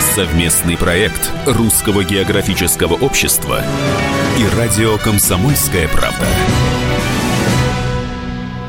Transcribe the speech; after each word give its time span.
Совместный 0.00 0.76
проект 0.76 1.30
Русского 1.46 2.02
географического 2.02 2.94
общества 2.94 3.62
и 4.38 4.56
радио 4.56 4.98
«Комсомольская 4.98 5.86
правда». 5.88 6.26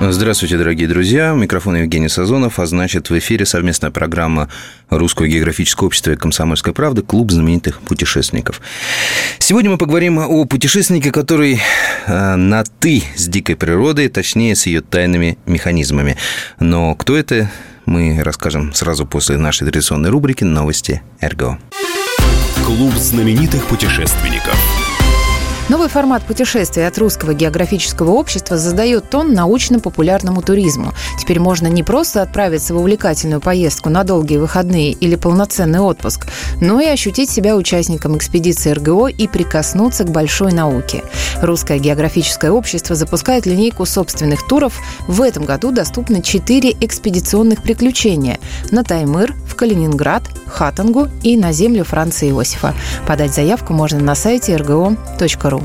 Здравствуйте, 0.01 0.57
дорогие 0.57 0.87
друзья. 0.87 1.33
Микрофон 1.33 1.77
Евгений 1.77 2.09
Сазонов, 2.09 2.59
а 2.59 2.65
значит, 2.67 3.09
в 3.09 3.17
эфире 3.17 3.45
совместная 3.45 3.89
программа 3.89 4.49
Русского 4.89 5.27
географического 5.27 5.87
общества 5.87 6.11
и 6.11 6.15
«Комсомольская 6.15 6.73
правда» 6.73 7.01
«Клуб 7.01 7.31
знаменитых 7.31 7.79
путешественников». 7.79 8.61
Сегодня 9.39 9.71
мы 9.71 9.77
поговорим 9.77 10.19
о 10.19 10.45
путешественнике, 10.45 11.11
который 11.11 11.59
э, 12.05 12.35
на 12.35 12.63
«ты» 12.63 13.03
с 13.15 13.27
дикой 13.27 13.55
природой, 13.55 14.09
точнее, 14.09 14.55
с 14.55 14.67
ее 14.67 14.81
тайными 14.81 15.39
механизмами. 15.45 16.17
Но 16.59 16.93
кто 16.93 17.15
это, 17.17 17.49
мы 17.85 18.21
расскажем 18.23 18.73
сразу 18.73 19.05
после 19.05 19.37
нашей 19.37 19.65
традиционной 19.67 20.09
рубрики 20.09 20.43
«Новости 20.43 21.01
РГО». 21.21 21.59
Клуб 22.65 22.93
знаменитых 22.95 23.65
путешественников– 23.65 24.55
Новый 25.67 25.89
формат 25.89 26.21
путешествия 26.21 26.85
от 26.85 26.95
Русского 26.99 27.33
географического 27.33 28.11
общества 28.11 28.55
задает 28.55 29.09
тон 29.09 29.33
научно-популярному 29.33 30.43
туризму. 30.43 30.93
Теперь 31.19 31.39
можно 31.39 31.65
не 31.65 31.81
просто 31.81 32.21
отправиться 32.21 32.75
в 32.75 32.77
увлекательную 32.77 33.41
поездку 33.41 33.89
на 33.89 34.03
долгие 34.03 34.37
выходные 34.37 34.91
или 34.91 35.15
полноценный 35.15 35.79
отпуск, 35.79 36.27
но 36.61 36.79
и 36.79 36.85
ощутить 36.85 37.31
себя 37.31 37.55
участником 37.55 38.15
экспедиции 38.15 38.73
РГО 38.73 39.07
и 39.07 39.27
прикоснуться 39.27 40.03
к 40.03 40.11
большой 40.11 40.51
науке. 40.51 41.03
Русское 41.41 41.79
географическое 41.79 42.51
общество 42.51 42.95
запускает 42.95 43.47
линейку 43.47 43.87
собственных 43.87 44.45
туров. 44.47 44.79
В 45.07 45.19
этом 45.19 45.45
году 45.45 45.71
доступны 45.71 46.21
четыре 46.21 46.73
экспедиционных 46.79 47.63
приключения 47.63 48.37
на 48.69 48.83
Таймыр, 48.83 49.33
в 49.47 49.55
Калининград, 49.55 50.21
Хатангу 50.45 51.07
и 51.23 51.35
на 51.35 51.51
землю 51.51 51.83
Франца 51.83 52.29
Иосифа. 52.29 52.75
Подать 53.07 53.33
заявку 53.33 53.73
можно 53.73 53.99
на 53.99 54.13
сайте 54.13 54.55
rgo.ru 54.57 55.54
ру. 55.59 55.63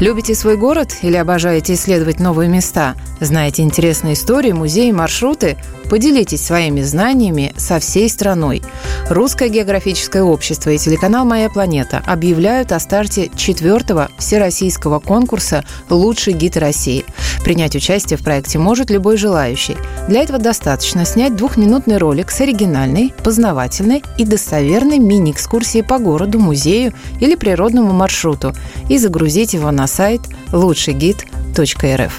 Любите 0.00 0.34
свой 0.34 0.56
город 0.56 0.96
или 1.02 1.16
обожаете 1.16 1.74
исследовать 1.74 2.18
новые 2.18 2.48
места? 2.48 2.94
Знаете 3.20 3.62
интересные 3.62 4.14
истории, 4.14 4.52
музеи, 4.52 4.90
маршруты? 4.90 5.56
Поделитесь 5.88 6.44
своими 6.44 6.82
знаниями 6.82 7.52
со 7.56 7.78
всей 7.78 8.08
страной. 8.08 8.62
Русское 9.08 9.48
географическое 9.48 10.22
общество 10.22 10.70
и 10.70 10.78
телеканал 10.78 11.24
«Моя 11.24 11.48
планета» 11.50 12.02
объявляют 12.06 12.72
о 12.72 12.80
старте 12.80 13.30
четвертого 13.36 14.10
всероссийского 14.18 14.98
конкурса 14.98 15.64
«Лучший 15.90 16.32
гид 16.32 16.56
России». 16.56 17.04
Принять 17.44 17.76
участие 17.76 18.18
в 18.18 18.22
проекте 18.22 18.58
может 18.58 18.90
любой 18.90 19.18
желающий. 19.18 19.76
Для 20.08 20.22
этого 20.22 20.38
достаточно 20.38 21.04
снять 21.04 21.36
двухминутный 21.36 21.98
ролик 21.98 22.30
с 22.30 22.40
оригинальной, 22.40 23.12
познавательной 23.22 24.02
и 24.16 24.24
достоверной 24.24 24.98
мини-экскурсией 24.98 25.84
по 25.84 25.98
городу, 25.98 26.38
музею 26.38 26.94
или 27.20 27.34
природному 27.34 27.92
маршруту 27.92 28.54
и 28.88 28.96
загрузить 28.98 29.54
его 29.54 29.70
на 29.70 29.86
сайт 29.86 30.22
лучшийгид.рф. 30.52 32.12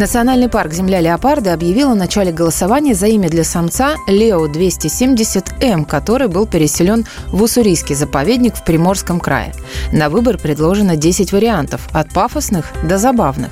Национальный 0.00 0.48
парк 0.48 0.72
«Земля 0.72 0.98
леопарда» 1.02 1.52
объявил 1.52 1.90
о 1.90 1.94
начале 1.94 2.32
голосования 2.32 2.94
за 2.94 3.08
имя 3.08 3.28
для 3.28 3.44
самца 3.44 3.96
Лео 4.06 4.46
270М, 4.46 5.84
который 5.84 6.28
был 6.28 6.46
переселен 6.46 7.04
в 7.26 7.42
Уссурийский 7.42 7.94
заповедник 7.94 8.54
в 8.56 8.64
Приморском 8.64 9.20
крае. 9.20 9.52
На 9.92 10.08
выбор 10.08 10.38
предложено 10.38 10.96
10 10.96 11.32
вариантов, 11.32 11.86
от 11.92 12.14
пафосных 12.14 12.72
до 12.82 12.96
забавных. 12.96 13.50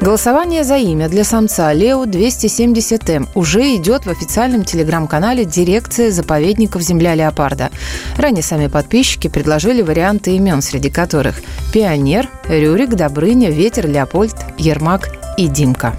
Голосование 0.00 0.62
за 0.62 0.76
имя 0.76 1.08
для 1.08 1.24
самца 1.24 1.72
Лео 1.72 2.04
270М 2.04 3.26
уже 3.34 3.74
идет 3.74 4.06
в 4.06 4.10
официальном 4.10 4.62
телеграм-канале 4.62 5.44
дирекции 5.44 6.10
заповедников 6.10 6.82
«Земля 6.82 7.16
леопарда». 7.16 7.70
Ранее 8.16 8.44
сами 8.44 8.68
подписчики 8.68 9.26
предложили 9.26 9.82
варианты 9.82 10.36
имен, 10.36 10.62
среди 10.62 10.90
которых 10.90 11.40
«Пионер», 11.72 12.28
«Рюрик», 12.48 12.90
«Добрыня», 12.90 13.50
«Ветер», 13.50 13.88
«Леопольд», 13.88 14.36
«Ермак» 14.58 15.27
и 15.38 15.46
Димка. 15.46 15.94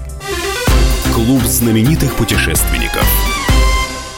Клуб 1.13 1.41
знаменитых 1.43 2.13
путешественников. 2.15 3.07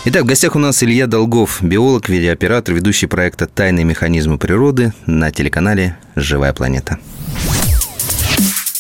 Итак, 0.04 0.24
в 0.24 0.26
гостях 0.26 0.56
у 0.56 0.60
нас 0.60 0.82
Илья 0.82 1.06
Долгов, 1.06 1.60
биолог, 1.62 2.10
видеооператор, 2.10 2.74
ведущий 2.74 3.06
проекта 3.06 3.46
«Тайные 3.46 3.86
механизмы 3.86 4.40
природы» 4.40 4.94
на 5.06 5.32
телеканале 5.32 5.96
«Живая 6.16 6.54
планета». 6.54 6.98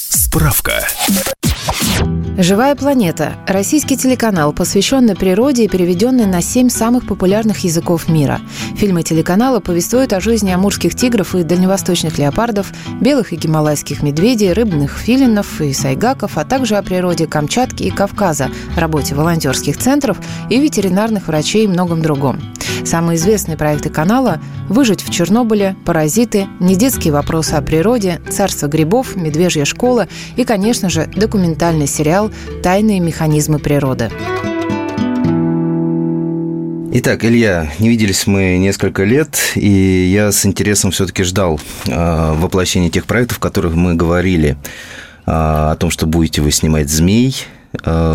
Справка. 0.09 0.87
«Живая 2.37 2.75
планета»– 2.75 3.33
российский 3.47 3.97
телеканал, 3.97 4.53
посвященный 4.53 5.15
природе 5.15 5.65
и 5.65 5.67
переведенный 5.67 6.25
на 6.25 6.41
семь 6.41 6.69
самых 6.69 7.05
популярных 7.05 7.59
языков 7.59 8.07
мира. 8.07 8.39
Фильмы 8.75 9.03
телеканала 9.03 9.59
повествуют 9.59 10.13
о 10.13 10.21
жизни 10.21 10.49
амурских 10.49 10.95
тигров 10.95 11.35
и 11.35 11.43
дальневосточных 11.43 12.17
леопардов, 12.17 12.71
белых 12.99 13.33
и 13.33 13.35
гималайских 13.35 14.01
медведей, 14.01 14.53
рыбных 14.53 14.97
филинов 14.97 15.61
и 15.61 15.73
сайгаков, 15.73 16.37
а 16.37 16.45
также 16.45 16.77
о 16.77 16.83
природе 16.83 17.27
Камчатки 17.27 17.83
и 17.83 17.91
Кавказа, 17.91 18.49
работе 18.75 19.13
волонтерских 19.13 19.77
центров 19.77 20.17
и 20.49 20.59
ветеринарных 20.59 21.27
врачей 21.27 21.65
и 21.65 21.67
многом 21.67 22.01
другом. 22.01 22.39
Самые 22.85 23.17
известные 23.17 23.57
проекты 23.57 23.89
канала– 23.89 24.41
«Выжить 24.69 25.03
в 25.03 25.11
Чернобыле», 25.11 25.75
«Паразиты», 25.85 26.47
«Недетские 26.61 27.11
вопросы 27.11 27.53
о 27.53 27.61
природе», 27.61 28.21
«Царство 28.29 28.67
грибов», 28.67 29.17
«Медвежья 29.17 29.65
школа» 29.65 30.07
и, 30.37 30.45
конечно 30.45 30.89
же, 30.89 31.11
документальный 31.51 31.87
сериал 31.87 32.31
«Тайные 32.63 32.99
механизмы 33.01 33.59
природы». 33.59 34.09
Итак, 36.93 37.25
Илья, 37.25 37.69
не 37.79 37.89
виделись 37.89 38.25
мы 38.27 38.57
несколько 38.57 39.03
лет, 39.03 39.37
и 39.55 40.11
я 40.13 40.31
с 40.31 40.45
интересом 40.45 40.91
все-таки 40.91 41.23
ждал 41.23 41.59
э, 41.87 42.33
воплощения 42.35 42.89
тех 42.89 43.05
проектов, 43.05 43.37
о 43.37 43.41
которых 43.41 43.75
мы 43.75 43.95
говорили, 43.95 44.57
э, 45.25 45.31
о 45.31 45.75
том, 45.75 45.89
что 45.89 46.05
будете 46.05 46.41
вы 46.41 46.51
снимать 46.51 46.89
«Змей», 46.89 47.35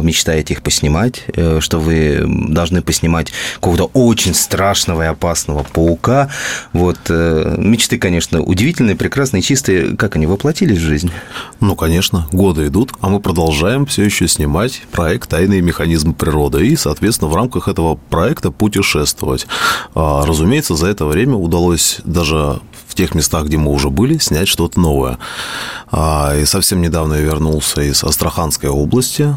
мечтаете 0.03 0.55
их 0.55 0.63
поснимать, 0.63 1.25
э, 1.35 1.61
что 1.61 1.81
вы 1.81 2.23
должны 2.27 2.83
поснимать 2.83 3.33
какого-то 3.55 3.85
очень 3.95 4.35
страшного 4.35 5.03
и 5.03 5.07
опасного 5.07 5.63
паука. 5.63 6.31
Вот 6.73 6.99
э, 7.09 7.55
мечты, 7.59 7.99
конечно, 7.99 8.43
удивительные, 8.43 8.97
прекрасные, 8.97 9.43
чистые. 9.43 9.97
Как 9.97 10.17
они 10.17 10.27
воплотились 10.27 10.79
в 10.79 10.83
жизнь? 10.83 11.11
Ну, 11.61 11.75
конечно, 11.77 12.27
годы 12.33 12.67
идут, 12.67 12.93
а 13.01 13.09
мы 13.09 13.21
продолжаем 13.21 13.87
все 13.87 14.05
еще 14.05 14.29
снимать 14.29 14.83
проект 14.93 15.31
«Тайные 15.31 15.63
механизмы 15.63 16.15
природы» 16.15 16.67
и, 16.67 16.77
соответственно, 16.77 17.31
в 17.31 17.35
рамках 17.35 17.69
этого 17.69 17.97
проекта 17.97 18.51
путешествовать. 18.51 19.47
А, 19.95 20.25
разумеется, 20.27 20.77
за 20.77 20.89
это 20.89 21.07
время 21.07 21.35
удалось 21.35 21.99
даже 22.05 22.61
в 22.87 22.95
тех 22.95 23.15
местах, 23.15 23.47
где 23.47 23.59
мы 23.59 23.73
уже 23.73 23.91
были, 23.91 24.19
снять 24.19 24.49
что-то 24.49 24.81
новое. 24.81 25.19
А, 25.91 26.35
и 26.37 26.45
совсем 26.45 26.81
недавно 26.81 27.15
я 27.15 27.21
вернулся 27.21 27.83
из 27.83 28.03
Астраханской 28.05 28.71
области, 28.71 29.37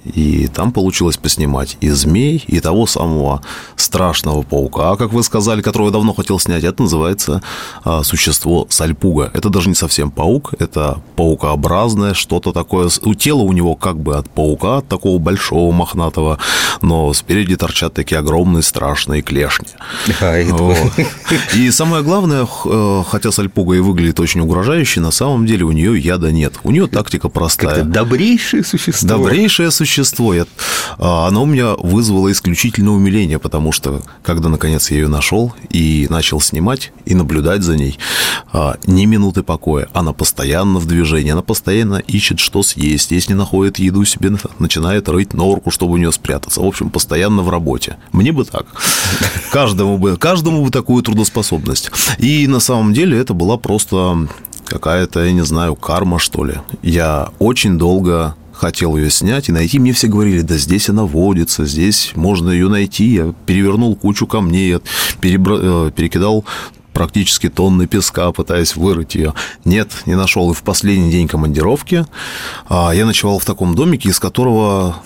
и 0.03 0.47
там 0.47 0.71
получилось 0.71 1.17
поснимать 1.17 1.77
и 1.81 1.89
змей, 1.89 2.43
и 2.47 2.59
того 2.59 2.87
самого 2.87 3.41
страшного 3.75 4.41
паука, 4.41 4.95
как 4.95 5.13
вы 5.13 5.23
сказали, 5.23 5.61
которого 5.61 5.87
я 5.87 5.93
давно 5.93 6.13
хотел 6.13 6.39
снять. 6.39 6.63
Это 6.63 6.83
называется 6.83 7.41
а, 7.83 8.03
существо 8.03 8.67
сальпуга. 8.69 9.31
Это 9.33 9.49
даже 9.49 9.69
не 9.69 9.75
совсем 9.75 10.11
паук, 10.11 10.53
это 10.59 11.01
паукообразное, 11.15 12.13
что-то 12.13 12.51
такое. 12.51 12.89
У 13.03 13.13
тела 13.13 13.41
у 13.41 13.51
него 13.51 13.75
как 13.75 13.99
бы 13.99 14.17
от 14.17 14.29
паука, 14.29 14.77
от 14.77 14.87
такого 14.87 15.19
большого 15.19 15.71
мохнатого, 15.71 16.39
но 16.81 17.13
спереди 17.13 17.55
торчат 17.55 17.93
такие 17.93 18.19
огромные 18.19 18.63
страшные 18.63 19.21
клешни. 19.21 19.67
И 21.55 21.69
самое 21.71 22.03
главное, 22.03 22.47
э, 22.65 23.03
хотя 23.07 23.31
сальпуга 23.31 23.75
и 23.75 23.79
выглядит 23.79 24.19
очень 24.19 24.41
угрожающе, 24.41 24.99
на 25.01 25.11
самом 25.11 25.45
деле 25.45 25.63
у 25.63 25.71
нее 25.71 25.99
яда 25.99 26.31
нет. 26.31 26.53
У 26.63 26.71
нее 26.71 26.87
тактика 26.87 27.29
простая. 27.29 27.83
Добрейшее 27.83 28.63
существо. 28.63 29.07
Добрейшее 29.07 29.71
существо. 29.71 29.90
Я, 29.91 30.45
а, 30.97 31.27
оно 31.27 31.43
у 31.43 31.45
меня 31.45 31.75
вызвало 31.75 32.31
исключительное 32.31 32.93
умиление, 32.93 33.39
потому 33.39 33.71
что, 33.71 34.01
когда, 34.23 34.49
наконец, 34.49 34.91
я 34.91 34.97
ее 34.97 35.07
нашел 35.07 35.53
и 35.69 36.07
начал 36.09 36.39
снимать 36.41 36.91
и 37.05 37.15
наблюдать 37.15 37.63
за 37.63 37.75
ней, 37.75 37.97
а, 38.53 38.77
ни 38.85 39.05
минуты 39.05 39.43
покоя. 39.43 39.87
Она 39.93 40.13
постоянно 40.13 40.79
в 40.79 40.85
движении, 40.85 41.31
она 41.31 41.41
постоянно 41.41 41.95
ищет, 41.95 42.39
что 42.39 42.63
съесть. 42.63 43.11
Если 43.11 43.33
не 43.33 43.37
находит 43.37 43.79
еду 43.79 44.05
себе, 44.05 44.31
начинает 44.59 45.09
рыть 45.09 45.33
норку, 45.33 45.71
чтобы 45.71 45.93
у 45.93 45.97
нее 45.97 46.11
спрятаться. 46.11 46.61
В 46.61 46.65
общем, 46.65 46.89
постоянно 46.89 47.41
в 47.41 47.49
работе. 47.49 47.97
Мне 48.11 48.31
бы 48.31 48.45
так. 48.45 48.65
Каждому 49.51 49.97
бы, 49.97 50.17
каждому 50.17 50.63
бы 50.63 50.69
такую 50.71 51.03
трудоспособность. 51.03 51.91
И 52.17 52.47
на 52.47 52.59
самом 52.59 52.93
деле 52.93 53.17
это 53.17 53.33
была 53.33 53.57
просто 53.57 54.27
какая-то, 54.65 55.23
я 55.23 55.31
не 55.33 55.43
знаю, 55.43 55.75
карма, 55.75 56.17
что 56.17 56.45
ли. 56.45 56.55
Я 56.81 57.29
очень 57.39 57.77
долго 57.77 58.35
хотел 58.61 58.95
ее 58.95 59.09
снять 59.09 59.49
и 59.49 59.51
найти. 59.51 59.79
Мне 59.79 59.91
все 59.91 60.07
говорили, 60.07 60.41
да 60.41 60.55
здесь 60.55 60.87
она 60.87 61.03
водится, 61.03 61.65
здесь 61.65 62.11
можно 62.15 62.51
ее 62.51 62.69
найти. 62.69 63.05
Я 63.05 63.33
перевернул 63.47 63.95
кучу 63.95 64.27
камней, 64.27 64.77
перебра... 65.19 65.57
Э, 65.59 65.91
перекидал 65.95 66.45
практически 66.93 67.49
тонны 67.49 67.87
песка, 67.87 68.31
пытаясь 68.31 68.75
вырыть 68.75 69.15
ее. 69.15 69.33
Нет, 69.65 69.89
не 70.05 70.15
нашел. 70.15 70.51
И 70.51 70.53
в 70.53 70.63
последний 70.63 71.11
день 71.11 71.27
командировки 71.27 72.05
а, 72.69 72.91
я 72.91 73.05
ночевал 73.05 73.39
в 73.39 73.45
таком 73.45 73.75
домике, 73.75 74.09
из 74.09 74.19
которого 74.19 74.97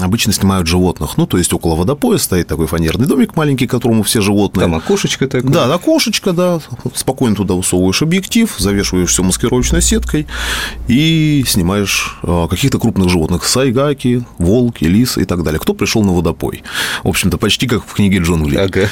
обычно 0.00 0.32
снимают 0.32 0.66
животных. 0.66 1.16
Ну, 1.16 1.26
то 1.26 1.38
есть 1.38 1.52
около 1.52 1.74
водопоя 1.76 2.18
стоит 2.18 2.46
такой 2.46 2.66
фанерный 2.66 3.06
домик 3.06 3.36
маленький, 3.36 3.66
которому 3.66 4.02
все 4.02 4.20
животные. 4.20 4.64
Там 4.64 4.74
окошечко 4.74 5.26
такое. 5.28 5.50
Да, 5.50 5.72
окошечко, 5.72 6.32
да. 6.32 6.60
Спокойно 6.94 7.36
туда 7.36 7.54
усовываешь 7.54 8.02
объектив, 8.02 8.52
завешиваешь 8.58 9.10
все 9.10 9.22
маскировочной 9.22 9.82
сеткой 9.82 10.26
и 10.88 11.44
снимаешь 11.46 12.18
а, 12.22 12.48
каких-то 12.48 12.78
крупных 12.78 13.08
животных. 13.08 13.44
Сайгаки, 13.44 14.24
волки, 14.38 14.84
лисы 14.84 15.22
и 15.22 15.24
так 15.24 15.42
далее. 15.42 15.60
Кто 15.60 15.74
пришел 15.74 16.02
на 16.02 16.12
водопой? 16.12 16.62
В 17.04 17.08
общем-то, 17.08 17.38
почти 17.38 17.66
как 17.66 17.84
в 17.86 17.92
книге 17.92 18.18
Джунглей. 18.18 18.58
Ага. 18.58 18.88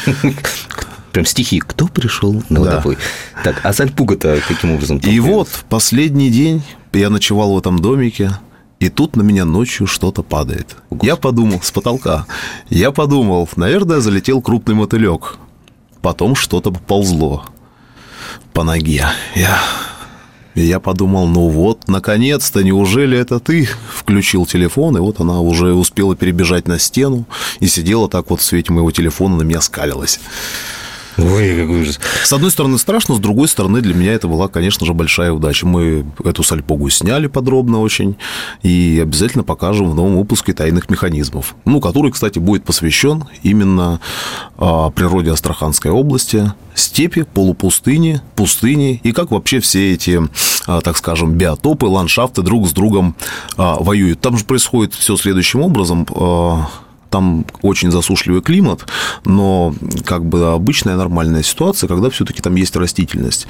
Прям 1.12 1.26
стихи. 1.26 1.60
Кто 1.60 1.88
пришел 1.88 2.42
на 2.48 2.60
водопой? 2.60 2.96
Да. 3.36 3.52
Так, 3.52 3.60
а 3.64 3.72
Сальпуга-то 3.72 4.40
каким 4.46 4.72
образом? 4.72 4.98
И 4.98 5.02
появился? 5.02 5.30
вот 5.30 5.48
последний 5.68 6.30
день 6.30 6.62
я 6.92 7.10
ночевал 7.10 7.54
в 7.54 7.58
этом 7.58 7.78
домике, 7.78 8.32
и 8.78 8.88
тут 8.88 9.16
на 9.16 9.22
меня 9.22 9.44
ночью 9.44 9.86
что-то 9.86 10.22
падает. 10.22 10.76
Господи. 10.90 11.06
Я 11.06 11.16
подумал, 11.16 11.60
с 11.62 11.70
потолка. 11.70 12.26
Я 12.68 12.92
подумал, 12.92 13.48
наверное, 13.56 14.00
залетел 14.00 14.40
крупный 14.40 14.74
мотылек. 14.74 15.36
Потом 16.00 16.34
что-то 16.34 16.70
поползло 16.70 17.44
по 18.52 18.64
ноге. 18.64 19.06
Я 19.34 19.60
и 20.54 20.62
я 20.62 20.80
подумал, 20.80 21.26
ну 21.28 21.48
вот, 21.48 21.86
наконец-то, 21.86 22.62
неужели 22.64 23.16
это 23.16 23.38
ты 23.38 23.68
включил 23.94 24.46
телефон? 24.46 24.96
И 24.96 25.00
вот 25.00 25.20
она 25.20 25.40
уже 25.40 25.72
успела 25.72 26.16
перебежать 26.16 26.66
на 26.66 26.78
стену 26.78 27.24
и 27.60 27.68
сидела 27.68 28.08
так 28.08 28.30
вот 28.30 28.40
в 28.40 28.44
свете 28.44 28.72
моего 28.72 28.90
телефона, 28.90 29.36
на 29.36 29.42
меня 29.42 29.60
скалилась. 29.60 30.18
Ой, 31.18 31.56
какой 31.56 31.82
ужас. 31.82 31.98
С 32.24 32.32
одной 32.32 32.50
стороны 32.50 32.78
страшно, 32.78 33.14
с 33.14 33.18
другой 33.18 33.48
стороны 33.48 33.80
для 33.80 33.94
меня 33.94 34.12
это 34.12 34.28
была, 34.28 34.48
конечно 34.48 34.86
же, 34.86 34.94
большая 34.94 35.32
удача. 35.32 35.66
Мы 35.66 36.06
эту 36.24 36.42
сальпогу 36.42 36.88
сняли 36.90 37.26
подробно 37.26 37.80
очень 37.80 38.16
и 38.62 39.00
обязательно 39.02 39.44
покажем 39.44 39.90
в 39.90 39.94
новом 39.94 40.16
выпуске 40.16 40.52
«Тайных 40.52 40.88
механизмов», 40.88 41.56
ну, 41.64 41.80
который, 41.80 42.10
кстати, 42.12 42.38
будет 42.38 42.64
посвящен 42.64 43.24
именно 43.42 44.00
а, 44.56 44.90
природе 44.90 45.32
Астраханской 45.32 45.90
области, 45.90 46.52
степи, 46.74 47.22
полупустыни, 47.22 48.20
пустыни 48.36 49.00
и 49.02 49.12
как 49.12 49.30
вообще 49.30 49.60
все 49.60 49.92
эти, 49.92 50.20
а, 50.66 50.80
так 50.80 50.96
скажем, 50.96 51.34
биотопы, 51.34 51.86
ландшафты 51.86 52.42
друг 52.42 52.68
с 52.68 52.72
другом 52.72 53.16
а, 53.56 53.76
воюют. 53.80 54.20
Там 54.20 54.38
же 54.38 54.44
происходит 54.44 54.94
все 54.94 55.16
следующим 55.16 55.60
образом 55.60 56.06
там 57.10 57.44
очень 57.62 57.90
засушливый 57.90 58.40
климат, 58.40 58.86
но 59.24 59.74
как 60.04 60.24
бы 60.24 60.52
обычная 60.52 60.96
нормальная 60.96 61.42
ситуация, 61.42 61.88
когда 61.88 62.08
все-таки 62.10 62.40
там 62.40 62.54
есть 62.54 62.76
растительность. 62.76 63.46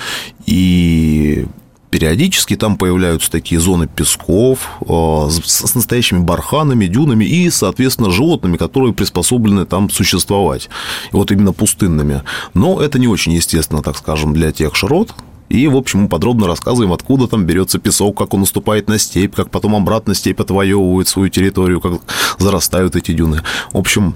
И 0.47 1.47
периодически 1.91 2.57
там 2.57 2.77
появляются 2.77 3.31
такие 3.31 3.61
зоны 3.61 3.87
песков 3.87 4.71
э, 4.81 5.29
с 5.45 5.75
настоящими 5.75 6.21
барханами, 6.21 6.87
дюнами 6.87 7.25
и, 7.25 7.51
соответственно, 7.51 8.11
животными, 8.11 8.57
которые 8.57 8.95
приспособлены 8.95 9.67
там 9.67 9.91
существовать. 9.91 10.71
Вот 11.13 11.31
именно 11.33 11.53
пустынными. 11.53 12.23
Но 12.55 12.81
это 12.81 12.99
не 12.99 13.09
очень 13.09 13.33
естественно, 13.33 13.83
так 13.83 13.97
скажем, 13.97 14.33
для 14.33 14.53
тех 14.53 14.75
широт, 14.77 15.13
и, 15.51 15.67
в 15.67 15.77
общем, 15.77 16.03
мы 16.03 16.09
подробно 16.09 16.47
рассказываем, 16.47 16.93
откуда 16.93 17.27
там 17.27 17.45
берется 17.45 17.81
песок, 17.81 18.17
как 18.17 18.33
он 18.35 18.41
наступает 18.41 18.89
на 18.89 18.99
степь, 18.99 19.35
как 19.35 19.51
потом 19.51 19.75
обратно 19.75 20.15
степь 20.15 20.41
отвоевывает 20.41 21.09
свою 21.09 21.29
территорию, 21.29 21.81
как 21.81 22.01
зарастают 22.39 22.95
эти 22.95 23.13
дюны. 23.13 23.43
В 23.73 23.79
общем, 23.79 24.15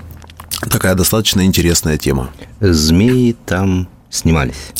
такая 0.70 0.94
достаточно 0.94 1.44
интересная 1.44 1.98
тема. 1.98 2.30
Змеи 2.60 3.34
там 3.46 3.88
снимались. 4.10 4.72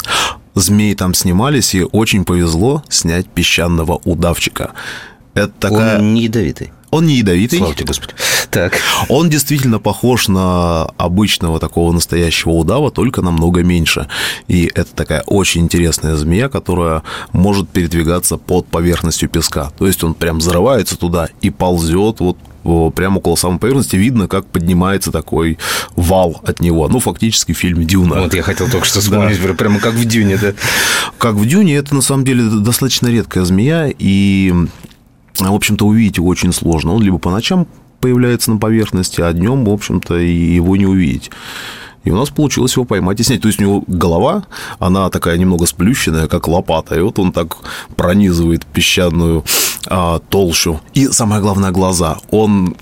Змеи 0.55 0.95
там 0.95 1.13
снимались, 1.13 1.75
и 1.75 1.83
очень 1.83 2.25
повезло 2.25 2.85
снять 2.89 3.27
песчаного 3.27 4.01
удавчика. 4.05 4.75
Это 5.35 5.53
такая... 5.59 5.99
Он 5.99 6.15
не 6.15 6.23
ядовитый. 6.23 6.71
Он 6.95 7.07
не 7.07 7.17
ядовитый. 7.17 7.59
Слава 7.59 7.75
тебе, 7.75 7.87
Господи. 7.87 8.15
Так. 8.51 8.75
Он 9.09 9.29
действительно 9.29 9.81
похож 9.81 10.29
на 10.29 10.85
обычного 10.97 11.59
такого 11.59 11.93
настоящего 11.93 12.53
удава, 12.53 12.93
только 12.93 13.21
намного 13.21 13.65
меньше. 13.65 14.07
И 14.47 14.71
это 14.73 14.95
такая 14.95 15.23
очень 15.23 15.63
интересная 15.63 16.15
змея, 16.15 16.49
которая 16.49 17.03
может 17.33 17.69
передвигаться 17.69 18.37
под 18.37 18.69
поверхностью 18.69 19.29
песка. 19.29 19.73
То 19.77 19.89
есть 19.89 20.05
он 20.05 20.15
прям 20.15 20.39
взрывается 20.39 20.97
туда 20.97 21.29
и 21.41 21.51
ползет 21.51 22.21
вот 22.21 22.39
прямо 22.95 23.19
около 23.19 23.35
самой 23.35 23.59
поверхности 23.59 23.97
видно, 23.97 24.29
как 24.29 24.47
поднимается 24.47 25.11
такой 25.11 25.59
вал 25.97 26.41
от 26.45 26.61
него. 26.61 26.89
Ну, 26.89 27.01
фактически 27.01 27.53
в 27.53 27.59
фильме 27.59 27.85
«Дюна». 27.85 28.21
Вот 28.21 28.35
я 28.35 28.43
хотел 28.43 28.71
только 28.71 28.87
что 28.87 29.01
вспомнить, 29.01 29.43
да. 29.43 29.53
прямо 29.55 29.81
как 29.81 29.95
в 29.95 30.05
«Дюне», 30.05 30.39
да? 30.39 30.55
Как 31.19 31.35
в 31.35 31.45
«Дюне» 31.45 31.75
это, 31.77 31.95
на 31.95 32.03
самом 32.03 32.25
деле, 32.25 32.45
достаточно 32.45 33.09
редкая 33.09 33.45
змея, 33.45 33.93
и 33.99 34.55
в 35.39 35.55
общем-то, 35.55 35.87
увидеть 35.87 36.19
его 36.19 36.29
очень 36.29 36.53
сложно. 36.53 36.95
Он 36.95 37.03
либо 37.03 37.19
по 37.19 37.31
ночам 37.31 37.67
появляется 38.01 38.51
на 38.51 38.59
поверхности, 38.59 39.21
а 39.21 39.33
днем, 39.33 39.65
в 39.65 39.71
общем-то, 39.71 40.15
его 40.17 40.77
не 40.77 40.87
увидеть. 40.87 41.31
И 42.05 42.11
у 42.11 42.17
нас 42.17 42.29
получилось 42.29 42.75
его 42.77 42.85
поймать 42.85 43.19
и 43.21 43.23
снять. 43.23 43.41
То 43.41 43.49
есть 43.49 43.59
у 43.61 43.63
него 43.63 43.85
голова, 43.87 44.45
она 44.79 45.09
такая 45.09 45.39
немного 45.39 45.67
сплющенная, 45.67 46.29
как 46.29 46.49
лопата. 46.49 46.97
И 46.97 47.01
вот 47.01 47.19
он 47.19 47.33
так 47.33 47.57
пронизывает 47.97 48.67
песчаную 48.67 49.45
а, 49.87 50.19
толщу. 50.19 50.81
И 50.93 51.09
самое 51.09 51.41
главное, 51.41 51.71
глаза. 51.71 52.19
Он 52.31 52.77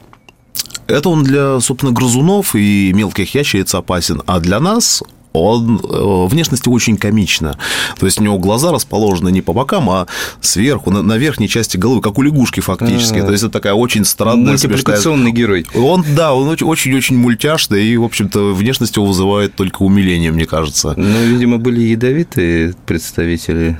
это 0.89 1.09
он 1.09 1.23
для, 1.23 1.61
собственно, 1.61 1.93
грызунов 1.93 2.55
и 2.55 2.93
мелких 2.93 3.35
ящериц 3.35 3.75
опасен, 3.75 4.23
а 4.27 4.41
для 4.41 4.61
нас 4.61 5.03
он 5.33 5.79
э, 5.79 6.27
внешности 6.29 6.69
очень 6.69 6.97
комично. 6.97 7.59
То 7.99 8.07
есть 8.07 8.21
у 8.21 8.25
него 8.25 8.39
глаза 8.39 8.73
расположены 8.73 9.31
не 9.31 9.43
по 9.43 9.53
бокам, 9.53 9.89
а 9.91 10.07
сверху, 10.41 10.91
на, 10.91 11.03
на 11.03 11.17
верхней 11.17 11.49
части 11.49 11.77
головы, 11.77 12.01
как 12.01 12.19
у 12.19 12.23
лягушки 12.23 12.61
фактически. 12.61 13.19
А-а-а. 13.19 13.27
То 13.27 13.33
есть 13.33 13.45
это 13.45 13.53
такая 13.53 13.75
очень 13.75 14.05
странная... 14.05 14.53
Мультипликационный 14.53 15.31
смешная... 15.31 15.33
герой. 15.33 15.67
Он, 15.75 16.05
да, 16.15 16.35
он 16.35 16.49
очень-очень 16.49 17.17
мультяшный, 17.17 17.85
и, 17.85 17.97
в 17.97 18.05
общем-то, 18.05 18.53
внешность 18.53 18.97
его 18.97 19.07
вызывает 19.07 19.55
только 19.55 19.83
умиление, 19.83 20.33
мне 20.33 20.47
кажется. 20.47 20.95
Ну, 20.97 21.25
видимо, 21.25 21.59
были 21.59 21.81
ядовитые 21.81 22.75
представители 22.87 23.79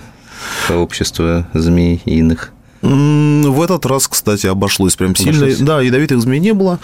сообщества 0.67 1.47
змей 1.55 2.01
и 2.05 2.19
иных. 2.19 2.53
В 2.83 3.63
этот 3.63 3.87
раз, 3.87 4.09
кстати, 4.09 4.49
обошлось 4.49 4.97
прям 4.97 5.15
сильно. 5.15 5.47
Обошлось. 5.47 5.59
Да, 5.61 5.81
ядовитых 5.81 6.21
змей 6.21 6.41
не 6.41 6.53
было. 6.53 6.81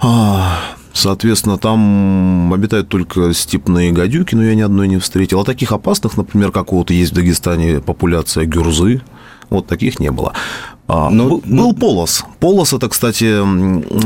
А, 0.00 0.60
Соответственно, 0.92 1.58
там 1.58 2.52
обитают 2.52 2.88
только 2.88 3.32
степные 3.32 3.92
гадюки, 3.92 4.34
но 4.34 4.44
я 4.44 4.54
ни 4.54 4.60
одной 4.60 4.88
не 4.88 4.98
встретил. 4.98 5.40
А 5.40 5.44
таких 5.44 5.72
опасных, 5.72 6.16
например, 6.16 6.52
как 6.52 6.72
вот 6.72 6.90
есть 6.90 7.12
в 7.12 7.14
Дагестане 7.14 7.80
популяция 7.80 8.44
гюрзы, 8.44 9.02
вот 9.48 9.66
таких 9.66 10.00
не 10.00 10.10
было. 10.10 10.34
А, 10.92 11.08
но, 11.08 11.24
был, 11.28 11.42
но... 11.46 11.62
был 11.62 11.74
полос. 11.74 12.24
Полос 12.38 12.74
это, 12.74 12.88
кстати, 12.88 13.40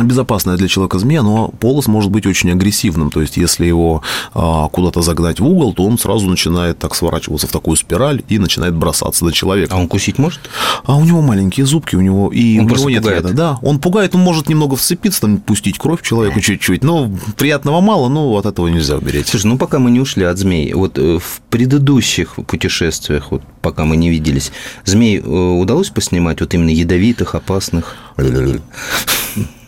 безопасная 0.05 0.57
для 0.57 0.69
человека 0.69 1.01
змея, 1.01 1.23
но 1.23 1.49
полос 1.49 1.89
может 1.89 2.13
быть 2.13 2.27
очень 2.27 2.53
агрессивным. 2.53 3.11
То 3.11 3.21
есть, 3.21 3.37
если 3.37 3.67
его 3.67 4.03
а, 4.35 4.69
куда-то 4.69 5.03
загнать 5.03 5.41
в 5.41 5.47
угол, 5.47 5.73
то 5.73 5.85
он 5.85 5.99
сразу 5.99 6.29
начинает 6.29 6.79
так 6.79 6.95
сворачиваться 6.95 7.49
в 7.49 7.51
такую 7.51 7.77
спираль 7.77 8.23
и 8.29 8.39
начинает 8.39 8.75
бросаться 8.75 9.25
на 9.25 9.33
человека. 9.33 9.75
А 9.75 9.79
он 9.79 9.89
кусить 9.89 10.19
может? 10.19 10.41
А 10.85 10.97
у 10.97 11.05
него 11.05 11.23
маленькие 11.23 11.67
зубки, 11.67 11.97
у 11.97 12.01
него 12.01 12.31
и 12.33 12.61
он 12.61 12.71
у 12.71 12.77
него 12.77 12.91
нет 12.91 13.03
пугает. 13.03 13.25
Яда. 13.25 13.35
Да, 13.35 13.59
он 13.63 13.81
пугает, 13.81 14.15
он 14.15 14.21
может 14.21 14.49
немного 14.49 14.77
вцепиться, 14.77 15.23
там, 15.23 15.39
пустить 15.39 15.79
кровь 15.79 16.03
человеку 16.03 16.41
чуть-чуть, 16.41 16.85
но 16.85 17.11
приятного 17.37 17.81
мало, 17.81 18.09
но 18.09 18.37
от 18.37 18.47
этого 18.47 18.69
нельзя 18.69 18.97
уберечь. 18.97 19.27
Слушай, 19.27 19.47
ну 19.47 19.59
пока 19.59 19.81
мы 19.81 19.91
не 19.91 19.99
ушли 19.99 20.25
от 20.25 20.39
змей, 20.39 20.73
вот 20.73 20.99
э, 20.99 21.19
в 21.19 21.41
предыдущих 21.51 22.37
путешествиях, 22.47 23.33
вот 23.33 23.43
пока 23.61 23.85
мы 23.85 23.97
не 23.97 24.09
виделись, 24.09 24.53
змей 24.85 25.19
э, 25.19 25.23
удалось 25.23 25.91
поснимать 25.91 26.41
вот 26.41 26.55
именно 26.55 26.76
ядовитых, 26.77 27.35
опасных? 27.35 27.97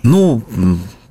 Ну, 0.02 0.42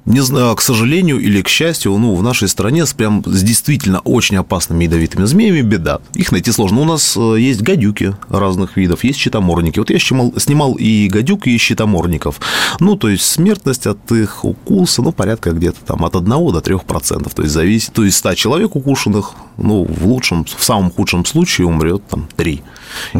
не 0.08 0.22
знаю, 0.22 0.56
к 0.56 0.62
сожалению 0.62 1.20
или 1.20 1.42
к 1.42 1.50
счастью, 1.50 1.98
ну, 1.98 2.16
в 2.16 2.24
нашей 2.24 2.48
стране 2.48 2.86
с 2.86 2.94
прям 2.94 3.24
с 3.26 3.44
действительно 3.44 4.00
очень 4.00 4.38
опасными 4.38 4.86
ядовитыми 4.86 5.26
змеями 5.26 5.62
беда. 5.62 6.00
Их 6.14 6.32
найти 6.32 6.50
сложно. 6.54 6.80
У 6.80 6.86
нас 6.86 7.18
э, 7.18 7.36
есть 7.38 7.62
гадюки 7.62 8.16
разных 8.30 8.78
видов, 8.78 9.04
есть 9.04 9.20
щитоморники. 9.20 9.80
Вот 9.80 9.90
я 9.90 10.00
снимал, 10.00 10.34
снимал 10.38 10.76
и 10.76 11.10
гадюк, 11.10 11.48
и 11.48 11.58
щитоморников. 11.58 12.40
Ну, 12.80 12.96
то 12.96 13.10
есть 13.10 13.26
смертность 13.26 13.86
от 13.86 14.10
их 14.14 14.46
укуса, 14.46 15.02
ну, 15.02 15.12
порядка 15.12 15.52
где-то 15.52 15.82
там 15.86 16.06
от 16.06 16.16
1 16.16 16.26
до 16.30 16.62
3 16.62 16.78
процентов. 16.88 17.34
То 17.34 17.42
есть 17.42 17.54
зависит, 17.54 17.92
то 17.92 18.06
есть 18.06 18.16
100 18.16 18.36
человек 18.36 18.78
укушенных, 18.78 19.34
ну, 19.58 19.84
в 19.84 20.08
лучшем, 20.08 20.46
в 20.46 20.64
самом 20.64 20.90
худшем 20.90 21.26
случае 21.26 21.68
умрет 21.68 22.02
там 22.08 22.30
3. 22.38 22.62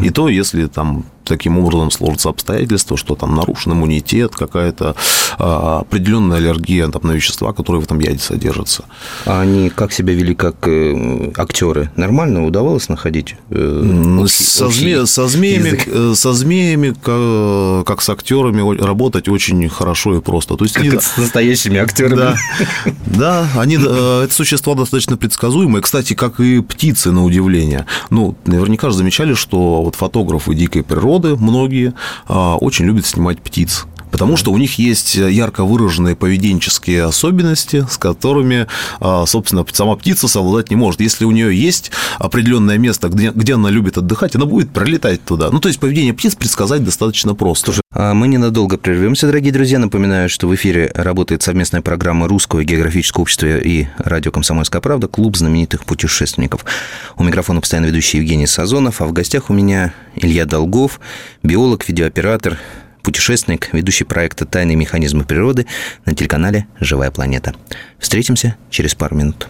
И 0.02 0.08
то, 0.08 0.30
если 0.30 0.64
там 0.66 1.04
таким 1.28 1.58
образом 1.58 1.90
сложатся 1.90 2.28
обстоятельства, 2.30 2.96
что 2.96 3.14
там 3.14 3.34
нарушен 3.34 3.72
иммунитет, 3.72 4.34
какая-то 4.34 4.94
а, 5.38 5.80
определенная 5.80 6.38
аллергия 6.38 6.88
там, 6.88 7.02
на 7.04 7.12
вещества, 7.12 7.52
которые 7.52 7.82
в 7.82 7.84
этом 7.84 7.98
яде 8.00 8.18
содержатся. 8.18 8.84
А 9.26 9.40
они 9.40 9.70
как 9.70 9.92
себя 9.92 10.14
вели 10.14 10.34
как 10.34 10.56
э, 10.66 11.32
актеры? 11.36 11.90
Нормально 11.96 12.46
удавалось 12.46 12.88
находить? 12.88 13.36
Э, 13.50 14.18
общий, 14.20 14.44
со, 14.44 14.68
зме, 14.68 15.06
со, 15.06 15.28
змеями, 15.28 15.66
язык? 15.68 15.88
Э, 15.88 16.12
со 16.14 16.32
змеями, 16.32 16.90
как, 16.90 17.86
как 17.86 18.02
с 18.02 18.08
актерами, 18.08 18.82
работать 18.82 19.28
очень 19.28 19.68
хорошо 19.68 20.16
и 20.16 20.20
просто. 20.20 20.56
То 20.56 20.64
есть 20.64 20.74
как 20.74 20.84
они, 20.84 20.98
с 20.98 21.16
настоящими 21.16 21.78
актерами. 21.78 22.16
Да, 22.16 22.36
да 23.06 23.48
они, 23.56 23.76
это 23.76 24.28
существа 24.30 24.74
достаточно 24.74 25.16
предсказуемые. 25.16 25.82
Кстати, 25.82 26.14
как 26.14 26.40
и 26.40 26.60
птицы, 26.60 27.10
на 27.10 27.24
удивление. 27.24 27.86
Ну, 28.10 28.36
наверняка 28.46 28.90
же 28.90 28.96
замечали, 28.96 29.34
что 29.34 29.82
вот 29.82 29.94
фотографы 29.96 30.54
дикой 30.54 30.82
природы 30.82 31.17
народы, 31.18 31.36
многие, 31.36 31.94
а, 32.26 32.56
очень 32.56 32.86
любят 32.86 33.06
снимать 33.06 33.40
птиц. 33.40 33.86
Потому 34.10 34.36
что 34.36 34.52
у 34.52 34.58
них 34.58 34.78
есть 34.78 35.14
ярко 35.14 35.64
выраженные 35.64 36.16
поведенческие 36.16 37.04
особенности, 37.04 37.86
с 37.88 37.98
которыми, 37.98 38.66
а, 39.00 39.26
собственно, 39.26 39.64
сама 39.72 39.96
птица 39.96 40.28
совладать 40.28 40.70
не 40.70 40.76
может. 40.76 41.00
Если 41.00 41.24
у 41.24 41.30
нее 41.30 41.56
есть 41.56 41.90
определенное 42.18 42.78
место, 42.78 43.08
где, 43.08 43.30
где 43.30 43.54
она 43.54 43.70
любит 43.70 43.98
отдыхать, 43.98 44.36
она 44.36 44.46
будет 44.46 44.70
пролетать 44.70 45.24
туда. 45.24 45.50
Ну, 45.50 45.60
то 45.60 45.68
есть 45.68 45.80
поведение 45.80 46.14
птиц 46.14 46.34
предсказать 46.34 46.84
достаточно 46.84 47.34
просто. 47.34 47.72
А 47.92 48.14
мы 48.14 48.28
ненадолго 48.28 48.78
прервемся, 48.78 49.26
дорогие 49.26 49.52
друзья. 49.52 49.78
Напоминаю, 49.78 50.28
что 50.28 50.48
в 50.48 50.54
эфире 50.54 50.90
работает 50.94 51.42
совместная 51.42 51.82
программа 51.82 52.28
Русского 52.28 52.64
географического 52.64 53.22
общества 53.22 53.58
и 53.58 53.86
радио 53.98 54.30
«Комсомольская 54.30 54.80
правда» 54.80 55.08
«Клуб 55.08 55.36
знаменитых 55.36 55.84
путешественников». 55.84 56.64
У 57.16 57.24
микрофона 57.24 57.60
постоянно 57.60 57.86
ведущий 57.86 58.18
Евгений 58.18 58.46
Сазонов, 58.46 59.00
а 59.00 59.06
в 59.06 59.12
гостях 59.12 59.50
у 59.50 59.52
меня 59.52 59.94
Илья 60.16 60.44
Долгов, 60.44 61.00
биолог, 61.42 61.88
видеооператор, 61.88 62.58
путешественник, 63.08 63.70
ведущий 63.72 64.04
проекта 64.04 64.44
«Тайные 64.44 64.76
механизмы 64.76 65.24
природы» 65.24 65.66
на 66.04 66.14
телеканале 66.14 66.66
«Живая 66.78 67.10
планета». 67.10 67.54
Встретимся 67.98 68.54
через 68.68 68.94
пару 68.94 69.16
минут. 69.16 69.48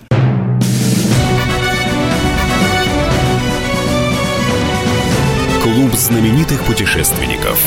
Клуб 5.60 5.92
знаменитых 5.94 6.62
путешественников. 6.66 7.60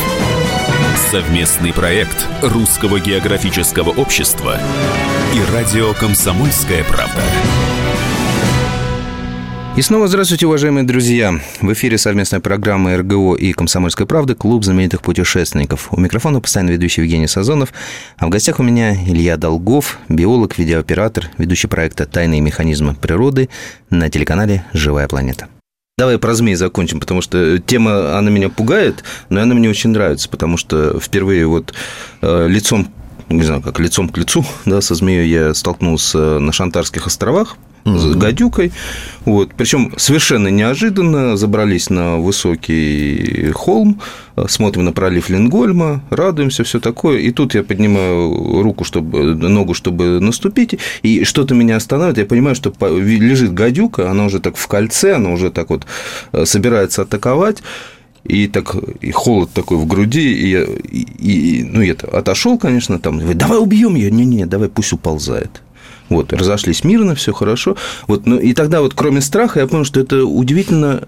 Совместный 1.11 1.73
проект 1.73 2.25
Русского 2.41 3.01
географического 3.01 3.89
общества 3.89 4.61
и 5.35 5.53
радио 5.53 5.93
«Комсомольская 5.93 6.85
правда». 6.85 7.21
И 9.81 9.83
снова 9.83 10.07
здравствуйте, 10.07 10.45
уважаемые 10.45 10.83
друзья. 10.83 11.33
В 11.59 11.73
эфире 11.73 11.97
совместная 11.97 12.39
программа 12.39 12.95
РГО 12.97 13.33
и 13.33 13.51
«Комсомольской 13.51 14.05
правды» 14.05 14.35
«Клуб 14.35 14.63
знаменитых 14.63 15.01
путешественников». 15.01 15.91
У 15.91 15.99
микрофона 15.99 16.39
постоянно 16.39 16.69
ведущий 16.69 17.01
Евгений 17.01 17.25
Сазонов, 17.25 17.73
а 18.17 18.27
в 18.27 18.29
гостях 18.29 18.59
у 18.59 18.63
меня 18.63 18.93
Илья 18.93 19.37
Долгов, 19.37 19.97
биолог, 20.07 20.59
видеооператор, 20.59 21.31
ведущий 21.39 21.65
проекта 21.65 22.05
«Тайные 22.05 22.41
механизмы 22.41 22.93
природы» 22.93 23.49
на 23.89 24.07
телеканале 24.11 24.63
«Живая 24.71 25.07
планета». 25.07 25.47
Давай 25.97 26.19
про 26.19 26.35
змей 26.35 26.53
закончим, 26.53 26.99
потому 26.99 27.21
что 27.21 27.57
тема, 27.57 28.19
она 28.19 28.29
меня 28.29 28.49
пугает, 28.49 29.03
но 29.29 29.41
она 29.41 29.55
мне 29.55 29.67
очень 29.67 29.89
нравится, 29.89 30.29
потому 30.29 30.57
что 30.57 30.99
впервые 30.99 31.47
вот 31.47 31.73
э, 32.21 32.47
лицом 32.47 32.93
не 33.37 33.43
знаю, 33.43 33.61
как 33.61 33.79
лицом 33.79 34.09
к 34.09 34.17
лицу, 34.17 34.45
да, 34.65 34.81
со 34.81 34.95
змеей 34.95 35.29
я 35.29 35.53
столкнулся 35.53 36.39
на 36.39 36.51
Шантарских 36.51 37.07
островах, 37.07 37.57
с 37.85 38.15
гадюкой. 38.15 38.71
Вот. 39.25 39.53
Причем 39.55 39.93
совершенно 39.97 40.47
неожиданно 40.49 41.37
забрались 41.37 41.89
на 41.89 42.17
высокий 42.17 43.51
холм, 43.51 44.01
смотрим 44.47 44.85
на 44.85 44.91
пролив 44.93 45.29
Лингольма, 45.29 46.03
радуемся, 46.09 46.63
все 46.63 46.79
такое. 46.79 47.19
И 47.19 47.31
тут 47.31 47.55
я 47.55 47.63
поднимаю 47.63 48.61
руку, 48.61 48.83
чтобы, 48.83 49.35
ногу, 49.35 49.73
чтобы 49.73 50.19
наступить, 50.19 50.79
и 51.01 51.23
что-то 51.23 51.55
меня 51.55 51.77
останавливает. 51.77 52.17
Я 52.19 52.25
понимаю, 52.25 52.55
что 52.55 52.73
лежит 52.81 53.53
гадюка, 53.53 54.09
она 54.09 54.25
уже 54.25 54.39
так 54.39 54.57
в 54.57 54.67
кольце, 54.67 55.15
она 55.15 55.31
уже 55.31 55.51
так 55.51 55.69
вот 55.69 55.85
э, 56.31 56.45
собирается 56.45 57.03
атаковать. 57.03 57.63
И 58.23 58.47
так 58.47 58.75
и 59.01 59.11
холод 59.11 59.49
такой 59.51 59.77
в 59.77 59.87
груди, 59.87 60.31
и, 60.31 60.55
и, 60.91 61.61
и 61.61 61.63
ну, 61.63 61.81
я 61.81 61.93
отошел, 61.93 62.57
конечно, 62.59 62.99
там, 62.99 63.19
давай 63.35 63.57
убьем 63.57 63.95
ее, 63.95 64.11
не-не, 64.11 64.45
давай 64.45 64.69
пусть 64.69 64.93
уползает. 64.93 65.61
Вот, 66.09 66.31
разошлись 66.31 66.83
мирно, 66.83 67.15
все 67.15 67.33
хорошо. 67.33 67.77
Вот, 68.07 68.27
ну, 68.27 68.37
и 68.37 68.53
тогда 68.53 68.81
вот, 68.81 68.93
кроме 68.93 69.21
страха, 69.21 69.59
я 69.59 69.67
понял, 69.67 69.85
что 69.85 69.99
это 69.99 70.25
удивительно 70.25 71.07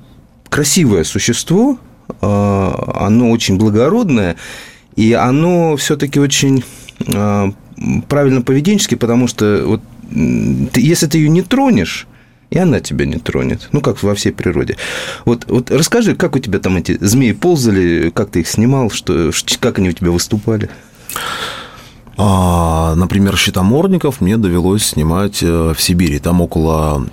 красивое 0.50 1.03
существо, 1.03 1.77
а, 2.22 2.93
оно 3.05 3.29
очень 3.29 3.58
благородное, 3.58 4.38
и 4.96 5.13
оно 5.13 5.75
все-таки 5.77 6.20
очень 6.20 6.63
а, 7.13 7.51
правильно 8.08 8.41
поведенчески, 8.41 8.96
потому 8.96 9.27
что 9.27 9.63
вот 9.65 9.82
если 10.75 11.08
ты 11.08 11.17
ее 11.17 11.29
не 11.29 11.41
тронешь, 11.41 12.08
и 12.53 12.57
она 12.60 12.79
тебя 12.79 13.07
не 13.07 13.17
тронет. 13.17 13.69
Ну, 13.72 13.81
как 13.81 14.01
во 14.03 14.13
всей 14.13 14.31
природе. 14.31 14.77
Вот, 15.25 15.45
вот 15.48 15.72
расскажи, 15.72 16.15
как 16.15 16.36
у 16.36 16.39
тебя 16.39 16.60
там 16.60 16.77
эти 16.77 16.98
змеи 17.01 17.31
ползали, 17.31 18.12
как 18.13 18.29
ты 18.29 18.41
их 18.41 18.48
снимал, 18.48 18.91
что, 18.91 19.31
как 19.60 19.79
они 19.79 19.89
у 19.89 19.93
тебя 19.93 20.12
выступали? 20.12 20.69
А, 22.15 22.93
например, 22.93 23.36
щитоморников 23.38 24.22
мне 24.22 24.38
довелось 24.38 24.86
снимать 24.86 25.41
э, 25.41 25.74
в 25.75 25.81
Сибири. 25.81 26.19
Там 26.19 26.41
около, 26.41 27.07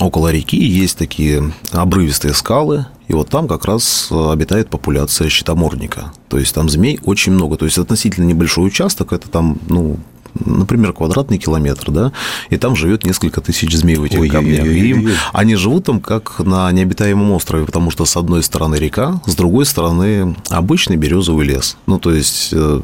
около 0.00 0.32
реки 0.32 0.56
есть 0.56 0.96
такие 0.96 1.52
обрывистые 1.72 2.32
скалы, 2.32 2.86
и 3.06 3.12
вот 3.12 3.28
там 3.28 3.48
как 3.48 3.66
раз 3.66 4.08
э, 4.10 4.30
обитает 4.32 4.70
популяция 4.70 5.28
щитоморника. 5.28 6.10
То 6.30 6.38
есть 6.38 6.54
там 6.54 6.70
змей 6.70 6.98
очень 7.04 7.32
много. 7.32 7.58
То 7.58 7.66
есть 7.66 7.76
относительно 7.76 8.24
небольшой 8.24 8.66
участок, 8.66 9.12
это 9.12 9.28
там, 9.28 9.58
ну, 9.68 9.98
например, 10.44 10.92
квадратный 10.92 11.38
километр, 11.38 11.90
да, 11.90 12.12
и 12.50 12.56
там 12.56 12.76
живет 12.76 13.04
несколько 13.04 13.40
тысяч 13.40 13.74
змей 13.74 13.96
в 13.96 14.04
этих 14.04 14.20
ой, 14.20 14.28
камнях. 14.28 14.64
Ой, 14.64 14.68
ой, 14.68 14.76
и 14.76 14.88
им, 14.90 15.10
они 15.32 15.56
живут 15.56 15.84
там 15.84 16.00
как 16.00 16.38
на 16.40 16.70
необитаемом 16.72 17.30
острове, 17.32 17.64
потому 17.64 17.90
что 17.90 18.04
с 18.04 18.16
одной 18.16 18.42
стороны 18.42 18.76
река, 18.76 19.20
с 19.26 19.34
другой 19.34 19.66
стороны 19.66 20.36
обычный 20.50 20.96
березовый 20.96 21.46
лес. 21.46 21.76
Ну, 21.86 21.98
то 21.98 22.12
есть 22.12 22.50
э, 22.52 22.80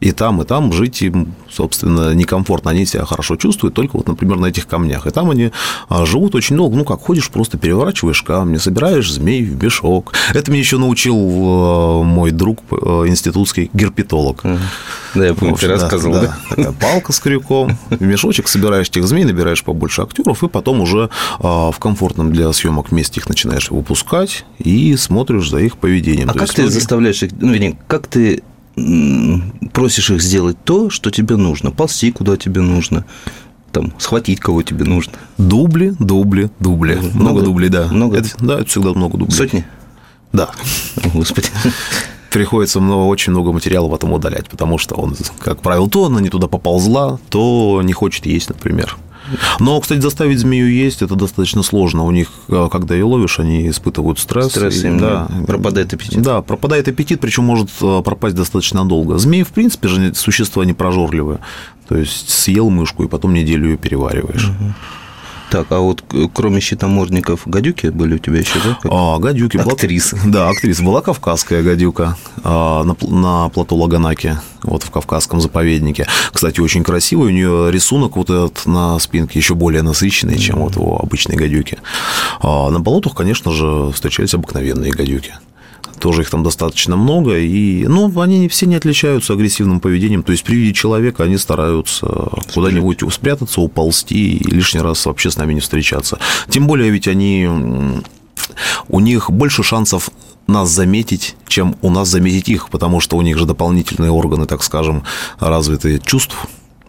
и 0.00 0.12
там, 0.12 0.42
и 0.42 0.44
там 0.44 0.72
жить 0.72 1.00
им, 1.02 1.34
собственно, 1.50 2.12
некомфортно. 2.14 2.70
Они 2.70 2.84
себя 2.84 3.04
хорошо 3.06 3.36
чувствуют 3.36 3.74
только 3.74 3.96
вот, 3.96 4.06
например, 4.06 4.36
на 4.38 4.46
этих 4.46 4.66
камнях. 4.66 5.06
И 5.06 5.10
там 5.10 5.30
они 5.30 5.52
а, 5.88 6.04
живут 6.04 6.34
очень 6.34 6.56
долго. 6.56 6.76
Ну, 6.76 6.84
как 6.84 7.00
ходишь, 7.00 7.30
просто 7.30 7.56
переворачиваешь 7.56 8.22
камни, 8.22 8.58
собираешь 8.58 9.10
змей 9.10 9.42
в 9.42 9.62
мешок. 9.62 10.12
Это 10.34 10.50
мне 10.50 10.60
еще 10.60 10.76
научил 10.76 11.16
э, 11.16 12.02
мой 12.04 12.30
друг, 12.30 12.58
э, 12.70 12.76
институтский 13.06 13.70
герпетолог. 13.72 14.42
Да, 15.14 15.26
я 15.26 15.34
помню, 15.34 15.56
ты 15.56 15.66
рассказывал. 15.66 16.14
Да, 16.14 16.20
да. 16.20 16.56
Такая 16.56 16.72
палка 16.72 17.12
с 17.12 17.20
крюком, 17.20 17.78
в 17.88 18.02
мешочек 18.02 18.48
собираешь 18.48 18.88
этих 18.88 19.06
змей, 19.06 19.24
набираешь 19.24 19.64
побольше 19.64 20.02
актеров, 20.02 20.44
и 20.44 20.48
потом 20.48 20.82
уже 20.82 21.08
а, 21.38 21.70
в 21.70 21.78
комфортном 21.78 22.32
для 22.32 22.52
съемок 22.52 22.92
месте 22.92 23.20
их 23.20 23.28
начинаешь 23.28 23.70
выпускать 23.70 24.44
и 24.58 24.94
смотришь 24.96 25.48
за 25.48 25.58
их 25.58 25.78
поведением. 25.78 26.28
А 26.28 26.34
То 26.34 26.40
как 26.40 26.52
ты 26.52 26.68
заставляешь 26.68 27.22
их, 27.22 27.32
ну, 27.40 27.52
вернее, 27.52 27.78
как 27.88 28.08
ты 28.08 28.42
просишь 29.72 30.10
их 30.10 30.22
сделать 30.22 30.56
то, 30.64 30.90
что 30.90 31.10
тебе 31.10 31.36
нужно, 31.36 31.70
ползти, 31.70 32.12
куда 32.12 32.36
тебе 32.36 32.60
нужно, 32.60 33.04
там, 33.72 33.92
схватить, 33.98 34.40
кого 34.40 34.62
тебе 34.62 34.84
нужно. 34.84 35.14
Дубли, 35.38 35.94
дубли, 35.98 36.50
дубли. 36.60 36.94
Много, 36.94 37.18
много 37.18 37.42
дублей, 37.42 37.68
да. 37.68 37.88
Много? 37.88 38.18
Это, 38.18 38.28
да, 38.40 38.60
это 38.60 38.66
всегда 38.66 38.92
много 38.92 39.18
дублей. 39.18 39.36
Сотни? 39.36 39.64
Да. 40.32 40.50
О, 41.04 41.08
Господи. 41.14 41.48
Приходится 42.30 42.80
много, 42.80 43.04
очень 43.04 43.32
много 43.32 43.52
материала 43.52 43.88
потом 43.88 44.12
удалять, 44.12 44.48
потому 44.50 44.76
что 44.76 44.94
он, 44.96 45.16
как 45.38 45.62
правило, 45.62 45.88
то 45.88 46.04
она 46.04 46.20
не 46.20 46.28
туда 46.28 46.48
поползла, 46.48 47.18
то 47.30 47.80
не 47.82 47.94
хочет 47.94 48.26
есть, 48.26 48.50
например. 48.50 48.98
Но, 49.60 49.80
кстати, 49.80 50.00
заставить 50.00 50.38
змею 50.38 50.70
есть 50.70 51.02
это 51.02 51.14
достаточно 51.14 51.62
сложно. 51.62 52.04
У 52.04 52.10
них, 52.10 52.28
э, 52.48 52.68
когда 52.70 52.94
ее 52.94 53.04
ловишь, 53.04 53.38
они 53.38 53.68
испытывают 53.68 54.18
стресс. 54.18 54.50
Стресс, 54.50 54.84
и, 54.84 54.90
да, 54.90 55.28
пропадает 55.46 55.92
аппетит. 55.92 56.22
Да, 56.22 56.42
пропадает 56.42 56.88
аппетит, 56.88 57.20
причем 57.20 57.44
может 57.44 57.70
э, 57.80 58.02
пропасть 58.04 58.36
достаточно 58.36 58.84
долго. 58.84 59.18
Змеи, 59.18 59.42
в 59.42 59.50
принципе, 59.50 59.88
же 59.88 60.14
существа 60.14 60.64
не 60.64 60.72
прожорливые. 60.72 61.40
То 61.88 61.96
есть 61.96 62.30
съел 62.30 62.70
мышку 62.70 63.04
и 63.04 63.08
потом 63.08 63.32
неделю 63.34 63.70
ее 63.70 63.76
перевариваешь. 63.76 64.48
Угу. 64.48 64.74
Так, 65.50 65.66
а 65.70 65.78
вот 65.78 66.02
кроме 66.34 66.60
щитомордников, 66.60 67.42
гадюки 67.46 67.88
были 67.88 68.14
у 68.14 68.18
тебя 68.18 68.38
еще, 68.38 68.58
да? 68.64 68.78
А, 68.84 69.18
гадюки. 69.18 69.56
Актриса. 69.56 70.18
Да, 70.24 70.48
актриса. 70.48 70.82
Была 70.82 71.02
кавказская 71.02 71.62
гадюка 71.62 72.16
а, 72.42 72.82
на, 72.82 72.96
на 73.08 73.48
плато 73.50 73.76
Лаганаки, 73.76 74.38
вот 74.62 74.82
в 74.82 74.90
Кавказском 74.90 75.40
заповеднике. 75.40 76.06
Кстати, 76.32 76.60
очень 76.60 76.82
красивый. 76.82 77.28
У 77.28 77.30
нее 77.30 77.70
рисунок 77.70 78.16
вот 78.16 78.30
этот 78.30 78.66
на 78.66 78.98
спинке 78.98 79.38
еще 79.38 79.54
более 79.54 79.82
насыщенный, 79.82 80.38
чем 80.38 80.58
вот 80.58 80.76
у 80.76 80.96
обычной 80.96 81.36
гадюки. 81.36 81.78
А 82.40 82.70
на 82.70 82.80
болотах, 82.80 83.14
конечно 83.14 83.52
же, 83.52 83.92
встречались 83.92 84.34
обыкновенные 84.34 84.90
гадюки 84.90 85.34
тоже 85.98 86.22
их 86.22 86.30
там 86.30 86.42
достаточно 86.42 86.96
много, 86.96 87.38
и, 87.38 87.86
ну, 87.86 88.12
они 88.20 88.48
все 88.48 88.66
не 88.66 88.74
отличаются 88.74 89.32
агрессивным 89.32 89.80
поведением, 89.80 90.22
то 90.22 90.32
есть 90.32 90.44
при 90.44 90.56
виде 90.56 90.72
человека 90.72 91.24
они 91.24 91.38
стараются 91.38 92.06
куда-нибудь 92.54 93.02
спрятаться, 93.12 93.60
уползти 93.60 94.36
и 94.36 94.50
лишний 94.50 94.80
раз 94.80 95.06
вообще 95.06 95.30
с 95.30 95.36
нами 95.36 95.54
не 95.54 95.60
встречаться. 95.60 96.18
Тем 96.48 96.66
более 96.66 96.90
ведь 96.90 97.08
они, 97.08 97.48
у 98.88 99.00
них 99.00 99.30
больше 99.30 99.62
шансов 99.62 100.10
нас 100.46 100.70
заметить, 100.70 101.36
чем 101.48 101.76
у 101.82 101.90
нас 101.90 102.08
заметить 102.08 102.48
их, 102.48 102.68
потому 102.70 103.00
что 103.00 103.16
у 103.16 103.22
них 103.22 103.36
же 103.38 103.46
дополнительные 103.46 104.10
органы, 104.10 104.46
так 104.46 104.62
скажем, 104.62 105.02
развитые 105.38 105.98
чувств. 105.98 106.36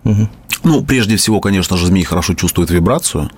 Угу. 0.04 0.30
Ну, 0.68 0.84
прежде 0.84 1.16
всего, 1.16 1.40
конечно 1.40 1.78
же, 1.78 1.88
змеи 1.88 2.04
хорошо 2.04 2.34
чувствуют 2.34 2.72
вибрацию, 2.72 3.32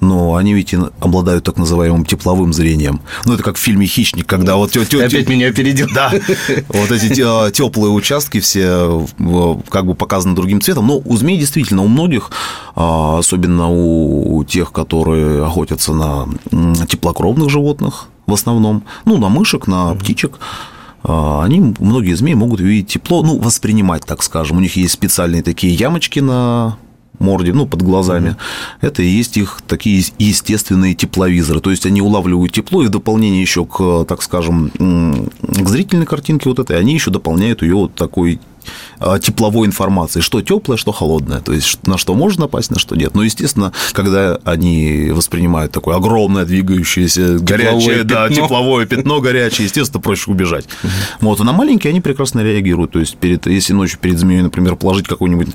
но 0.00 0.36
они 0.36 0.54
ведь 0.54 0.72
обладают 1.00 1.42
так 1.44 1.56
называемым 1.56 2.06
тепловым 2.06 2.52
зрением. 2.52 3.00
Ну, 3.24 3.34
это 3.34 3.42
как 3.42 3.56
в 3.56 3.58
фильме 3.58 3.86
«Хищник», 3.86 4.24
когда 4.24 4.54
вот... 4.54 4.70
Ты 4.70 5.02
опять 5.02 5.28
меня 5.28 5.48
опередил. 5.48 5.88
Да, 5.92 6.12
вот 6.68 6.92
эти 6.92 7.50
теплые 7.50 7.90
участки 7.90 8.38
все 8.38 9.04
как 9.68 9.84
бы 9.84 9.96
показаны 9.96 10.36
другим 10.36 10.60
цветом. 10.60 10.86
Но 10.86 11.02
у 11.04 11.16
змей 11.16 11.38
действительно, 11.38 11.82
у 11.82 11.88
многих, 11.88 12.30
а, 12.76 13.18
особенно 13.18 13.68
у 13.68 14.44
тех, 14.44 14.70
которые 14.70 15.44
охотятся 15.44 15.92
на 15.92 16.28
теплокровных 16.86 17.50
животных 17.50 18.06
в 18.26 18.32
основном, 18.32 18.84
ну, 19.04 19.18
на 19.18 19.28
мышек, 19.28 19.66
на 19.66 19.94
птичек, 19.94 20.38
а, 20.38 20.75
они, 21.06 21.74
многие 21.78 22.14
змеи 22.14 22.34
могут 22.34 22.60
видеть 22.60 22.88
тепло, 22.88 23.22
ну, 23.22 23.38
воспринимать, 23.38 24.04
так 24.04 24.22
скажем. 24.22 24.56
У 24.56 24.60
них 24.60 24.76
есть 24.76 24.94
специальные 24.94 25.42
такие 25.42 25.72
ямочки 25.74 26.20
на 26.20 26.78
морде, 27.18 27.52
ну, 27.52 27.66
под 27.66 27.82
глазами, 27.82 28.30
mm-hmm. 28.30 28.86
это 28.88 29.02
и 29.02 29.06
есть 29.06 29.36
их 29.36 29.62
такие 29.66 30.04
естественные 30.18 30.94
тепловизоры. 30.94 31.60
То 31.60 31.70
есть 31.70 31.86
они 31.86 32.02
улавливают 32.02 32.52
тепло, 32.52 32.82
и 32.82 32.86
в 32.86 32.90
дополнение 32.90 33.40
еще 33.40 33.64
к, 33.64 34.04
так 34.06 34.22
скажем, 34.22 34.70
к 35.40 35.68
зрительной 35.68 36.06
картинке 36.06 36.48
вот 36.48 36.58
этой, 36.58 36.78
они 36.78 36.94
еще 36.94 37.10
дополняют 37.10 37.62
ее 37.62 37.74
вот 37.74 37.94
такой 37.94 38.38
а, 38.38 38.55
тепловой 39.20 39.66
информации, 39.66 40.20
что 40.20 40.40
теплое, 40.42 40.76
что 40.76 40.92
холодное, 40.92 41.40
то 41.40 41.52
есть 41.52 41.86
на 41.86 41.98
что 41.98 42.14
можно 42.14 42.42
напасть, 42.42 42.70
на 42.70 42.78
что 42.78 42.96
нет. 42.96 43.14
Но, 43.14 43.22
естественно, 43.22 43.72
когда 43.92 44.38
они 44.44 45.10
воспринимают 45.12 45.72
такое 45.72 45.96
огромное 45.96 46.44
двигающееся 46.44 47.38
горячее, 47.38 47.98
пятно. 47.98 48.14
да, 48.14 48.28
тепловое 48.28 48.86
пятно 48.86 49.20
горячее, 49.20 49.66
естественно, 49.66 50.00
проще 50.00 50.30
убежать. 50.30 50.66
Угу. 50.82 50.92
Вот, 51.20 51.40
а 51.40 51.44
на 51.44 51.52
маленькие 51.52 51.90
они 51.90 52.00
прекрасно 52.00 52.40
реагируют, 52.40 52.92
то 52.92 53.00
есть 53.00 53.16
перед, 53.16 53.46
если 53.46 53.72
ночью 53.72 53.98
перед 54.00 54.18
змеей, 54.18 54.42
например, 54.42 54.76
положить 54.76 55.06
какой-нибудь 55.06 55.48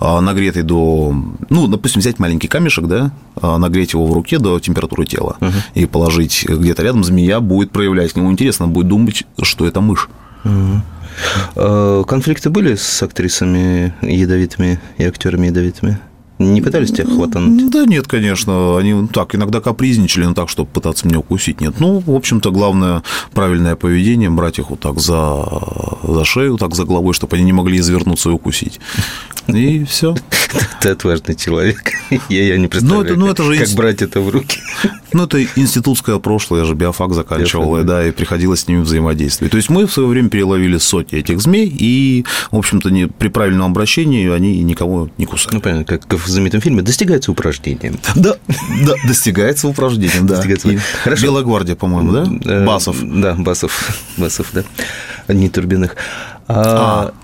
а, 0.00 0.20
нагретый 0.20 0.62
до, 0.62 1.14
ну, 1.50 1.66
допустим, 1.66 2.00
взять 2.00 2.18
маленький 2.18 2.48
камешек, 2.48 2.86
да, 2.86 3.12
а, 3.40 3.58
нагреть 3.58 3.92
его 3.92 4.06
в 4.06 4.12
руке 4.12 4.38
до 4.38 4.58
температуры 4.60 5.06
тела 5.06 5.36
угу. 5.40 5.52
и 5.74 5.86
положить 5.86 6.46
где-то 6.48 6.82
рядом, 6.82 7.04
змея 7.04 7.40
будет 7.40 7.70
проявлять 7.70 8.12
к 8.12 8.16
нему 8.16 8.30
интересно, 8.30 8.66
будет 8.66 8.88
думать, 8.88 9.24
что 9.42 9.66
это 9.66 9.80
мышь. 9.80 10.08
Угу. 10.44 10.82
Э, 11.54 12.04
конфликты 12.06 12.50
были 12.50 12.74
с 12.74 13.02
актрисами 13.02 13.94
ядовитыми 14.02 14.80
и 14.98 15.04
актерами 15.04 15.46
ядовитыми? 15.46 15.98
Не 16.38 16.60
пытались 16.60 16.92
тебя 16.92 17.06
хватануть? 17.06 17.70
Да 17.70 17.86
нет, 17.86 18.06
конечно. 18.06 18.78
Они 18.78 19.06
так 19.08 19.34
иногда 19.34 19.60
капризничали, 19.60 20.24
но 20.24 20.34
так, 20.34 20.50
чтобы 20.50 20.68
пытаться 20.68 21.06
меня 21.06 21.18
укусить, 21.18 21.60
нет. 21.60 21.80
Ну, 21.80 22.00
в 22.00 22.14
общем-то, 22.14 22.50
главное 22.50 23.02
правильное 23.32 23.74
поведение, 23.76 24.28
брать 24.28 24.58
их 24.58 24.70
вот 24.70 24.80
так 24.80 25.00
за, 25.00 25.44
за 26.02 26.24
шею, 26.24 26.58
так 26.58 26.74
за 26.74 26.84
головой, 26.84 27.14
чтобы 27.14 27.36
они 27.36 27.44
не 27.44 27.52
могли 27.52 27.78
извернуться 27.78 28.28
и 28.28 28.32
укусить. 28.32 28.80
И 29.48 29.84
все. 29.84 30.14
Ты 30.80 30.90
отважный 30.90 31.36
человек. 31.36 31.92
Я, 32.28 32.44
я 32.44 32.58
не 32.58 32.68
представляю, 32.68 33.04
ну, 33.04 33.10
это, 33.10 33.20
ну, 33.20 33.28
это 33.28 33.42
же 33.44 33.56
как, 33.58 33.66
как 33.66 33.76
брать 33.76 34.02
это 34.02 34.20
в 34.20 34.28
руки. 34.28 34.58
Ну, 35.12 35.22
это 35.22 35.42
институтское 35.42 36.18
прошлое, 36.18 36.60
я 36.60 36.66
же 36.66 36.74
биофак 36.74 37.14
заканчивал, 37.14 37.76
биофак, 37.76 37.86
да, 37.86 38.06
и 38.06 38.10
приходилось 38.10 38.60
с 38.60 38.68
ними 38.68 38.80
взаимодействовать. 38.80 39.50
То 39.50 39.56
есть 39.56 39.70
мы 39.70 39.86
в 39.86 39.92
свое 39.92 40.08
время 40.08 40.28
переловили 40.28 40.76
сотни 40.76 41.20
этих 41.20 41.40
змей, 41.40 41.66
и, 41.74 42.26
в 42.50 42.56
общем-то, 42.56 42.90
не, 42.90 43.06
при 43.06 43.28
правильном 43.28 43.70
обращении 43.70 44.28
они 44.28 44.62
никого 44.62 45.08
не 45.16 45.24
кусают. 45.24 45.54
Ну, 45.54 45.60
понятно, 45.60 45.84
как 45.84 46.06
в 46.26 46.30
знаменитом 46.30 46.60
фильме 46.60 46.82
«Достигается 46.82 47.30
упражнением». 47.30 47.98
Да, 48.14 48.36
да, 48.84 48.94
достигается 49.06 49.68
упражнением, 49.68 50.26
да. 50.26 50.42
Хорошо. 51.02 51.22
Белогвардия, 51.22 51.76
по-моему, 51.76 52.12
да? 52.12 52.26
Э, 52.44 52.66
Басов. 52.66 52.96
Да, 53.02 53.34
Басов, 53.34 53.96
Басов, 54.16 54.50
да. 54.52 54.64
Не 55.32 55.48
Турбиных. 55.48 55.96
А, 56.48 57.12
а 57.12 57.14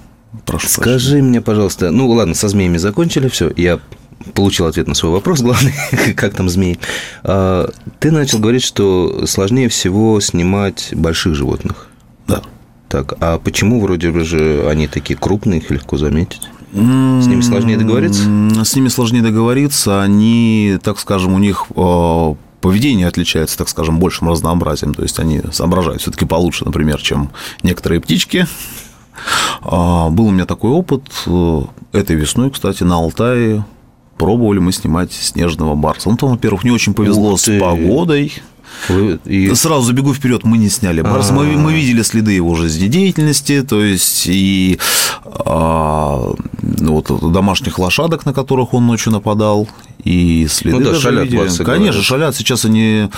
Прошу 0.46 0.66
Скажи 0.68 1.10
прощения. 1.10 1.22
мне, 1.22 1.40
пожалуйста, 1.40 1.90
ну 1.90 2.08
ладно, 2.08 2.34
со 2.34 2.48
змеями 2.48 2.78
закончили, 2.78 3.28
все, 3.28 3.52
я 3.56 3.80
получил 4.34 4.66
ответ 4.66 4.88
на 4.88 4.94
свой 4.94 5.12
вопрос, 5.12 5.40
главный, 5.42 5.74
как 6.16 6.34
там 6.34 6.48
змеи. 6.48 6.78
А, 7.22 7.70
ты 8.00 8.10
начал 8.10 8.38
говорить, 8.38 8.62
что 8.64 9.26
сложнее 9.26 9.68
всего 9.68 10.20
снимать 10.20 10.90
больших 10.92 11.34
животных. 11.34 11.88
Да. 12.26 12.42
Так, 12.88 13.14
а 13.20 13.38
почему 13.38 13.80
вроде 13.80 14.10
бы 14.10 14.24
же 14.24 14.66
они 14.68 14.86
такие 14.86 15.18
крупные, 15.18 15.60
их 15.60 15.70
легко 15.70 15.96
заметить? 15.98 16.48
С 16.72 17.26
ними 17.26 17.42
сложнее 17.42 17.76
договориться? 17.76 18.22
С 18.64 18.74
ними 18.74 18.88
сложнее 18.88 19.22
договориться, 19.22 20.02
они, 20.02 20.78
так 20.82 20.98
скажем, 20.98 21.34
у 21.34 21.38
них 21.38 21.66
а, 21.76 22.34
поведение 22.62 23.08
отличается, 23.08 23.58
так 23.58 23.68
скажем, 23.68 23.98
большим 23.98 24.30
разнообразием. 24.30 24.94
То 24.94 25.02
есть 25.02 25.18
они 25.18 25.42
соображают 25.52 26.00
все-таки 26.00 26.24
получше, 26.24 26.64
например, 26.64 27.00
чем 27.02 27.30
некоторые 27.62 28.00
птички. 28.00 28.46
А, 29.60 30.08
был 30.08 30.26
у 30.26 30.30
меня 30.30 30.46
такой 30.46 30.70
опыт 30.70 31.02
э, 31.26 31.62
этой 31.92 32.16
весной, 32.16 32.50
кстати, 32.50 32.82
на 32.82 32.96
Алтае 32.96 33.64
пробовали 34.16 34.58
мы 34.58 34.72
снимать 34.72 35.12
снежного 35.12 35.74
барса. 35.74 36.08
Ну, 36.08 36.16
там, 36.16 36.30
во-первых, 36.30 36.64
не 36.64 36.70
очень 36.70 36.94
повезло 36.94 37.36
с 37.36 37.50
погодой. 37.58 38.32
Вы, 38.88 39.20
и... 39.24 39.54
Сразу 39.54 39.82
забегу 39.82 40.14
вперед, 40.14 40.44
мы 40.44 40.58
не 40.58 40.68
сняли 40.68 41.02
барса. 41.02 41.32
Мы, 41.32 41.46
мы 41.56 41.72
видели 41.72 42.02
следы 42.02 42.32
его 42.32 42.54
жизнедеятельности, 42.54 43.62
то 43.62 43.82
есть 43.82 44.26
и 44.26 44.78
а, 45.24 46.34
вот, 46.60 47.32
домашних 47.32 47.78
лошадок, 47.78 48.26
на 48.26 48.32
которых 48.32 48.74
он 48.74 48.86
ночью 48.86 49.12
нападал, 49.12 49.68
и 50.04 50.46
следы 50.48 50.78
ну, 50.78 50.84
да, 50.84 50.90
даже 50.90 51.02
шалят, 51.02 51.24
видели. 51.24 51.38
Конечно, 51.38 51.64
говорят. 51.64 52.04
шалят. 52.04 52.36
Сейчас 52.36 52.64
они 52.64 53.08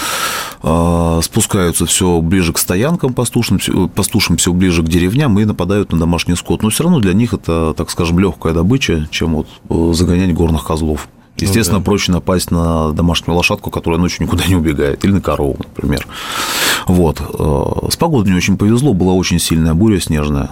а, 0.62 1.20
спускаются 1.22 1.86
все 1.86 2.20
ближе 2.20 2.52
к 2.52 2.58
стоянкам 2.58 3.14
пастушным, 3.14 3.58
пастушим 3.88 4.36
все 4.36 4.52
ближе 4.52 4.82
к 4.82 4.88
деревням 4.88 5.38
и 5.38 5.44
нападают 5.44 5.92
на 5.92 5.98
домашний 5.98 6.36
скот. 6.36 6.62
Но 6.62 6.68
все 6.68 6.84
равно 6.84 7.00
для 7.00 7.14
них 7.14 7.32
это, 7.32 7.74
так 7.76 7.90
скажем, 7.90 8.18
легкая 8.18 8.52
добыча, 8.52 9.08
чем 9.10 9.34
вот 9.34 9.48
э, 9.70 9.92
загонять 9.94 10.34
горных 10.34 10.64
козлов. 10.64 11.08
Естественно, 11.36 11.78
ну, 11.78 11.84
да. 11.84 11.86
проще 11.86 12.12
напасть 12.12 12.50
на 12.50 12.92
домашнюю 12.92 13.36
лошадку, 13.36 13.70
которая 13.70 13.98
ночью 13.98 14.24
никуда 14.24 14.46
не 14.46 14.54
убегает, 14.54 15.04
или 15.04 15.12
на 15.12 15.20
корову, 15.20 15.56
например. 15.58 16.06
Вот. 16.86 17.20
Э, 17.20 17.90
с 17.90 17.96
погодой 17.96 18.32
не 18.32 18.36
очень 18.36 18.56
повезло, 18.56 18.94
была 18.94 19.14
очень 19.14 19.40
сильная 19.40 19.74
буря 19.74 20.00
снежная. 20.00 20.50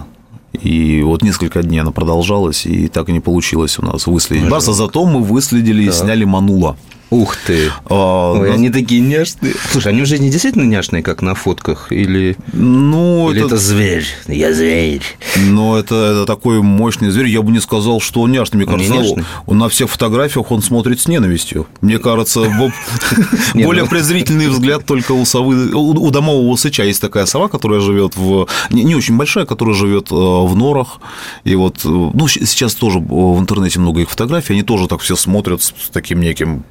И 0.61 1.01
вот 1.01 1.23
несколько 1.23 1.63
дней 1.63 1.79
она 1.79 1.91
продолжалась, 1.91 2.65
и 2.65 2.87
так 2.87 3.09
и 3.09 3.11
не 3.11 3.19
получилось 3.19 3.79
у 3.79 3.85
нас 3.85 4.05
выследить 4.07 4.49
барса. 4.49 4.73
Зато 4.73 5.05
мы 5.05 5.23
выследили 5.23 5.85
да. 5.85 5.91
и 5.91 5.93
сняли 5.93 6.25
манула. 6.25 6.77
Ух 7.13 7.37
ты! 7.45 7.71
А, 7.85 8.31
Ой, 8.31 8.47
нас... 8.47 8.57
они 8.57 8.71
такие 8.71 8.99
няшные. 8.99 9.53
Слушай, 9.71 9.89
они 9.89 10.01
уже 10.01 10.17
не 10.17 10.31
действительно 10.31 10.63
няшные, 10.63 11.03
как 11.03 11.21
на 11.21 11.35
фотках? 11.35 11.91
Или, 11.91 12.35
ну, 12.53 13.29
или 13.29 13.37
это... 13.37 13.53
это 13.53 13.57
зверь? 13.57 14.07
Я 14.27 14.51
зверь. 14.51 15.03
Ну, 15.35 15.75
это, 15.75 15.93
это 15.93 16.25
такой 16.25 16.63
мощный 16.63 17.11
зверь. 17.11 17.27
Я 17.27 17.43
бы 17.43 17.51
не 17.51 17.59
сказал, 17.59 18.01
что 18.01 18.21
он 18.21 18.31
няшный. 18.31 18.57
Мне 18.57 18.65
кажется, 18.65 18.95
няшный? 18.95 19.25
он 19.45 19.59
на 19.59 19.69
всех 19.69 19.91
фотографиях 19.91 20.49
он 20.49 20.63
смотрит 20.63 21.01
с 21.01 21.07
ненавистью. 21.07 21.67
Мне 21.81 21.99
кажется, 21.99 22.41
более 23.53 23.83
ну. 23.83 23.89
презрительный 23.89 24.47
взгляд 24.47 24.83
только 24.87 25.11
у 25.11 25.23
совы, 25.23 25.71
у 25.71 26.09
домового 26.09 26.55
сыча 26.55 26.83
есть 26.83 26.99
такая 26.99 27.27
сова, 27.27 27.47
которая 27.47 27.79
живет 27.79 28.15
в 28.15 28.47
не 28.71 28.95
очень 28.95 29.17
большая, 29.17 29.45
которая 29.45 29.75
живет 29.75 30.11
э, 30.11 30.15
в 30.15 30.55
норах. 30.55 30.99
И 31.43 31.53
вот, 31.53 31.85
э, 31.85 31.89
ну, 31.89 32.27
сейчас 32.27 32.73
тоже 32.73 32.97
в 32.97 33.39
интернете 33.39 33.79
много 33.79 34.01
их 34.01 34.09
фотографий, 34.09 34.53
они 34.53 34.63
тоже 34.63 34.87
так 34.87 35.01
все 35.01 35.15
смотрят 35.15 35.61
с 35.61 35.73
таким 35.91 36.19
неким 36.19 36.63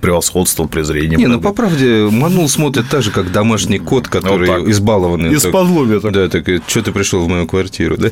превосходством, 0.00 0.68
презрением. 0.68 1.18
Не, 1.18 1.26
ну 1.26 1.40
по 1.40 1.52
правде, 1.52 2.08
Манул 2.10 2.48
смотрит 2.48 2.88
так 2.88 3.02
же, 3.02 3.10
как 3.10 3.32
домашний 3.32 3.78
кот, 3.78 4.08
который 4.08 4.48
вот 4.48 4.68
избалованный. 4.68 5.32
Из-под 5.34 6.02
так, 6.02 6.12
Да, 6.12 6.28
так, 6.28 6.46
что 6.66 6.82
ты 6.82 6.92
пришел 6.92 7.24
в 7.24 7.28
мою 7.28 7.46
квартиру, 7.46 7.96
да? 7.96 8.10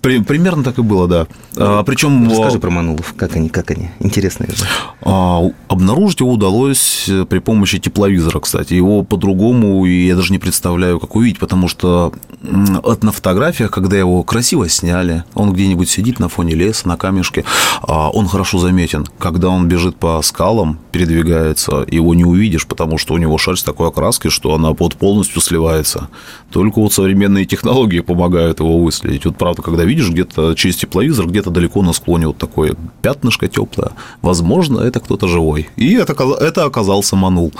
При, 0.00 0.18
примерно 0.18 0.62
так 0.62 0.78
и 0.78 0.82
было, 0.82 1.08
да. 1.08 1.26
А, 1.56 1.82
причем... 1.82 2.28
Расскажи 2.28 2.58
про 2.58 2.68
манулов, 2.68 3.14
как 3.16 3.36
они, 3.36 3.48
как 3.48 3.70
они, 3.70 3.88
интересно. 4.00 4.46
А, 5.00 5.40
обнаружить 5.68 6.20
его 6.20 6.32
удалось 6.32 7.08
при 7.30 7.38
помощи 7.38 7.78
тепловизора, 7.78 8.40
кстати. 8.40 8.74
Его 8.74 9.02
по-другому 9.02 9.86
я 9.86 10.14
даже 10.14 10.30
не 10.30 10.38
представляю, 10.38 11.00
как 11.00 11.16
увидеть, 11.16 11.38
потому 11.38 11.68
что 11.68 12.12
на 12.44 13.12
фотографиях, 13.12 13.70
когда 13.70 13.96
его 13.96 14.22
красиво 14.22 14.68
сняли, 14.68 15.24
он 15.34 15.52
где-нибудь 15.52 15.88
сидит 15.88 16.18
на 16.18 16.28
фоне 16.28 16.54
леса, 16.54 16.86
на 16.86 16.96
камешке, 16.96 17.44
а, 17.82 18.10
он 18.10 18.28
хорошо 18.28 18.58
заметен. 18.58 19.06
Когда 19.18 19.48
он 19.48 19.66
бежит 19.66 19.96
по 19.96 20.20
скалам, 20.22 20.78
передвигается, 20.92 21.84
его 21.90 22.14
не 22.14 22.24
увидишь, 22.24 22.66
потому 22.66 22.98
что 22.98 23.14
у 23.14 23.18
него 23.18 23.38
шерсть 23.38 23.64
такой 23.64 23.88
окраски, 23.88 24.28
что 24.28 24.54
она 24.54 24.74
под 24.74 24.96
полностью 24.96 25.40
сливается. 25.40 26.08
Только 26.50 26.80
вот 26.80 26.92
современные 26.92 27.46
технологии 27.46 28.00
помогают 28.00 28.60
его 28.60 28.78
выследить. 28.78 29.24
Вот 29.24 29.36
правда, 29.36 29.62
когда 29.62 29.84
видишь 29.84 30.10
где-то 30.10 30.54
через 30.54 30.76
тепловизор, 30.76 31.26
где-то 31.26 31.50
далеко 31.50 31.82
на 31.82 31.92
склоне 31.92 32.26
вот 32.26 32.38
такое 32.38 32.76
пятнышко 33.00 33.48
теплое, 33.48 33.92
возможно, 34.20 34.80
это 34.80 35.00
кто-то 35.00 35.28
живой. 35.28 35.68
И 35.76 35.94
это, 35.94 36.12
это 36.40 36.64
оказался 36.64 37.16
манул. 37.16 37.52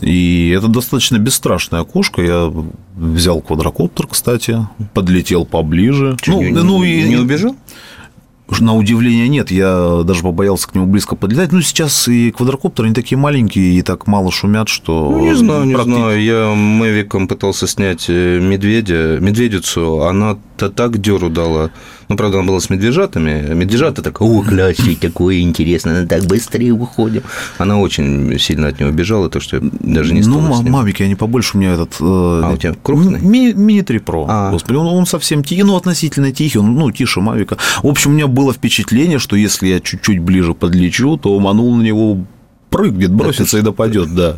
И 0.00 0.54
это 0.56 0.68
достаточно 0.68 1.18
бесстрашная 1.18 1.84
кошка. 1.84 2.22
Я 2.22 2.52
взял 2.96 3.40
квадрокоптер, 3.40 4.06
кстати, 4.06 4.66
подлетел 4.94 5.44
поближе. 5.44 6.16
Что, 6.22 6.32
ну, 6.32 6.42
не, 6.42 6.50
ну, 6.50 6.82
и 6.82 7.02
не 7.02 7.16
убежал? 7.16 7.56
На 8.58 8.74
удивление 8.74 9.28
нет, 9.28 9.52
я 9.52 10.02
даже 10.04 10.22
побоялся 10.22 10.68
к 10.68 10.74
нему 10.74 10.86
близко 10.86 11.14
подлетать. 11.14 11.52
Ну, 11.52 11.60
сейчас 11.60 12.08
и 12.08 12.32
квадрокоптеры, 12.32 12.86
они 12.86 12.94
такие 12.94 13.16
маленькие 13.16 13.74
и 13.74 13.82
так 13.82 14.08
мало 14.08 14.32
шумят, 14.32 14.68
что... 14.68 15.10
Ну, 15.10 15.20
не 15.20 15.34
знаю, 15.36 15.64
не 15.64 15.74
практи... 15.74 15.90
знаю. 15.92 16.22
Я 16.22 16.54
Мэвиком 16.54 17.28
пытался 17.28 17.68
снять 17.68 18.06
э, 18.08 18.40
медведя, 18.40 19.18
медведицу, 19.20 20.02
она 20.02 20.36
то 20.56 20.68
так 20.68 21.00
дёру 21.00 21.30
дала. 21.30 21.70
Ну, 22.10 22.16
правда, 22.16 22.38
она 22.38 22.48
была 22.48 22.58
с 22.58 22.68
медвежатами. 22.70 23.54
Медвежата 23.54 24.02
так, 24.02 24.20
о, 24.20 24.42
классик, 24.42 24.98
такое 24.98 25.42
интересно, 25.42 25.92
она 25.98 26.06
так 26.08 26.24
быстрее 26.24 26.72
уходим. 26.72 27.22
Она 27.56 27.78
очень 27.78 28.36
сильно 28.40 28.66
от 28.66 28.80
него 28.80 28.90
бежала, 28.90 29.30
то, 29.30 29.38
что 29.38 29.58
я 29.58 29.62
даже 29.78 30.12
не 30.12 30.24
стал 30.24 30.40
Ну, 30.40 30.62
мавики, 30.62 31.04
они 31.04 31.14
побольше 31.14 31.56
у 31.56 31.60
меня 31.60 31.74
этот... 31.74 31.92
Э, 32.00 32.42
а 32.44 32.50
у 32.52 32.56
тебя 32.56 32.74
крупный? 32.82 33.20
Ми- 33.20 33.54
Мини-3 33.54 34.02
Pro. 34.02 34.26
А. 34.28 34.50
Господи, 34.50 34.76
он, 34.76 34.88
он 34.88 35.06
совсем 35.06 35.44
тихий, 35.44 35.62
ну, 35.62 35.76
относительно 35.76 36.32
тихий, 36.32 36.58
он, 36.58 36.74
ну, 36.74 36.90
тише 36.90 37.20
мавика. 37.20 37.58
В 37.80 37.86
общем, 37.86 38.10
у 38.10 38.14
меня 38.14 38.26
было 38.26 38.52
впечатление, 38.52 39.20
что 39.20 39.36
если 39.36 39.68
я 39.68 39.78
чуть-чуть 39.78 40.18
ближе 40.18 40.52
подлечу, 40.52 41.16
то 41.16 41.38
манул 41.38 41.76
на 41.76 41.82
него 41.82 42.24
прыгнет, 42.70 43.12
бросится 43.12 43.58
и 43.58 43.62
допадет, 43.62 44.12
да. 44.16 44.36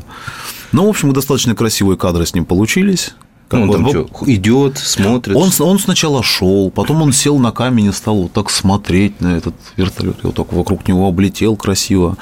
Ну, 0.73 0.85
в 0.85 0.91
общем, 0.91 1.15
достаточно 1.15 1.55
красивые 1.55 1.97
кадры 1.97 2.27
с 2.27 2.35
ним 2.35 2.45
получились. 2.45 3.15
Как 3.53 3.61
он, 3.61 3.69
он 3.69 3.85
там 3.85 3.89
что, 3.91 4.09
идет, 4.27 4.79
смотрит. 4.79 5.37
Он, 5.37 5.51
он 5.61 5.79
сначала 5.79 6.23
шел, 6.23 6.71
потом 6.71 7.03
он 7.03 7.13
сел 7.13 7.39
на 7.39 7.53
камень 7.53 7.87
и 7.87 7.93
стал 7.93 8.23
вот 8.23 8.33
так 8.33 8.49
смотреть 8.49 9.21
на 9.21 9.37
этот 9.37 9.55
вертолет. 9.77 10.17
И 10.23 10.27
вот 10.27 10.37
так 10.37 10.51
вокруг 10.55 10.89
него 10.89 11.07
облетел 11.07 11.55
красиво. 11.57 12.17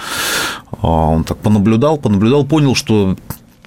А 0.82 0.88
он 0.88 1.22
так 1.22 1.38
понаблюдал, 1.38 1.98
понаблюдал, 1.98 2.44
понял, 2.44 2.74
что 2.74 3.16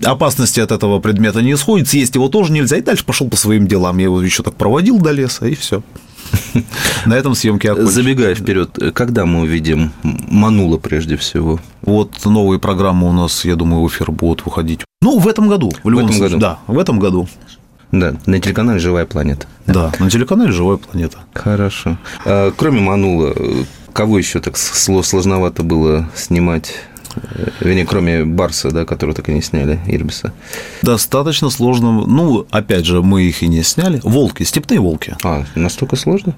опасности 0.04 0.60
от 0.60 0.74
этого 0.74 1.00
предмета 1.00 1.42
не 1.42 1.54
исходит, 1.54 1.88
съесть 1.88 2.16
его 2.16 2.28
тоже 2.28 2.52
нельзя, 2.52 2.76
и 2.76 2.82
дальше 2.82 3.06
пошел 3.06 3.30
по 3.30 3.38
своим 3.38 3.66
делам. 3.66 3.98
Я 3.98 4.06
его 4.06 4.22
еще 4.22 4.44
так 4.44 4.56
проводил 4.56 5.00
до 5.00 5.12
леса, 5.12 5.48
и 5.48 5.56
все. 5.56 5.84
На 7.06 7.14
этом 7.14 7.36
съемки 7.36 7.68
окончены. 7.68 7.92
Забегая 7.92 8.36
вперед, 8.36 8.78
когда 8.94 9.26
мы 9.26 9.42
увидим 9.42 9.92
Манула 10.04 10.78
прежде 10.78 11.18
всего? 11.18 11.60
Вот 11.82 12.26
новые 12.26 12.60
программы 12.60 13.10
у 13.10 13.12
нас, 13.12 13.46
я 13.46 13.56
думаю, 13.56 13.84
в 13.84 13.88
эфир 13.88 14.12
будут 14.12 14.46
выходить. 14.46 14.82
Ну, 15.02 15.20
в 15.20 15.28
этом 15.28 15.48
году. 15.48 15.72
В, 15.84 15.90
в 15.90 15.98
этом 15.98 16.08
случае. 16.08 16.30
году? 16.30 16.38
Да, 16.40 16.60
в 16.68 16.78
этом 16.78 17.00
году. 17.00 17.28
Да, 17.92 18.16
на 18.26 18.40
телеканале 18.40 18.80
«Живая 18.80 19.06
планета». 19.06 19.46
Да, 19.68 19.92
на 20.00 20.10
телеканале 20.10 20.52
«Живая 20.52 20.78
планета». 20.78 21.20
Хорошо. 21.34 21.98
А, 22.26 22.52
кроме 22.58 22.80
Манула, 22.80 23.36
кого 23.94 24.18
еще 24.18 24.40
так 24.40 24.58
сложновато 24.58 25.62
было 25.62 26.10
снимать? 26.16 26.74
Вернее, 27.60 27.86
кроме 27.86 28.26
Барса, 28.26 28.72
да, 28.72 28.86
которого 28.86 29.16
так 29.16 29.30
и 29.30 29.34
не 29.34 29.42
сняли, 29.42 29.80
Ирбиса. 29.88 30.34
Достаточно 30.82 31.50
сложно. 31.50 32.06
Ну, 32.06 32.46
опять 32.52 32.86
же, 32.86 33.02
мы 33.02 33.24
их 33.24 33.44
и 33.44 33.48
не 33.48 33.64
сняли. 33.64 34.00
Волки, 34.04 34.44
степные 34.44 34.80
волки. 34.80 35.16
А, 35.24 35.46
настолько 35.56 35.96
сложно? 35.96 36.36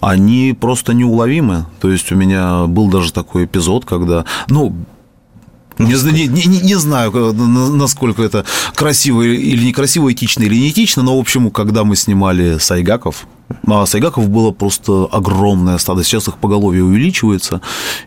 Они 0.00 0.54
просто 0.58 0.92
неуловимы. 0.92 1.66
То 1.80 1.90
есть 1.90 2.12
у 2.12 2.16
меня 2.16 2.66
был 2.66 2.88
даже 2.88 3.12
такой 3.12 3.46
эпизод, 3.46 3.84
когда, 3.84 4.24
ну, 4.48 4.74
не, 5.78 6.28
не, 6.28 6.46
не, 6.46 6.58
не 6.58 6.74
знаю, 6.76 7.12
насколько 7.12 8.22
это 8.22 8.44
красиво 8.74 9.22
или 9.22 9.64
некрасиво, 9.64 10.12
этично 10.12 10.44
или 10.44 10.54
не 10.54 10.70
этично, 10.70 11.02
но, 11.02 11.16
в 11.16 11.20
общем, 11.20 11.50
когда 11.50 11.84
мы 11.84 11.96
снимали 11.96 12.58
Сайгаков, 12.58 13.26
а 13.66 13.86
Сайгаков 13.86 14.28
было 14.28 14.50
просто 14.50 15.08
огромное 15.10 15.78
стадо. 15.78 16.04
Сейчас 16.04 16.28
их 16.28 16.38
поголовье 16.38 16.82
увеличивается, 16.82 17.60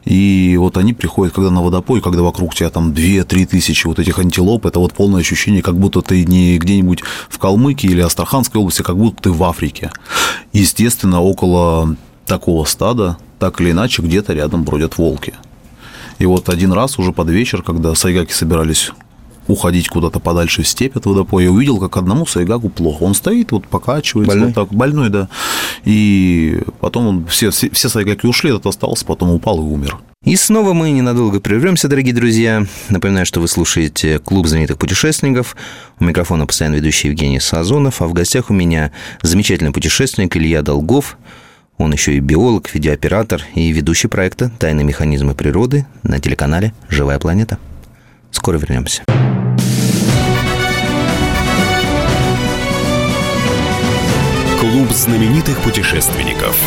и 0.06 0.56
вот 0.60 0.78
они 0.78 0.94
приходят, 0.94 1.34
когда 1.34 1.52
на 1.52 1.62
водопой, 1.62 2.02
когда 2.02 2.22
вокруг 2.22 2.56
тебя 2.56 2.70
там 2.70 2.92
2-3 2.92 3.46
тысячи 3.46 3.88
вот 3.88 4.00
этих 4.00 4.20
антилоп, 4.20 4.66
это 4.66 4.80
вот 4.80 4.94
полное 4.94 5.22
ощущение, 5.22 5.62
как 5.62 5.78
будто 5.78 6.02
ты 6.02 6.26
не 6.26 6.58
где-нибудь 6.58 7.04
в 7.30 7.38
Калмыкии 7.40 7.90
или 7.90 8.02
Астраханской 8.02 8.60
области, 8.60 8.82
как 8.82 8.98
будто 8.98 9.24
ты 9.24 9.32
в 9.32 9.44
Африке. 9.44 9.92
Естественно, 10.54 11.22
около 11.22 11.96
такого 12.26 12.66
стада, 12.66 13.18
так 13.40 13.62
или 13.62 13.72
иначе, 13.72 14.02
где-то 14.02 14.34
рядом 14.34 14.64
бродят 14.64 14.98
волки– 14.98 15.34
и 16.20 16.26
вот 16.26 16.50
один 16.50 16.74
раз 16.74 16.98
уже 16.98 17.12
под 17.14 17.30
вечер, 17.30 17.62
когда 17.62 17.94
сайгаки 17.94 18.32
собирались 18.32 18.92
уходить 19.48 19.88
куда-то 19.88 20.20
подальше 20.20 20.64
в 20.64 20.68
степь 20.68 20.96
от 20.96 21.06
водопоя, 21.06 21.46
я 21.46 21.52
увидел, 21.52 21.80
как 21.80 21.98
одному 21.98 22.26
сайгаку 22.26 22.70
плохо. 22.70 23.04
Он 23.04 23.14
стоит, 23.14 23.52
вот 23.52 23.68
покачивается, 23.68 24.32
больной? 24.32 24.48
вот 24.48 24.56
так, 24.56 24.70
больной, 24.70 25.10
да. 25.10 25.30
И 25.86 26.62
потом 26.80 27.08
он, 27.08 27.26
все, 27.28 27.52
все, 27.52 27.70
все 27.70 27.90
сайгаки 27.90 28.26
ушли, 28.26 28.50
этот 28.50 28.68
остался, 28.68 29.06
потом 29.06 29.32
упал 29.32 29.60
и 29.60 29.64
умер. 29.64 29.98
И 30.24 30.36
снова 30.36 30.74
мы 30.74 30.92
ненадолго 30.92 31.40
прервемся, 31.40 31.88
дорогие 31.88 32.14
друзья. 32.14 32.66
Напоминаю, 32.90 33.26
что 33.26 33.40
вы 33.40 33.48
слушаете 33.48 34.20
«Клуб 34.20 34.48
знаменитых 34.48 34.78
путешественников». 34.78 35.56
У 36.00 36.04
микрофона 36.04 36.46
постоянно 36.46 36.76
ведущий 36.76 37.08
Евгений 37.08 37.40
Сазонов, 37.40 38.02
а 38.02 38.08
в 38.08 38.14
гостях 38.14 38.50
у 38.50 38.54
меня 38.54 38.92
замечательный 39.22 39.72
путешественник 39.72 40.36
Илья 40.36 40.62
Долгов– 40.62 41.18
он 41.78 41.94
еще 41.94 42.14
и 42.14 42.20
биолог, 42.20 42.74
видеооператор 42.74 43.44
и 43.54 43.72
ведущий 43.72 44.08
проекта 44.08 44.52
«Тайные 44.58 44.84
механизмы 44.84 45.36
природы» 45.36 45.86
на 46.02 46.20
телеканале 46.20 46.74
«Живая 46.90 47.20
планета». 47.20 47.60
Скоро 48.32 48.58
вернемся. 48.58 49.04
Клуб 54.70 54.92
знаменитых 54.92 55.62
путешественников. 55.62 56.60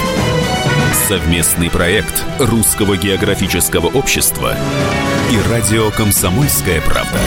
Совместный 1.06 1.68
проект 1.68 2.24
Русского 2.38 2.96
географического 2.96 3.88
общества 3.88 4.56
и 5.30 5.50
радио 5.50 5.90
«Комсомольская 5.90 6.80
правда». 6.80 7.18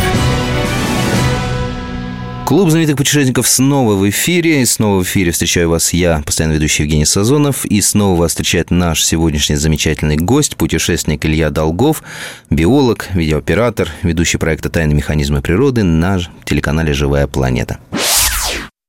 Клуб 2.47 2.71
знаменитых 2.71 2.97
путешественников 2.97 3.47
снова 3.47 3.93
в 3.93 4.09
эфире. 4.09 4.63
И 4.63 4.65
снова 4.65 5.01
в 5.01 5.03
эфире 5.03 5.29
встречаю 5.31 5.69
вас 5.69 5.93
я, 5.93 6.23
постоянно 6.25 6.53
ведущий 6.53 6.81
Евгений 6.83 7.05
Сазонов. 7.05 7.65
И 7.65 7.79
снова 7.79 8.21
вас 8.21 8.31
встречает 8.31 8.71
наш 8.71 9.03
сегодняшний 9.03 9.57
замечательный 9.57 10.17
гость, 10.17 10.57
путешественник 10.57 11.23
Илья 11.23 11.51
Долгов, 11.51 12.01
биолог, 12.49 13.09
видеооператор, 13.13 13.89
ведущий 14.01 14.39
проекта 14.39 14.69
«Тайные 14.69 14.95
механизмы 14.95 15.43
природы» 15.43 15.83
на 15.83 16.19
телеканале 16.45 16.93
«Живая 16.93 17.27
планета». 17.27 17.77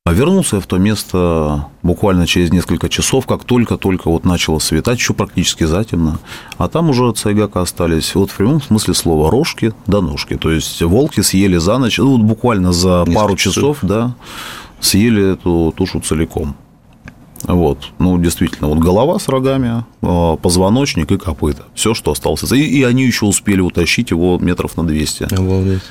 А 0.06 0.12
вернулся 0.12 0.56
я 0.56 0.60
в 0.60 0.66
то 0.66 0.76
место 0.76 1.68
буквально 1.82 2.26
через 2.26 2.52
несколько 2.52 2.90
часов, 2.90 3.26
как 3.26 3.44
только-только 3.44 4.10
вот 4.10 4.26
начало 4.26 4.58
светать, 4.58 4.98
еще 4.98 5.14
практически 5.14 5.64
затемно. 5.64 6.18
А 6.58 6.68
там 6.68 6.90
уже 6.90 7.04
от 7.08 7.16
Сайгака 7.16 7.62
остались, 7.62 8.14
вот 8.14 8.30
в 8.30 8.36
прямом 8.36 8.60
смысле 8.60 8.92
слова, 8.92 9.30
рожки 9.30 9.72
до 9.86 10.02
ножки. 10.02 10.36
То 10.36 10.50
есть 10.50 10.82
волки 10.82 11.22
съели 11.22 11.56
за 11.56 11.78
ночь, 11.78 11.96
ну, 11.96 12.18
вот 12.18 12.20
буквально 12.20 12.70
за 12.70 13.04
несколько 13.06 13.14
пару 13.14 13.36
часов, 13.36 13.54
часов, 13.54 13.78
да, 13.80 14.14
съели 14.78 15.32
эту 15.32 15.72
тушу 15.74 16.00
целиком. 16.00 16.54
Вот, 17.44 17.78
ну, 17.98 18.18
действительно, 18.18 18.68
вот 18.68 18.80
голова 18.80 19.18
с 19.18 19.26
рогами, 19.28 19.86
а, 20.02 20.36
позвоночник 20.36 21.12
и 21.12 21.16
копыта. 21.16 21.62
Все, 21.74 21.94
что 21.94 22.10
осталось. 22.10 22.42
И, 22.52 22.62
и 22.62 22.82
они 22.82 23.04
еще 23.04 23.24
успели 23.24 23.62
утащить 23.62 24.10
его 24.10 24.36
метров 24.38 24.76
на 24.76 24.86
200. 24.86 25.34
Обалдеть. 25.34 25.82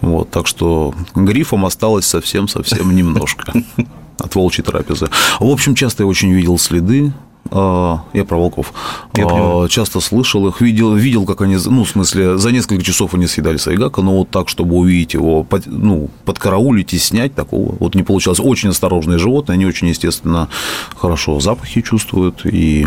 Вот, 0.00 0.30
так 0.30 0.46
что 0.46 0.94
грифом 1.14 1.64
осталось 1.66 2.06
совсем-совсем 2.06 2.94
немножко 2.94 3.52
от 4.18 4.34
волчьей 4.34 4.64
трапезы. 4.64 5.08
В 5.40 5.46
общем, 5.46 5.74
часто 5.74 6.02
я 6.02 6.06
очень 6.06 6.32
видел 6.32 6.58
следы 6.58 7.12
а, 7.50 8.04
я 8.12 8.24
про 8.24 8.36
волков. 8.36 8.72
Я 9.14 9.26
а, 9.28 9.68
часто 9.68 10.00
слышал 10.00 10.46
их, 10.48 10.60
видел, 10.60 10.94
видел, 10.94 11.24
как 11.24 11.42
они, 11.42 11.56
ну, 11.64 11.84
в 11.84 11.88
смысле, 11.88 12.38
за 12.38 12.50
несколько 12.50 12.82
часов 12.82 13.14
они 13.14 13.26
съедали 13.26 13.56
сайгака, 13.56 14.02
но 14.02 14.18
вот 14.18 14.30
так, 14.30 14.48
чтобы 14.48 14.76
увидеть 14.76 15.14
его, 15.14 15.44
под, 15.44 15.66
ну, 15.66 16.10
подкараулить 16.24 16.94
и 16.94 16.98
снять, 16.98 17.34
такого 17.34 17.76
вот 17.78 17.94
не 17.94 18.02
получалось. 18.02 18.40
Очень 18.40 18.70
осторожные 18.70 19.18
животные, 19.18 19.54
они 19.54 19.66
очень, 19.66 19.88
естественно, 19.88 20.48
хорошо 20.96 21.38
запахи 21.40 21.82
чувствуют 21.82 22.44
и 22.44 22.86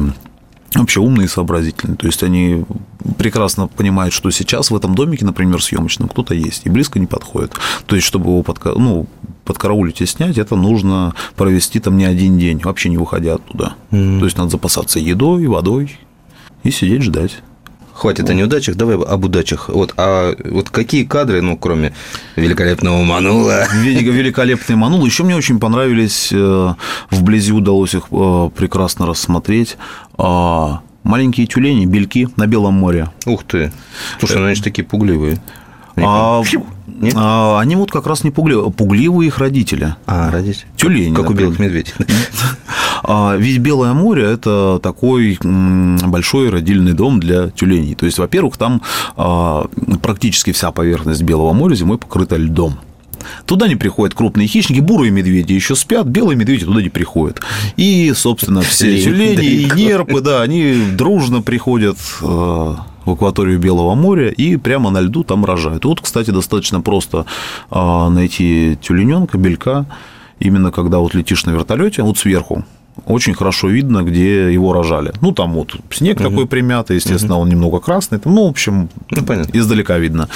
вообще 0.75 0.99
умные 0.99 1.25
и 1.25 1.29
сообразительные. 1.29 1.97
То 1.97 2.07
есть 2.07 2.23
они 2.23 2.65
прекрасно 3.17 3.67
понимают, 3.67 4.13
что 4.13 4.29
сейчас 4.31 4.71
в 4.71 4.75
этом 4.75 4.95
домике, 4.95 5.25
например, 5.25 5.61
съемочном 5.61 6.09
кто-то 6.09 6.33
есть, 6.33 6.65
и 6.65 6.69
близко 6.69 6.99
не 6.99 7.07
подходит. 7.07 7.53
То 7.85 7.95
есть, 7.95 8.07
чтобы 8.07 8.29
его 8.29 8.43
подка... 8.43 8.73
ну, 8.75 9.07
подкараулить 9.45 10.01
и 10.01 10.05
снять, 10.05 10.37
это 10.37 10.55
нужно 10.55 11.15
провести 11.35 11.79
там 11.79 11.97
не 11.97 12.05
один 12.05 12.37
день, 12.37 12.61
вообще 12.63 12.89
не 12.89 12.97
выходя 12.97 13.35
оттуда. 13.35 13.73
То 13.89 14.25
есть 14.25 14.37
надо 14.37 14.51
запасаться 14.51 14.99
едой, 14.99 15.47
водой 15.47 15.97
и 16.63 16.69
сидеть 16.69 17.01
ждать. 17.01 17.41
Хватит 17.99 18.29
о 18.29 18.33
неудачах, 18.33 18.75
давай 18.77 18.95
об 18.95 19.25
удачах. 19.25 19.67
Вот, 19.67 19.93
а 19.97 20.33
вот 20.45 20.69
какие 20.69 21.03
кадры, 21.03 21.41
ну, 21.41 21.57
кроме 21.57 21.93
великолепного 22.37 23.03
Манула? 23.03 23.65
Великолепный 23.73 24.77
Манул. 24.77 25.05
Еще 25.05 25.25
мне 25.25 25.35
очень 25.35 25.59
понравились, 25.59 26.29
э, 26.31 26.73
вблизи 27.11 27.51
удалось 27.51 27.95
их 27.95 28.03
э, 28.09 28.49
прекрасно 28.55 29.05
рассмотреть. 29.05 29.75
А, 30.17 30.79
маленькие 31.03 31.45
тюлени, 31.45 31.85
бельки 31.85 32.29
на 32.37 32.47
Белом 32.47 32.75
море. 32.75 33.09
Ух 33.25 33.43
ты. 33.43 33.73
Слушай, 34.19 34.37
ну 34.37 34.45
они 34.45 34.55
же 34.55 34.63
такие 34.63 34.85
пугливые. 34.87 35.41
А, 35.97 36.41
а, 37.15 37.59
они 37.59 37.75
вот 37.75 37.91
как 37.91 38.07
раз 38.07 38.23
не 38.23 38.31
пугливые, 38.31 38.71
пугливые 38.71 39.27
их 39.27 39.37
родители. 39.37 39.95
А, 40.05 40.31
родители. 40.31 40.67
Тюлени. 40.75 41.13
Как, 41.13 41.25
как 41.25 41.31
у 41.31 41.33
белых 41.33 41.59
медведей. 41.59 41.93
А, 43.03 43.35
ведь 43.37 43.59
Белое 43.59 43.93
море– 43.93 44.23
это 44.25 44.79
такой 44.83 45.39
большой 45.41 46.49
родильный 46.49 46.93
дом 46.93 47.19
для 47.19 47.49
тюленей. 47.49 47.95
То 47.95 48.05
есть, 48.05 48.17
во-первых, 48.17 48.57
там 48.57 48.81
а, 49.15 49.67
практически 50.01 50.51
вся 50.51 50.71
поверхность 50.71 51.23
Белого 51.23 51.53
моря 51.53 51.75
зимой 51.75 51.97
покрыта 51.97 52.35
льдом. 52.35 52.79
Туда 53.45 53.67
не 53.67 53.75
приходят 53.75 54.15
крупные 54.15 54.47
хищники, 54.47 54.79
бурые 54.79 55.11
медведи 55.11 55.53
еще 55.53 55.75
спят, 55.75 56.07
белые 56.07 56.37
медведи 56.37 56.65
туда 56.65 56.81
не 56.81 56.89
приходят. 56.89 57.41
И, 57.77 58.11
собственно, 58.15 58.61
все 58.61 59.01
тюлени 59.01 59.45
и 59.45 59.71
нерпы, 59.71 60.21
да, 60.21 60.41
они 60.41 60.75
дружно 60.93 61.41
приходят 61.41 61.97
а, 62.21 62.85
в 63.09 63.13
акваторию 63.13 63.59
Белого 63.59 63.95
моря 63.95 64.29
и 64.29 64.57
прямо 64.57 64.89
на 64.89 65.01
льду 65.01 65.23
там 65.23 65.45
рожают. 65.45 65.85
Вот, 65.85 66.01
кстати, 66.01 66.31
достаточно 66.31 66.81
просто 66.81 67.25
найти 67.71 68.77
тюлененка, 68.81 69.37
белька, 69.37 69.85
именно 70.39 70.71
когда 70.71 70.99
вот 70.99 71.13
летишь 71.13 71.45
на 71.45 71.51
вертолете, 71.51 72.03
вот 72.03 72.17
сверху, 72.17 72.63
очень 73.05 73.33
хорошо 73.33 73.69
видно, 73.69 74.03
где 74.03 74.53
его 74.53 74.73
рожали. 74.73 75.13
Ну, 75.21 75.31
там 75.31 75.53
вот 75.53 75.75
снег 75.91 76.19
угу. 76.19 76.29
такой 76.29 76.47
примятый, 76.47 76.97
естественно, 76.97 77.35
угу. 77.35 77.43
он 77.43 77.49
немного 77.49 77.79
красный. 77.79 78.19
ну, 78.25 78.45
в 78.45 78.49
общем, 78.49 78.89
ну, 79.11 79.23
понятно. 79.23 79.57
издалека 79.57 79.97
видно. 79.97 80.29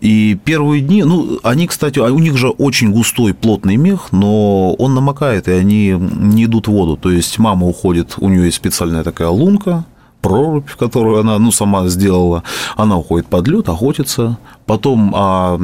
И 0.00 0.38
первые 0.44 0.80
дни, 0.82 1.04
ну, 1.04 1.38
они, 1.42 1.66
кстати, 1.66 1.98
у 1.98 2.18
них 2.18 2.36
же 2.36 2.48
очень 2.48 2.90
густой, 2.90 3.34
плотный 3.34 3.76
мех, 3.76 4.12
но 4.12 4.74
он 4.74 4.94
намокает, 4.94 5.48
и 5.48 5.52
они 5.52 5.90
не 5.90 6.44
идут 6.44 6.68
в 6.68 6.72
воду. 6.72 6.96
То 6.96 7.10
есть 7.10 7.38
мама 7.38 7.66
уходит, 7.66 8.14
у 8.18 8.28
нее 8.28 8.46
есть 8.46 8.56
специальная 8.56 9.02
такая 9.02 9.28
лунка, 9.28 9.84
прорубь, 10.20 10.70
которую 10.70 11.20
она 11.20 11.38
ну, 11.38 11.50
сама 11.50 11.88
сделала, 11.88 12.42
она 12.76 12.96
уходит 12.96 13.26
под 13.26 13.48
лед, 13.48 13.68
охотится, 13.68 14.38
потом 14.70 15.12
а, 15.16 15.56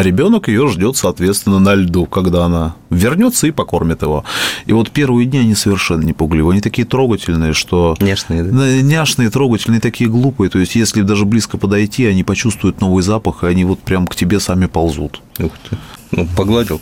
ребенок 0.00 0.46
ее 0.46 0.68
ждет, 0.68 0.96
соответственно, 0.96 1.58
на 1.58 1.74
льду, 1.74 2.06
когда 2.06 2.44
она 2.44 2.76
вернется 2.90 3.48
и 3.48 3.50
покормит 3.50 4.02
его. 4.02 4.22
И 4.66 4.72
вот 4.72 4.92
первые 4.92 5.26
дни 5.26 5.40
они 5.40 5.56
совершенно 5.56 6.02
не 6.02 6.12
пугливые, 6.12 6.52
они 6.52 6.60
такие 6.60 6.86
трогательные, 6.86 7.54
что... 7.54 7.96
Няшные, 7.98 8.44
да? 8.44 8.82
Няшные, 8.82 9.30
трогательные, 9.30 9.80
такие 9.80 10.08
глупые, 10.08 10.48
то 10.48 10.60
есть 10.60 10.76
если 10.76 11.02
даже 11.02 11.24
близко 11.24 11.58
подойти, 11.58 12.06
они 12.06 12.22
почувствуют 12.22 12.80
новый 12.80 13.02
запах, 13.02 13.42
и 13.42 13.48
они 13.48 13.64
вот 13.64 13.80
прям 13.80 14.06
к 14.06 14.14
тебе 14.14 14.38
сами 14.38 14.66
ползут. 14.66 15.20
Ух 15.40 15.50
ты. 15.68 15.76
Ну, 16.10 16.26
погладил. 16.36 16.80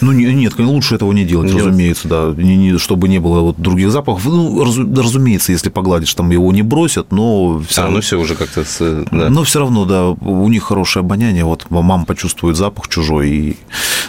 Ну, 0.00 0.12
нет, 0.12 0.58
лучше 0.58 0.94
этого 0.94 1.12
не 1.12 1.24
делать, 1.24 1.52
нет. 1.52 1.58
разумеется, 1.58 2.08
да. 2.08 2.34
Не, 2.36 2.56
не, 2.56 2.78
чтобы 2.78 3.08
не 3.08 3.18
было 3.18 3.40
вот 3.40 3.58
других 3.58 3.90
запахов. 3.90 4.24
Ну, 4.24 4.64
раз, 4.64 4.76
разумеется, 4.76 5.52
если 5.52 5.68
погладишь, 5.68 6.14
там 6.14 6.30
его 6.30 6.50
не 6.52 6.62
бросят, 6.62 7.12
но 7.12 7.60
все 7.68 7.82
а, 7.82 7.84
равно. 7.84 7.96
ну 7.96 8.02
все 8.02 8.18
уже 8.18 8.34
как-то. 8.34 8.64
Да. 9.10 9.28
Но 9.28 9.44
все 9.44 9.60
равно, 9.60 9.84
да, 9.84 10.08
у 10.08 10.48
них 10.52 10.62
хорошее 10.62 11.00
обоняние. 11.00 11.44
Вот 11.44 11.66
мама 11.70 12.04
почувствует 12.04 12.56
запах 12.56 12.88
чужой 12.88 13.30
и, 13.30 13.56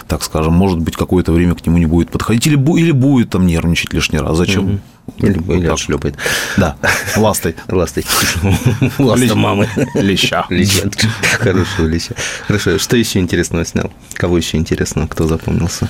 так 0.06 0.22
скажем, 0.22 0.54
может 0.54 0.78
быть, 0.78 0.96
какое-то 0.96 1.32
время 1.32 1.54
к 1.54 1.66
нему 1.66 1.78
не 1.78 1.86
будет 1.86 2.10
подходить. 2.10 2.46
Или, 2.46 2.56
или 2.78 2.92
будет 2.92 3.30
там 3.30 3.46
нервничать 3.46 3.92
лишний 3.92 4.18
раз. 4.18 4.36
Зачем? 4.36 4.64
Угу. 4.64 4.80
Или, 5.18 5.38
вот 5.38 5.56
или 5.56 5.66
отшлепает. 5.66 6.16
Да, 6.56 6.76
ластой. 7.16 7.54
Ластой. 7.68 8.04
Ласта 8.98 9.34
мамы. 9.34 9.68
Леща. 9.94 10.46
Леща. 10.50 10.90
Хорошего 11.38 11.86
леща. 11.86 12.14
Хорошо, 12.46 12.78
что 12.78 12.96
еще 12.96 13.18
интересного 13.18 13.64
снял? 13.64 13.92
Кого 14.14 14.38
еще 14.38 14.56
интересного, 14.56 15.06
кто 15.06 15.26
запомнился? 15.26 15.88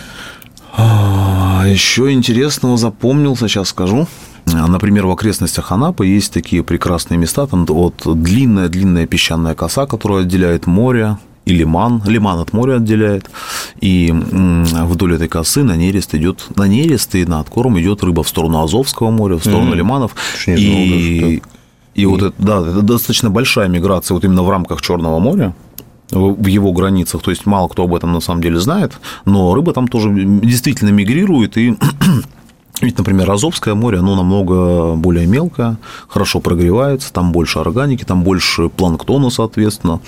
А, 0.76 1.64
еще 1.66 2.10
интересного 2.10 2.76
запомнился, 2.76 3.48
сейчас 3.48 3.68
скажу. 3.68 4.08
Например, 4.46 5.06
в 5.06 5.10
окрестностях 5.10 5.72
Анапы 5.72 6.06
есть 6.06 6.32
такие 6.32 6.62
прекрасные 6.62 7.18
места, 7.18 7.46
там 7.46 7.64
вот 7.66 8.02
длинная-длинная 8.04 9.06
песчаная 9.06 9.54
коса, 9.54 9.86
которая 9.86 10.22
отделяет 10.22 10.66
море 10.66 11.16
и 11.44 11.52
лиман, 11.52 12.02
лиман 12.06 12.38
от 12.38 12.52
моря 12.52 12.76
отделяет, 12.76 13.30
и 13.80 14.12
вдоль 14.12 15.14
этой 15.14 15.28
косы 15.28 15.62
на 15.62 15.76
нерест 15.76 16.14
идет, 16.14 16.46
на 16.56 16.66
нерест 16.66 17.14
и 17.14 17.24
на 17.24 17.40
откорм 17.40 17.78
идет 17.78 18.02
рыба 18.02 18.22
в 18.22 18.28
сторону 18.28 18.62
Азовского 18.62 19.10
моря, 19.10 19.36
в 19.36 19.40
сторону 19.40 19.72
mm-hmm. 19.72 19.76
лиманов, 19.76 20.14
и, 20.46 21.42
и 21.94 22.06
вот 22.06 22.22
это, 22.22 22.34
да, 22.38 22.60
это 22.60 22.82
достаточно 22.82 23.30
большая 23.30 23.68
миграция 23.68 24.14
вот 24.14 24.24
именно 24.24 24.42
в 24.42 24.50
рамках 24.50 24.80
Черного 24.80 25.18
моря, 25.18 25.54
в 26.10 26.46
его 26.46 26.72
границах, 26.72 27.22
то 27.22 27.30
есть 27.30 27.44
мало 27.46 27.68
кто 27.68 27.84
об 27.84 27.94
этом 27.94 28.12
на 28.12 28.20
самом 28.20 28.42
деле 28.42 28.58
знает, 28.58 28.92
но 29.24 29.54
рыба 29.54 29.72
там 29.72 29.88
тоже 29.88 30.10
действительно 30.14 30.90
мигрирует, 30.90 31.58
и 31.58 31.76
ведь, 32.80 32.98
например, 32.98 33.30
Азовское 33.30 33.74
море, 33.74 33.98
оно 33.98 34.16
намного 34.16 34.94
более 34.96 35.26
мелкое, 35.26 35.76
хорошо 36.08 36.40
прогревается, 36.40 37.12
там 37.12 37.32
больше 37.32 37.58
органики, 37.60 38.04
там 38.04 38.22
больше 38.22 38.68
планктона, 38.68 39.30
соответственно, 39.30 40.00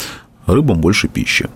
рыбам 0.47 0.81
больше 0.81 1.09
пищи. 1.09 1.49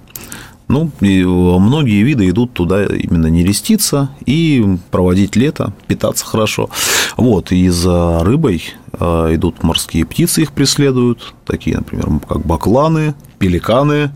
Ну, 0.68 0.88
и 1.00 1.24
многие 1.24 2.04
виды 2.04 2.28
идут 2.28 2.52
туда 2.52 2.86
именно 2.86 3.26
нереститься 3.26 4.10
и 4.24 4.64
проводить 4.92 5.34
лето, 5.34 5.72
питаться 5.88 6.24
хорошо. 6.24 6.70
Вот, 7.16 7.50
и 7.50 7.68
за 7.70 8.20
рыбой 8.22 8.62
а, 8.92 9.34
идут 9.34 9.64
морские 9.64 10.04
птицы, 10.04 10.42
их 10.42 10.52
преследуют, 10.52 11.34
такие, 11.44 11.76
например, 11.76 12.20
как 12.28 12.46
бакланы, 12.46 13.16
пеликаны, 13.40 14.12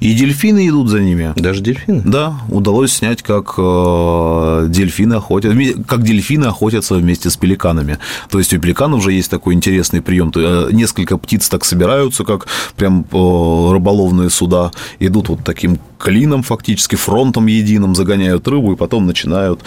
и 0.00 0.14
дельфины 0.14 0.66
идут 0.66 0.88
за 0.88 1.00
ними. 1.00 1.34
Даже 1.36 1.60
дельфины? 1.60 2.02
Да, 2.04 2.40
удалось 2.48 2.92
снять, 2.92 3.22
как 3.22 3.54
э, 3.58 4.66
дельфины 4.70 5.14
охотятся, 5.14 5.82
как 5.86 6.02
дельфины 6.02 6.46
охотятся 6.46 6.94
вместе 6.94 7.28
с 7.28 7.36
пеликанами. 7.36 7.98
То 8.30 8.38
есть 8.38 8.54
у 8.54 8.58
пеликанов 8.58 9.00
уже 9.00 9.12
есть 9.12 9.30
такой 9.30 9.52
интересный 9.52 10.00
прием. 10.00 10.32
Э, 10.34 10.70
несколько 10.72 11.18
птиц 11.18 11.50
так 11.50 11.66
собираются, 11.66 12.24
как 12.24 12.46
прям 12.76 13.02
э, 13.02 13.72
рыболовные 13.72 14.30
суда, 14.30 14.72
идут 15.00 15.28
вот 15.28 15.44
таким 15.44 15.78
клином 15.98 16.42
фактически, 16.42 16.96
фронтом 16.96 17.46
единым, 17.46 17.94
загоняют 17.94 18.48
рыбу 18.48 18.72
и 18.72 18.76
потом 18.76 19.06
начинают 19.06 19.60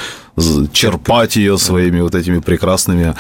черпать 0.71 1.35
ее 1.35 1.59
своими 1.59 2.01
вот 2.01 2.15
этими 2.15 2.39
прекрасными 2.39 3.13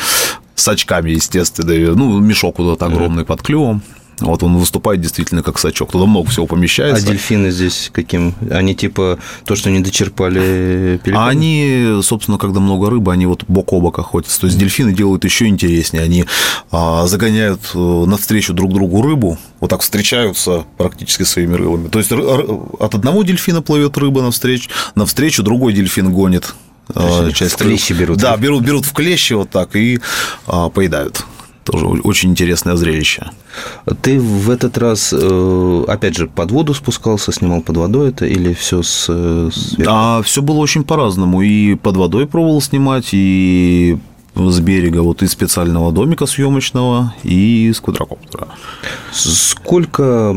сачками, 0.55 1.11
естественно. 1.11 1.93
Ну, 1.95 2.19
мешок 2.19 2.57
вот 2.57 2.73
этот 2.73 2.83
огромный 2.83 3.23
под 3.23 3.43
клювом. 3.43 3.83
Вот 4.19 4.43
он 4.43 4.57
выступает 4.57 5.01
действительно 5.01 5.43
как 5.43 5.59
сачок. 5.59 5.91
Туда 5.91 6.05
много 6.05 6.29
всего 6.29 6.45
помещается. 6.45 7.03
А 7.03 7.09
дельфины 7.09 7.51
здесь 7.51 7.89
каким? 7.93 8.35
Они 8.51 8.75
типа 8.75 9.19
то, 9.45 9.55
что 9.55 9.69
не 9.69 9.79
дочерпали 9.79 10.99
пеликаны? 11.03 11.27
Они, 11.29 11.99
собственно, 12.03 12.37
когда 12.37 12.59
много 12.59 12.89
рыбы, 12.89 13.11
они 13.11 13.25
вот 13.25 13.43
бок 13.47 13.73
о 13.73 13.79
бок 13.79 13.99
охотятся. 13.99 14.41
То 14.41 14.47
есть 14.47 14.57
дельфины 14.57 14.93
делают 14.93 15.23
еще 15.25 15.47
интереснее. 15.47 16.03
Они 16.03 16.25
а, 16.71 17.07
загоняют 17.07 17.71
э, 17.73 17.77
навстречу 17.77 18.53
друг 18.53 18.73
другу 18.73 19.01
рыбу, 19.01 19.37
вот 19.59 19.69
так 19.69 19.81
встречаются 19.81 20.65
практически 20.77 21.23
своими 21.23 21.55
рылами. 21.55 21.87
То 21.87 21.99
есть 21.99 22.11
от 22.11 22.95
одного 22.95 23.23
дельфина 23.23 23.61
плывет 23.61 23.97
рыба 23.97 24.21
навстречу, 24.21 24.69
навстречу 24.95 25.43
другой 25.43 25.73
дельфин 25.73 26.11
гонит 26.11 26.53
а, 26.93 27.31
часть 27.31 27.55
в 27.55 27.57
клещи 27.57 27.93
берут. 27.93 28.17
Да, 28.17 28.35
берут, 28.37 28.63
берут 28.63 28.85
в 28.85 28.93
клещи 28.93 29.33
вот 29.33 29.49
так 29.49 29.75
и 29.75 29.99
а, 30.47 30.69
поедают. 30.69 31.25
Тоже 31.63 31.85
очень 31.85 32.31
интересное 32.31 32.75
зрелище. 32.75 33.27
Ты 34.01 34.19
в 34.19 34.49
этот 34.49 34.77
раз, 34.77 35.13
э, 35.13 35.85
опять 35.87 36.15
же, 36.15 36.27
под 36.27 36.51
воду 36.51 36.73
спускался, 36.73 37.31
снимал 37.31 37.61
под 37.61 37.77
водой 37.77 38.09
это 38.09 38.25
или 38.25 38.53
все 38.53 38.83
с... 38.83 39.05
с... 39.07 39.75
А 39.85 40.21
все 40.23 40.41
было 40.41 40.57
очень 40.57 40.83
по-разному. 40.83 41.41
И 41.41 41.75
под 41.75 41.95
водой 41.95 42.27
пробовал 42.27 42.61
снимать, 42.61 43.09
и 43.13 43.97
с 44.35 44.59
берега, 44.59 45.01
вот 45.01 45.21
из 45.21 45.31
специального 45.31 45.91
домика 45.91 46.25
съемочного 46.25 47.13
и 47.23 47.71
с 47.73 47.79
квадрокоптера. 47.79 48.47
Сколько 49.11 50.35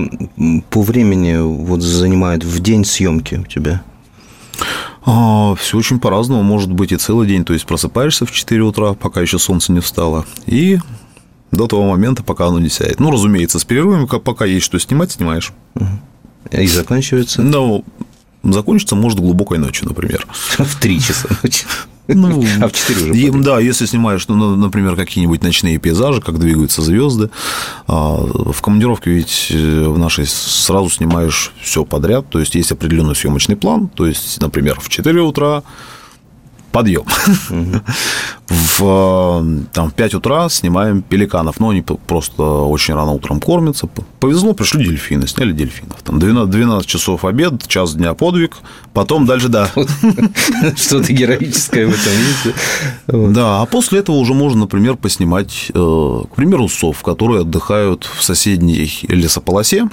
по 0.71 0.83
времени 0.83 1.39
вот 1.39 1.81
занимает 1.83 2.45
в 2.45 2.61
день 2.61 2.85
съемки 2.85 3.37
у 3.37 3.45
тебя? 3.45 3.83
А, 5.05 5.55
все 5.55 5.79
очень 5.79 6.01
по-разному, 6.01 6.43
может 6.43 6.73
быть 6.73 6.93
и 6.93 6.97
целый 6.97 7.29
день. 7.29 7.45
То 7.45 7.53
есть 7.53 7.65
просыпаешься 7.65 8.27
в 8.27 8.33
4 8.33 8.63
утра, 8.63 8.95
пока 8.95 9.21
еще 9.21 9.39
солнце 9.39 9.73
не 9.73 9.81
встало, 9.81 10.27
и 10.47 10.79
до 11.57 11.67
того 11.67 11.89
момента, 11.89 12.23
пока 12.23 12.47
оно 12.47 12.59
не 12.59 12.69
сядет. 12.69 13.01
Ну, 13.01 13.11
разумеется, 13.11 13.59
с 13.59 13.65
перерывами, 13.65 14.07
пока 14.07 14.45
есть 14.45 14.65
что 14.65 14.79
снимать, 14.79 15.13
снимаешь. 15.13 15.53
И 16.53 16.67
заканчивается? 16.69 17.43
Ну, 17.43 17.85
закончится 18.43 18.95
может 18.95 19.19
глубокой 19.19 19.59
ночью, 19.59 19.89
например. 19.89 20.27
В 20.59 20.81
три 20.81 21.01
часа 21.01 21.29
ночи. 21.43 21.65
Ну, 22.09 22.45
а 22.61 22.69
в 22.69 22.73
4 22.73 23.11
уже. 23.11 23.43
Да, 23.43 23.59
если 23.59 23.87
снимаешь, 23.87 24.29
ну, 24.29 24.57
например, 24.57 24.97
какие-нибудь 24.97 25.43
ночные 25.43 25.79
пейзажи, 25.79 26.21
как 26.21 26.39
двигаются 26.39 26.83
звезды. 26.83 27.31
А, 27.89 28.17
в 28.17 28.61
командировке 28.63 29.11
ведь 29.11 29.49
э, 29.51 29.85
в 29.89 29.99
нашей 29.99 30.27
сразу 30.27 30.89
снимаешь 30.89 31.53
все 31.61 31.85
подряд. 31.85 32.29
То 32.31 32.39
есть 32.39 32.55
есть 32.55 32.71
определенный 32.71 33.17
съемочный 33.17 33.57
план. 33.57 33.89
То 33.89 34.07
есть, 34.07 34.41
например, 34.41 34.79
в 34.81 34.89
4 34.89 35.21
утра 35.21 35.65
подъем. 36.77 37.05
В, 38.49 39.67
там, 39.73 39.91
в 39.91 39.95
5 39.95 40.15
утра 40.15 40.49
снимаем 40.49 41.03
пеликанов, 41.03 41.59
но 41.59 41.71
они 41.71 41.83
просто 41.83 42.43
очень 42.43 42.95
рано 42.95 43.11
утром 43.11 43.41
кормятся. 43.41 43.89
Повезло, 44.21 44.53
пришли 44.53 44.85
дельфины, 44.85 45.27
сняли 45.27 45.53
дельфинов. 45.53 46.01
Там 46.03 46.21
12, 46.21 46.51
12 46.51 46.87
часов 46.87 47.25
обед, 47.25 47.67
час 47.67 47.95
дня 47.95 48.15
подвиг, 48.15 48.59
потом 48.93 49.27
дальше, 49.27 49.49
да. 49.49 49.69
Что-то 50.77 51.13
героическое 51.13 51.87
в 51.87 51.91
этом 51.91 52.13
есть. 52.13 53.35
Да, 53.35 53.63
а 53.63 53.67
после 53.67 53.99
этого 53.99 54.17
уже 54.17 54.33
можно, 54.33 54.61
например, 54.61 54.97
поснимать, 54.97 55.73
э, 55.75 56.23
к 56.31 56.37
примеру, 56.37 56.69
сов, 56.69 57.03
которые 57.03 57.41
отдыхают 57.41 58.05
в 58.05 58.23
соседней 58.23 58.89
лесополосе, 59.09 59.89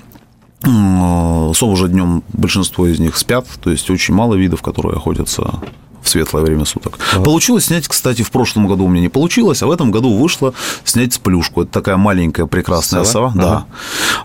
Совы 0.63 1.73
уже 1.73 1.89
днем 1.89 2.23
большинство 2.31 2.87
из 2.87 2.97
них 2.97 3.17
спят, 3.17 3.45
то 3.61 3.69
есть 3.69 3.89
очень 3.89 4.13
мало 4.13 4.35
видов, 4.35 4.61
которые 4.61 4.95
охотятся 4.95 5.59
в 6.03 6.09
светлое 6.09 6.43
время 6.43 6.65
суток. 6.65 6.99
Ага. 7.13 7.23
Получилось 7.23 7.65
снять, 7.65 7.87
кстати, 7.87 8.21
в 8.21 8.31
прошлом 8.31 8.67
году 8.67 8.85
у 8.85 8.87
меня 8.87 9.01
не 9.01 9.09
получилось, 9.09 9.63
а 9.63 9.67
в 9.67 9.71
этом 9.71 9.91
году 9.91 10.15
вышло 10.15 10.53
снять 10.83 11.13
сплюшку. 11.13 11.63
Это 11.63 11.71
такая 11.71 11.97
маленькая 11.97 12.45
прекрасная 12.45 13.03
сова. 13.03 13.31
сова 13.31 13.33
ага. 13.33 13.41
Да. 13.41 13.65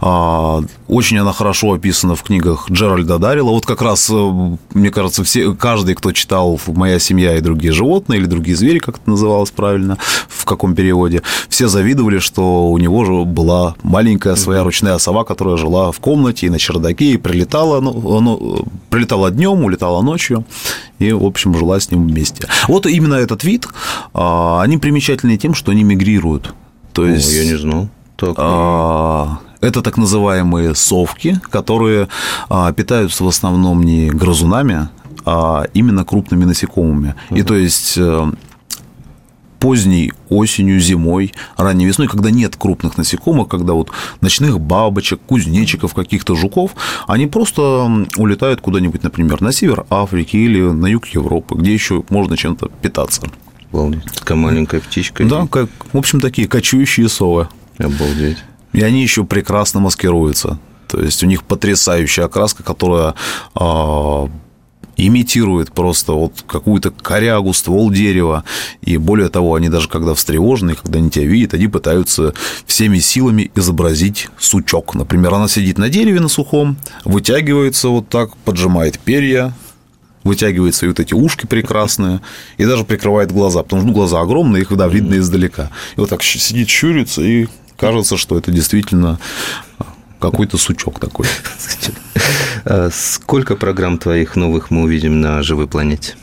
А, 0.00 0.62
очень 0.88 1.18
она 1.18 1.32
хорошо 1.32 1.72
описана 1.72 2.14
в 2.16 2.22
книгах 2.22 2.70
Джеральда 2.70 3.18
Дарила. 3.18 3.50
Вот 3.50 3.66
как 3.66 3.82
раз, 3.82 4.08
э, 4.10 4.56
мне 4.74 4.90
кажется, 4.90 5.22
все, 5.22 5.54
каждый, 5.54 5.94
кто 5.94 6.12
читал 6.12 6.58
«Моя 6.66 6.98
семья 6.98 7.36
и 7.36 7.40
другие 7.40 7.72
животные» 7.72 8.20
или 8.20 8.26
«Другие 8.26 8.56
звери», 8.56 8.78
как 8.78 8.96
это 8.96 9.10
называлось 9.10 9.50
правильно, 9.50 9.98
в 10.28 10.44
каком 10.44 10.74
переводе, 10.74 11.22
все 11.48 11.68
завидовали, 11.68 12.18
что 12.18 12.68
у 12.70 12.78
него 12.78 13.04
же 13.04 13.24
была 13.24 13.74
маленькая 13.82 14.36
своя 14.36 14.64
ручная 14.64 14.98
сова, 14.98 15.24
которая 15.24 15.56
жила 15.56 15.92
в 15.92 16.00
комнате 16.00 16.46
и 16.46 16.50
на 16.50 16.58
чердаке, 16.58 17.12
и 17.12 17.16
прилетала, 17.16 17.80
ну, 17.80 18.20
ну, 18.20 18.64
прилетала 18.90 19.30
днем, 19.30 19.64
улетала 19.64 20.02
ночью, 20.02 20.44
и, 20.98 21.12
в 21.12 21.24
общем, 21.24 21.54
жила 21.56 21.67
жила 21.68 21.80
с 21.80 21.90
ним 21.90 22.08
вместе. 22.08 22.48
Вот 22.68 22.86
именно 22.86 23.14
этот 23.14 23.44
вид, 23.44 23.68
а, 24.14 24.62
они 24.62 24.78
примечательны 24.78 25.36
тем, 25.36 25.54
что 25.54 25.72
они 25.72 25.84
мигрируют. 25.84 26.54
То 26.92 27.06
есть, 27.06 27.32
О, 27.32 27.36
я 27.36 27.44
не 27.44 27.58
знал. 27.58 27.88
Так. 28.16 28.34
А, 28.38 29.38
это 29.60 29.82
так 29.82 29.96
называемые 29.96 30.74
совки, 30.74 31.40
которые 31.50 32.08
а, 32.48 32.72
питаются 32.72 33.24
в 33.24 33.28
основном 33.28 33.82
не 33.82 34.08
грызунами, 34.08 34.88
а 35.24 35.64
именно 35.74 36.04
крупными 36.04 36.44
насекомыми. 36.44 37.14
Угу. 37.30 37.38
И 37.38 37.42
то 37.42 37.54
есть 37.54 37.94
э, 37.98 38.32
поздней 39.58 40.12
осенью, 40.28 40.80
зимой, 40.80 41.32
ранней 41.56 41.86
весной, 41.86 42.08
когда 42.08 42.30
нет 42.30 42.56
крупных 42.56 42.96
насекомых, 42.96 43.48
когда 43.48 43.72
вот 43.72 43.90
ночных 44.20 44.60
бабочек, 44.60 45.20
кузнечиков, 45.26 45.94
каких-то 45.94 46.34
жуков, 46.34 46.74
они 47.06 47.26
просто 47.26 48.06
улетают 48.16 48.60
куда-нибудь, 48.60 49.02
например, 49.02 49.40
на 49.40 49.52
север 49.52 49.84
Африки 49.90 50.36
или 50.36 50.60
на 50.60 50.86
юг 50.86 51.06
Европы, 51.08 51.56
где 51.56 51.72
еще 51.72 52.04
можно 52.08 52.36
чем-то 52.36 52.70
питаться. 52.82 53.22
Обалдеть. 53.72 54.04
Такая 54.14 54.38
маленькая 54.38 54.80
птичка. 54.80 55.24
Да, 55.24 55.46
как, 55.46 55.68
в 55.92 55.96
общем, 55.96 56.20
такие 56.20 56.48
кочующие 56.48 57.08
совы. 57.08 57.48
Обалдеть. 57.78 58.38
И 58.72 58.82
они 58.82 59.02
еще 59.02 59.24
прекрасно 59.24 59.80
маскируются. 59.80 60.58
То 60.88 61.02
есть 61.02 61.22
у 61.22 61.26
них 61.26 61.44
потрясающая 61.44 62.24
окраска, 62.24 62.62
которая 62.62 63.14
а, 63.54 64.28
имитирует 64.98 65.72
просто 65.72 66.12
вот 66.12 66.44
какую-то 66.46 66.90
корягу, 66.90 67.54
ствол 67.54 67.90
дерева. 67.90 68.44
И 68.82 68.96
более 68.96 69.28
того, 69.28 69.54
они 69.54 69.68
даже 69.68 69.88
когда 69.88 70.12
встревожены, 70.14 70.74
когда 70.74 70.98
они 70.98 71.08
тебя 71.08 71.24
видят, 71.24 71.54
они 71.54 71.68
пытаются 71.68 72.34
всеми 72.66 72.98
силами 72.98 73.50
изобразить 73.54 74.28
сучок. 74.38 74.94
Например, 74.94 75.34
она 75.34 75.48
сидит 75.48 75.78
на 75.78 75.88
дереве 75.88 76.20
на 76.20 76.28
сухом, 76.28 76.76
вытягивается 77.04 77.88
вот 77.88 78.08
так, 78.08 78.36
поджимает 78.38 78.98
перья, 78.98 79.54
вытягивает 80.24 80.74
свои 80.74 80.90
вот 80.90 81.00
эти 81.00 81.14
ушки 81.14 81.46
прекрасные 81.46 82.20
и 82.56 82.64
даже 82.64 82.84
прикрывает 82.84 83.32
глаза, 83.32 83.62
потому 83.62 83.82
что 83.82 83.88
ну, 83.88 83.94
глаза 83.94 84.20
огромные, 84.20 84.62
их 84.62 84.76
да, 84.76 84.88
видно 84.88 85.14
издалека. 85.18 85.70
И 85.96 86.00
вот 86.00 86.10
так 86.10 86.22
сидит, 86.22 86.68
щурится, 86.68 87.22
и 87.22 87.46
кажется, 87.76 88.16
что 88.16 88.36
это 88.36 88.50
действительно 88.50 89.20
какой-то 90.18 90.58
сучок 90.58 90.98
такой. 90.98 91.26
А 92.64 92.90
сколько 92.92 93.56
программ 93.56 93.98
твоих 93.98 94.36
новых 94.36 94.70
мы 94.70 94.82
увидим 94.82 95.20
на 95.20 95.42
живой 95.42 95.68
планете? 95.68 96.16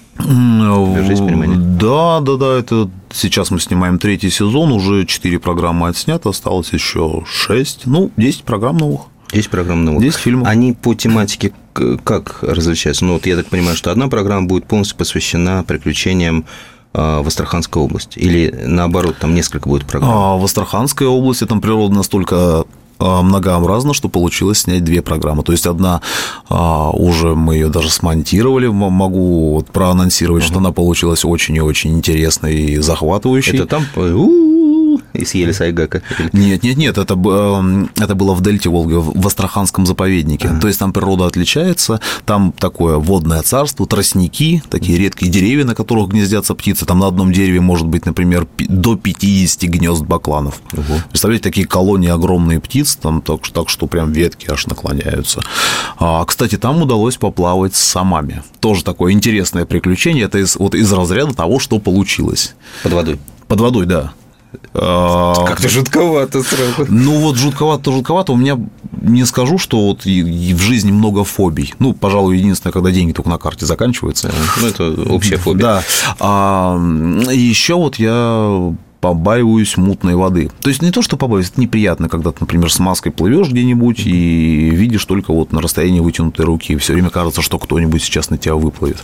Да, 1.80 2.20
да, 2.20 2.36
да, 2.36 2.60
это 2.60 2.90
сейчас 3.12 3.52
мы 3.52 3.60
снимаем 3.60 4.00
третий 4.00 4.30
сезон, 4.30 4.72
уже 4.72 5.06
четыре 5.06 5.40
программы 5.40 5.88
отснято, 5.88 6.30
осталось 6.30 6.72
еще 6.72 7.24
шесть, 7.28 7.82
ну, 7.86 8.12
10 8.18 8.44
программ 8.44 8.78
новых. 8.78 9.02
10 9.32 9.50
программ 9.50 9.84
новых. 9.84 10.02
10 10.02 10.20
фильмов. 10.20 10.48
Они 10.48 10.74
по 10.74 10.94
тематике 10.94 11.54
как 12.04 12.40
различаются? 12.42 13.06
Ну, 13.06 13.14
вот 13.14 13.26
я 13.26 13.36
так 13.36 13.48
понимаю, 13.48 13.76
что 13.76 13.92
одна 13.92 14.08
программа 14.08 14.48
будет 14.48 14.66
полностью 14.66 14.98
посвящена 14.98 15.64
приключениям 15.64 16.46
а, 16.94 17.22
в 17.22 17.28
Астраханской 17.28 17.82
области? 17.82 18.18
Или 18.18 18.50
наоборот, 18.66 19.18
там 19.20 19.36
несколько 19.36 19.68
будет 19.68 19.86
программ? 19.86 20.12
А, 20.12 20.38
в 20.38 20.46
Астраханской 20.46 21.08
области 21.08 21.46
там 21.46 21.60
природа 21.60 21.94
настолько 21.94 22.66
многообразно, 23.00 23.94
что 23.94 24.10
получилось 24.10 24.60
снять 24.60 24.84
две 24.84 25.02
программы. 25.02 25.44
То 25.44 25.52
есть 25.52 25.68
одна 25.68 26.02
а, 26.50 26.92
уже 26.92 27.36
мы 27.36 27.56
ее 27.56 27.70
даже 27.70 27.90
смонтировали, 27.90 28.68
могу 28.68 29.56
вот 29.56 29.68
проанонсировать, 29.68 30.44
uh-huh. 30.44 30.48
что 30.48 30.58
она 30.60 30.72
получилась 30.72 31.26
очень 31.26 31.56
и 31.56 31.62
очень 31.62 31.94
интересной 31.94 32.56
и 32.56 32.78
захватывающей. 32.78 33.56
Это 33.56 33.66
там 33.66 33.86
и 35.15 35.25
съели 35.25 35.51
сайгака? 35.51 36.01
Нет, 36.34 36.63
нет, 36.63 36.78
нет, 36.78 36.97
это, 36.97 37.13
эм, 37.13 37.89
это 37.97 38.15
было 38.15 38.34
в 38.34 38.41
Дельте 38.41 38.69
Волги, 38.69 38.95
в 38.95 39.28
Астраханском 39.28 39.86
заповеднике. 39.86 40.49
А. 40.49 40.60
То 40.60 40.67
есть 40.67 40.80
там 40.80 40.93
природа 40.93 41.25
отличается, 41.25 41.99
там 42.25 42.54
такое 42.58 42.97
водное 42.97 43.41
царство, 43.41 43.86
тростники, 43.88 44.63
такие 44.69 44.97
редкие 44.97 45.32
деревья, 45.32 45.65
на 45.65 45.75
которых 45.75 46.10
гнездятся 46.10 46.56
птицы. 46.56 46.86
Там 46.86 46.99
на 46.99 47.08
одном 47.08 47.32
дереве 47.32 47.62
может 47.62 47.88
быть, 47.88 48.06
например, 48.06 48.47
до 48.58 48.95
50 48.95 49.63
гнезд 49.63 50.04
бакланов. 50.04 50.62
Угу. 50.73 50.84
Представляете, 51.10 51.43
такие 51.43 51.67
колонии 51.67 52.10
огромные 52.10 52.60
птиц, 52.60 52.95
там 52.95 53.21
так, 53.21 53.47
так 53.49 53.69
что 53.69 53.88
прям 53.88 54.12
ветки 54.12 54.49
аж 54.49 54.67
наклоняются. 54.67 55.41
А, 55.97 56.23
кстати, 56.25 56.58
там 56.58 56.82
удалось 56.82 57.17
поплавать 57.17 57.75
с 57.75 57.80
самами. 57.80 58.43
Тоже 58.60 58.84
такое 58.84 59.13
интересное 59.13 59.65
приключение. 59.65 60.25
Это 60.25 60.39
из, 60.39 60.56
вот 60.56 60.75
из 60.75 60.91
разряда 60.91 61.34
того, 61.34 61.60
что 61.60 61.80
получилось. 61.80 62.56
Под 62.84 62.93
водой. 62.93 63.19
Под 63.47 63.62
водой, 63.62 63.86
да. 63.86 64.13
А, 64.74 65.46
Как-то 65.46 65.70
жутковато 65.70 66.44
сразу. 66.44 66.86
Ну 66.89 67.20
вот 67.20 67.36
жутковато, 67.36 67.91
жутковато. 67.91 68.34
У 68.34 68.38
меня 68.38 68.58
не 69.02 69.26
скажу, 69.26 69.58
что 69.58 69.88
вот 69.88 70.06
в 70.06 70.60
жизни 70.60 70.91
много 70.91 71.24
фобий. 71.24 71.74
Ну, 71.80 71.94
пожалуй, 71.94 72.38
единственное, 72.38 72.74
когда 72.74 72.91
деньги 72.91 73.13
только 73.13 73.30
на 73.30 73.38
карте 73.38 73.65
заканчиваются. 73.65 74.32
Ну, 74.62 74.68
это 74.68 74.91
общая 75.10 75.38
фобия. 75.38 75.62
Да. 75.62 75.84
А, 76.20 76.78
еще 77.32 77.76
вот 77.76 77.98
я 77.98 78.74
побаиваюсь 79.02 79.78
мутной 79.78 80.15
воды. 80.15 80.50
То 80.62 80.70
есть 80.70 80.82
не 80.82 80.89
то, 80.89 81.04
что 81.04 81.15
побаиваюсь, 81.15 81.52
это 81.52 81.62
неприятно, 81.62 82.10
когда 82.10 82.32
ты, 82.32 82.38
например, 82.39 82.72
с 82.72 82.80
маской 82.80 83.12
плывешь 83.12 83.50
где-нибудь 83.50 84.00
и 84.00 84.72
видишь 84.72 85.06
только 85.06 85.32
вот 85.32 85.52
на 85.52 85.62
расстоянии 85.62 86.00
вытянутой 86.00 86.46
руки. 86.46 86.76
Все 86.78 86.94
время 86.94 87.12
кажется, 87.12 87.44
что 87.44 87.60
кто-нибудь 87.60 88.02
сейчас 88.02 88.32
на 88.32 88.39
тебя 88.39 88.56
выплывет. 88.56 88.98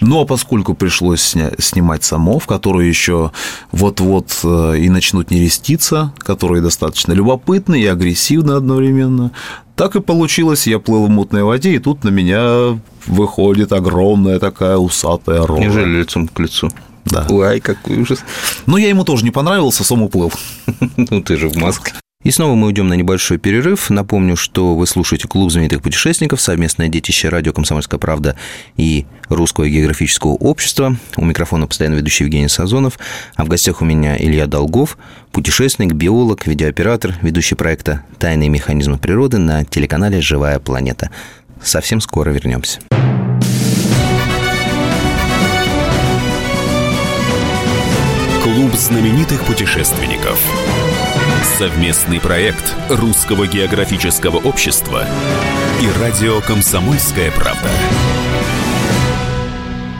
Ну, 0.00 0.20
а 0.20 0.24
поскольку 0.24 0.74
пришлось 0.74 1.20
сня- 1.34 1.54
снимать 1.60 2.04
самов, 2.04 2.46
которые 2.46 2.88
еще 2.88 3.32
вот-вот 3.72 4.38
э, 4.44 4.78
и 4.78 4.88
начнут 4.88 5.30
нереститься, 5.30 6.12
которые 6.18 6.62
достаточно 6.62 7.12
любопытны 7.12 7.80
и 7.80 7.86
агрессивны 7.86 8.52
одновременно, 8.52 9.30
так 9.76 9.96
и 9.96 10.00
получилось, 10.00 10.66
я 10.66 10.78
плыл 10.78 11.06
в 11.06 11.10
мутной 11.10 11.42
воде, 11.42 11.74
и 11.74 11.78
тут 11.78 12.04
на 12.04 12.08
меня 12.08 12.78
выходит 13.06 13.72
огромная 13.72 14.38
такая 14.38 14.76
усатая 14.76 15.46
рожа. 15.46 15.62
Неужели 15.62 15.98
лицом 16.00 16.28
к 16.28 16.38
лицу? 16.40 16.70
Да. 17.04 17.26
Ой, 17.28 17.60
какой 17.60 17.98
ужас. 17.98 18.20
Ну, 18.66 18.76
я 18.76 18.88
ему 18.88 19.04
тоже 19.04 19.24
не 19.24 19.30
понравился, 19.30 19.84
сам 19.84 20.02
уплыл. 20.02 20.32
Ну, 20.96 21.22
ты 21.22 21.36
же 21.36 21.48
в 21.48 21.56
маске. 21.56 21.92
И 22.22 22.30
снова 22.30 22.54
мы 22.54 22.66
уйдем 22.66 22.86
на 22.86 22.94
небольшой 22.94 23.38
перерыв. 23.38 23.88
Напомню, 23.88 24.36
что 24.36 24.74
вы 24.76 24.86
слушаете 24.86 25.26
«Клуб 25.26 25.50
знаменитых 25.50 25.80
путешественников», 25.80 26.38
совместное 26.38 26.88
детище 26.88 27.30
радио 27.30 27.54
«Комсомольская 27.54 27.98
правда» 27.98 28.36
и 28.76 29.06
Русского 29.30 29.66
географического 29.66 30.32
общества. 30.32 30.96
У 31.16 31.24
микрофона 31.24 31.66
постоянно 31.66 31.94
ведущий 31.94 32.24
Евгений 32.24 32.48
Сазонов. 32.48 32.98
А 33.36 33.44
в 33.46 33.48
гостях 33.48 33.80
у 33.80 33.86
меня 33.86 34.18
Илья 34.18 34.46
Долгов, 34.46 34.98
путешественник, 35.32 35.94
биолог, 35.94 36.46
видеооператор, 36.46 37.14
ведущий 37.22 37.54
проекта 37.54 38.04
«Тайные 38.18 38.50
механизмы 38.50 38.98
природы» 38.98 39.38
на 39.38 39.64
телеканале 39.64 40.20
«Живая 40.20 40.58
планета». 40.58 41.08
Совсем 41.62 42.02
скоро 42.02 42.28
вернемся. 42.32 42.80
Клуб 48.42 48.74
знаменитых 48.74 49.42
путешественников– 49.44 50.38
Совместный 51.42 52.20
проект 52.20 52.74
Русского 52.90 53.46
географического 53.46 54.36
общества 54.36 55.06
и 55.80 56.00
радио 56.00 56.40
«Комсомольская 56.42 57.30
правда». 57.30 57.68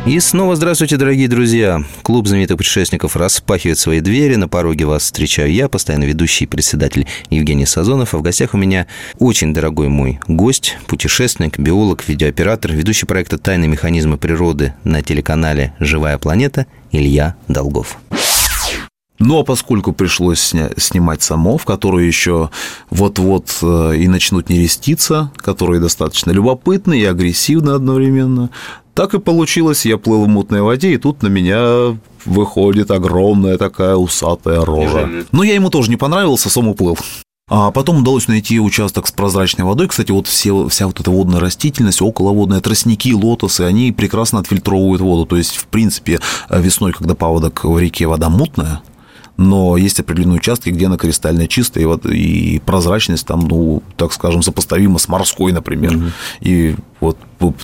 И 0.07 0.19
снова 0.21 0.57
здравствуйте, 0.57 0.97
дорогие 0.97 1.29
друзья. 1.29 1.83
Клуб 2.03 2.27
знаменитых 2.27 2.59
путешественников 2.59 3.17
распахивает 3.17 3.79
свои 3.79 4.01
двери. 4.01 4.35
На 4.35 4.49
пороге 4.49 4.85
вас 4.85 5.05
встречаю 5.05 5.53
я, 5.53 5.69
постоянно 5.69 6.05
ведущий 6.05 6.47
председатель 6.47 7.07
Евгений 7.31 7.67
Сазонов. 7.67 8.15
А 8.15 8.19
в 8.19 8.23
гостях 8.23 8.55
у 8.55 8.59
меня 8.59 8.87
очень 9.19 9.55
дорогой 9.55 9.89
мой 9.89 10.19
гость, 10.27 10.77
путешественник, 10.87 11.59
биолог, 11.59 12.07
видеооператор, 12.09 12.73
ведущий 12.73 13.07
проекта 13.07 13.39
«Тайные 13.39 13.69
механизмы 13.69 14.17
природы» 14.17 14.75
на 14.85 15.03
телеканале 15.03 15.75
«Живая 15.79 16.19
планета» 16.19 16.67
Илья 16.93 17.37
Долгов. 17.49 17.99
Ну, 19.21 19.39
а 19.39 19.45
поскольку 19.45 19.93
пришлось 19.93 20.41
сня- 20.41 20.73
снимать 20.81 21.23
самов, 21.23 21.65
которые 21.67 22.07
еще 22.09 22.51
вот-вот 22.89 23.59
э, 23.63 23.97
и 23.99 24.09
начнут 24.09 24.49
нереститься, 24.49 25.31
которые 25.37 25.79
достаточно 25.81 26.31
любопытны 26.31 26.99
и 26.99 27.05
агрессивны 27.05 27.71
одновременно, 27.71 28.51
так 28.95 29.15
и 29.15 29.19
получилось, 29.19 29.87
я 29.87 29.99
плыл 29.99 30.25
в 30.25 30.29
мутной 30.29 30.63
воде, 30.63 30.93
и 30.95 30.99
тут 30.99 31.23
на 31.23 31.29
меня 31.29 31.97
выходит 32.25 32.91
огромная 32.91 33.59
такая 33.59 33.95
усатая 33.95 34.65
рожа. 34.65 35.09
Но 35.33 35.43
я 35.43 35.55
ему 35.55 35.71
тоже 35.71 35.91
не 35.91 35.97
понравился, 35.97 36.51
сам 36.51 36.69
уплыл. 36.69 36.99
А 37.53 37.73
потом 37.73 37.99
удалось 38.03 38.29
найти 38.29 38.61
участок 38.61 39.09
с 39.09 39.13
прозрачной 39.13 39.65
водой. 39.65 39.89
Кстати, 39.89 40.13
вот 40.13 40.29
все, 40.29 40.69
вся 40.69 40.87
вот 40.87 41.01
эта 41.01 41.11
водная 41.11 41.41
растительность, 41.41 42.01
околоводные 42.01 42.61
тростники, 42.61 43.13
лотосы, 43.13 43.63
они 43.63 43.91
прекрасно 43.91 44.39
отфильтровывают 44.39 45.03
воду. 45.03 45.27
То 45.27 45.37
есть, 45.37 45.57
в 45.57 45.67
принципе, 45.67 46.21
весной, 46.49 46.93
когда 46.93 47.17
паводок 47.17 47.65
в 47.65 47.77
реке 47.77 48.07
вода 48.07 48.29
мутная, 48.29 48.83
но 49.41 49.79
есть 49.79 49.99
определенные 49.99 50.37
участки, 50.37 50.69
где 50.69 50.87
она 50.87 50.99
кристально 50.99 51.49
чистая, 51.49 51.85
и, 51.85 51.87
вот, 51.87 52.05
и 52.05 52.61
прозрачность 52.65 53.27
там, 53.27 53.41
ну, 53.41 53.83
так 53.97 54.13
скажем, 54.13 54.43
сопоставима 54.43 54.99
с 54.99 55.09
морской, 55.09 55.53
например. 55.53 55.97
Угу. 55.97 56.05
И 56.43 56.77
вот 57.01 57.17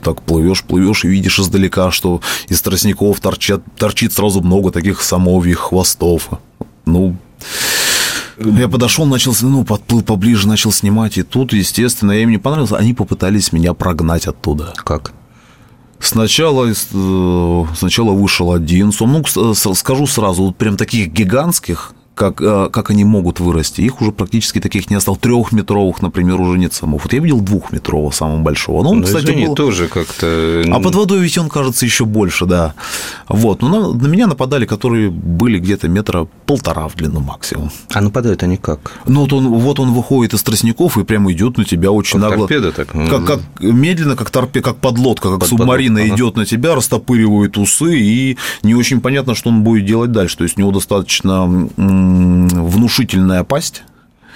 так 0.03 0.22
плывешь, 0.22 0.64
плывешь 0.64 1.05
и 1.05 1.09
видишь 1.09 1.39
издалека, 1.39 1.91
что 1.91 2.22
из 2.49 2.62
тростников 2.62 3.20
торчат, 3.20 3.62
торчит 3.77 4.14
сразу 4.14 4.41
много 4.41 4.72
таких 4.72 5.03
самовьих 5.03 5.59
хвостов. 5.59 6.31
Ну, 6.87 7.16
я 8.39 8.68
подошел, 8.68 9.05
начал, 9.05 9.37
ну, 9.43 9.62
подплыл 9.64 10.03
поближе, 10.03 10.49
начал 10.49 10.72
снимать, 10.72 11.18
и 11.18 11.22
тут, 11.22 11.53
естественно, 11.53 12.12
я 12.12 12.22
им 12.22 12.31
не 12.31 12.39
понравился, 12.39 12.79
они 12.79 12.95
попытались 12.95 13.53
меня 13.53 13.74
прогнать 13.74 14.27
оттуда. 14.27 14.72
Как? 14.77 15.12
Сначала, 15.99 16.66
э, 16.68 17.64
сначала 17.76 18.12
вышел 18.12 18.53
один 18.53 18.92
сом. 18.92 19.22
Ну, 19.34 19.55
скажу 19.55 20.07
сразу, 20.07 20.44
вот 20.44 20.57
прям 20.57 20.76
таких 20.76 21.09
гигантских 21.09 21.92
как, 22.16 22.40
э, 22.40 22.70
как 22.72 22.90
они 22.90 23.04
могут 23.04 23.40
вырасти. 23.40 23.82
Их 23.82 24.00
уже 24.00 24.10
практически 24.10 24.58
таких 24.58 24.90
не 24.90 24.96
осталось. 24.96 25.20
Трехметровых, 25.20 26.00
например, 26.00 26.40
уже 26.40 26.58
нет 26.58 26.72
самов. 26.72 27.04
Вот 27.04 27.12
я 27.12 27.20
видел 27.20 27.40
двухметрового 27.40 28.10
самого 28.10 28.38
большого. 28.38 28.82
Но 28.82 28.90
он, 28.90 29.00
Но, 29.00 29.04
кстати, 29.04 29.26
извини, 29.26 29.46
был... 29.46 29.54
тоже 29.54 29.86
как-то... 29.86 30.64
А 30.72 30.80
под 30.80 30.94
водой 30.94 31.20
ведь 31.20 31.36
он 31.36 31.50
кажется 31.50 31.84
еще 31.84 32.06
больше, 32.06 32.46
да. 32.46 32.74
Вот. 33.28 33.60
Но 33.60 33.68
на, 33.68 33.92
на 33.92 34.06
меня 34.06 34.26
нападали, 34.26 34.64
которые 34.64 35.10
были 35.10 35.58
где-то 35.58 35.88
метра 35.88 36.26
полтора 36.46 36.88
в 36.88 36.94
длину 36.94 37.20
максимум. 37.20 37.70
А 37.92 38.00
нападают 38.00 38.42
они 38.42 38.56
как? 38.56 39.02
Ну, 39.06 39.20
вот 39.20 39.32
он, 39.34 39.48
вот 39.48 39.78
он 39.78 39.92
выходит 39.92 40.32
из 40.32 40.42
тростников 40.42 40.96
и 40.96 41.04
прямо 41.04 41.30
идет 41.32 41.58
на 41.58 41.64
тебя 41.64 41.90
очень 41.90 42.18
как 42.18 42.30
нагло. 42.30 42.48
торпеда 42.48 42.72
так? 42.72 42.88
Как, 42.88 43.26
как 43.26 43.40
медленно, 43.60 44.16
как 44.16 44.30
торпе, 44.30 44.62
как 44.62 44.76
подлодка, 44.76 45.30
как 45.32 45.40
под, 45.40 45.48
субмарина 45.50 46.00
под... 46.00 46.08
идет 46.08 46.32
ага. 46.32 46.40
на 46.40 46.46
тебя, 46.46 46.74
растопыривает 46.74 47.58
усы, 47.58 47.98
и 47.98 48.38
не 48.62 48.74
очень 48.74 49.02
понятно, 49.02 49.34
что 49.34 49.50
он 49.50 49.62
будет 49.62 49.84
делать 49.84 50.12
дальше. 50.12 50.38
То 50.38 50.44
есть 50.44 50.56
у 50.56 50.60
него 50.60 50.72
достаточно 50.72 51.68
внушительная 52.07 53.44
пасть. 53.44 53.82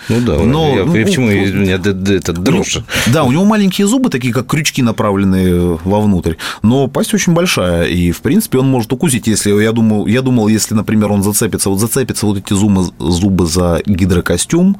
Ну 0.08 0.20
да, 0.22 0.38
но 0.42 0.76
я, 0.76 0.84
ну, 0.84 0.92
почему 0.92 1.26
ну, 1.26 1.32
меня 1.32 1.74
это 1.74 2.32
дрожь? 2.32 2.78
Да, 3.06 3.24
у 3.24 3.32
него 3.32 3.44
маленькие 3.44 3.86
зубы, 3.86 4.08
такие 4.08 4.32
как 4.32 4.46
крючки, 4.46 4.82
направленные 4.82 5.78
вовнутрь, 5.84 6.34
но 6.62 6.88
пасть 6.88 7.12
очень 7.14 7.34
большая, 7.34 7.84
и 7.84 8.10
в 8.10 8.20
принципе 8.22 8.58
он 8.58 8.68
может 8.68 8.92
укусить, 8.92 9.26
если 9.26 9.52
я 9.62 9.72
думал, 9.72 10.06
я 10.06 10.22
думал, 10.22 10.48
если, 10.48 10.74
например, 10.74 11.12
он 11.12 11.22
зацепится, 11.22 11.68
вот 11.68 11.78
зацепится 11.78 12.26
вот 12.26 12.38
эти 12.38 12.54
зубы, 12.54 12.86
зубы 12.98 13.46
за 13.46 13.82
гидрокостюм, 13.84 14.78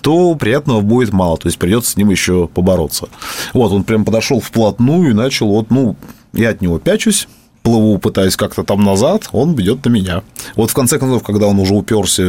то 0.00 0.34
приятного 0.34 0.80
будет 0.80 1.12
мало, 1.12 1.38
то 1.38 1.48
есть 1.48 1.58
придется 1.58 1.92
с 1.92 1.96
ним 1.96 2.10
еще 2.10 2.46
побороться. 2.46 3.08
Вот 3.54 3.72
он 3.72 3.84
прям 3.84 4.04
подошел 4.04 4.40
вплотную 4.40 5.10
и 5.10 5.14
начал 5.14 5.48
вот, 5.48 5.70
ну, 5.70 5.96
я 6.32 6.50
от 6.50 6.60
него 6.60 6.78
пячусь, 6.78 7.26
плыву, 7.68 7.98
пытаюсь 7.98 8.36
как-то 8.36 8.62
там 8.62 8.84
назад, 8.84 9.28
он 9.32 9.54
ведет 9.54 9.84
на 9.84 9.90
меня. 9.90 10.22
Вот 10.56 10.70
в 10.70 10.74
конце 10.74 10.98
концов, 10.98 11.22
когда 11.22 11.46
он 11.46 11.58
уже 11.58 11.74
уперся 11.74 12.24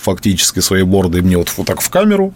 фактически 0.00 0.60
своей 0.60 0.84
бордой 0.84 1.22
мне 1.22 1.36
вот, 1.36 1.52
вот 1.56 1.66
так 1.66 1.80
в 1.80 1.90
камеру, 1.90 2.34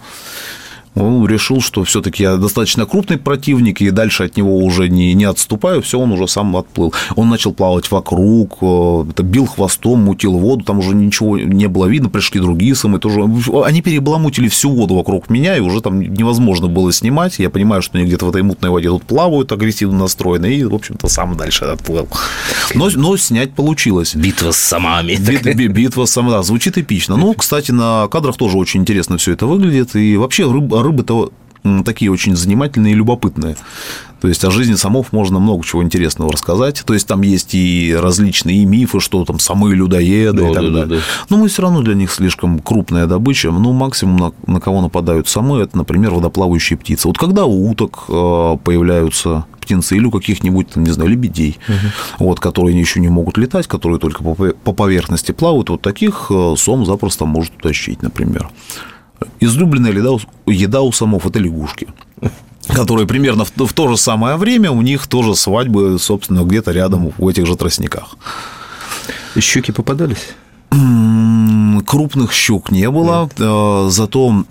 он 0.97 1.27
решил, 1.27 1.61
что 1.61 1.85
все-таки 1.85 2.23
я 2.23 2.37
достаточно 2.37 2.87
крупный 2.87 3.19
противник, 3.19 3.81
и 3.81 3.91
дальше 3.91 4.25
от 4.25 4.37
него 4.37 4.59
уже 4.59 4.89
не, 4.89 5.15
не 5.15 5.25
отступаю, 5.25 5.83
все, 5.83 5.99
он 5.99 6.13
уже 6.13 6.27
сам 6.27 6.57
отплыл. 6.57 6.93
Он 7.15 7.29
начал 7.29 7.53
плавать 7.53 7.91
вокруг, 7.91 8.59
э, 8.63 9.23
бил 9.23 9.47
хвостом, 9.47 10.05
мутил 10.05 10.39
воду, 10.39 10.65
там 10.65 10.79
уже 10.79 10.95
ничего 10.95 11.39
не 11.39 11.69
было 11.69 11.87
видно, 11.87 12.09
пришли 12.09 12.41
другие 12.41 12.75
самы 12.75 12.99
тоже. 12.99 13.23
Они 13.65 13.83
перебаламутили 13.83 14.49
всю 14.49 14.71
воду 14.71 14.95
вокруг 14.95 15.29
меня, 15.29 15.57
и 15.57 15.61
уже 15.61 15.81
там 15.81 16.01
невозможно 16.01 16.69
было 16.69 16.93
снимать. 16.93 17.39
Я 17.39 17.51
понимаю, 17.51 17.83
что 17.83 17.99
они 17.99 18.07
где-то 18.07 18.27
в 18.27 18.31
этой 18.31 18.43
мутной 18.43 18.71
воде 18.71 18.89
тут 18.89 19.03
плавают, 19.05 19.53
агрессивно 19.53 19.99
настроены, 19.99 20.47
и, 20.47 20.65
в 20.65 20.75
общем-то, 20.75 21.09
сам 21.09 21.37
дальше 21.37 21.65
отплыл. 21.67 22.09
Но, 22.75 22.89
но 22.95 23.17
снять 23.17 23.53
получилось. 23.53 24.15
Битва 24.15 24.53
с 24.53 24.57
самами. 24.57 25.17
Бит, 25.17 25.73
битва 25.73 26.07
с 26.07 26.11
самами, 26.11 26.33
да, 26.33 26.43
звучит 26.43 26.79
эпично. 26.79 27.17
Ну, 27.17 27.35
кстати, 27.35 27.73
на 27.73 28.09
кадрах 28.09 28.37
тоже 28.37 28.57
очень 28.57 28.81
интересно 28.81 29.19
все 29.19 29.33
это 29.33 29.47
выглядит, 29.47 29.95
и 29.97 30.17
вообще 30.17 30.51
рыба 30.51 30.83
рыбы-то 30.87 31.33
такие 31.85 32.11
очень 32.11 32.37
занимательные 32.37 32.93
и 32.93 32.97
любопытные. 32.97 33.57
То 34.21 34.29
есть 34.29 34.45
о 34.45 34.51
жизни 34.51 34.75
самов 34.75 35.13
можно 35.13 35.39
много 35.39 35.65
чего 35.65 35.83
интересного 35.83 36.33
рассказать. 36.33 36.83
То 36.87 36.95
есть 36.95 37.07
там 37.07 37.23
есть 37.23 37.55
и 37.55 37.95
различные 37.95 38.65
мифы, 38.65 38.99
что 38.99 39.25
там 39.25 39.39
самые 39.39 39.75
людоеды 39.75 40.43
да, 40.43 40.51
и 40.51 40.55
так 40.55 40.65
да, 40.65 40.71
далее. 40.71 40.87
Да, 40.87 40.97
да. 40.97 41.03
Но 41.29 41.37
мы 41.37 41.49
все 41.49 41.63
равно 41.63 41.83
для 41.83 41.95
них 41.95 42.11
слишком 42.11 42.59
крупная 42.61 43.07
добыча. 43.07 43.51
Ну, 43.51 43.73
максимум, 43.73 44.17
на, 44.17 44.53
на 44.53 44.61
кого 44.61 44.81
нападают 44.81 45.29
самы, 45.29 45.61
это, 45.61 45.77
например, 45.77 46.13
водоплавающие 46.13 46.79
птицы. 46.79 47.09
Вот 47.09 47.19
когда 47.19 47.45
у 47.45 47.71
уток 47.71 48.05
э, 48.09 48.57
появляются 48.65 49.45
птенцы 49.61 49.97
или 49.97 50.07
у 50.07 50.11
каких-нибудь, 50.11 50.77
не 50.77 50.91
знаю, 50.93 51.11
лебедей, 51.11 51.59
угу. 51.69 52.27
вот, 52.27 52.41
которые 52.41 52.79
еще 52.79 53.01
не 53.01 53.09
могут 53.09 53.37
летать, 53.37 53.67
которые 53.67 53.99
только 53.99 54.23
по 54.23 54.73
поверхности 54.73 55.33
плавают, 55.33 55.69
вот 55.69 55.83
таких 55.83 56.31
э, 56.31 56.55
сом 56.57 56.87
запросто 56.87 57.27
может 57.27 57.55
утащить, 57.57 58.03
например. 58.03 58.49
Излюбленная 59.41 59.93
еда 59.93 60.13
у, 60.13 60.21
еда 60.47 60.81
у 60.83 60.93
самов– 60.93 61.27
это 61.27 61.39
лягушки 61.39 61.89
которые 62.69 63.07
примерно 63.07 63.45
в, 63.45 63.53
в 63.57 63.73
то 63.73 63.89
же 63.89 63.97
самое 63.97 64.37
время 64.37 64.71
у 64.71 64.83
них 64.83 65.07
тоже 65.07 65.35
свадьбы, 65.35 65.99
собственно, 65.99 66.43
где-то 66.43 66.73
рядом 66.73 67.13
в 67.17 67.29
этих 67.29 67.47
же 67.47 67.57
тростниках. 67.57 68.17
Щуки 69.39 69.71
попадались? 69.71 70.35
Крупных 71.87 72.33
щук 72.33 72.71
не 72.71 72.91
было, 72.91 73.25
Нет. 73.25 73.35
Э, 73.39 73.87
зато 73.91 74.45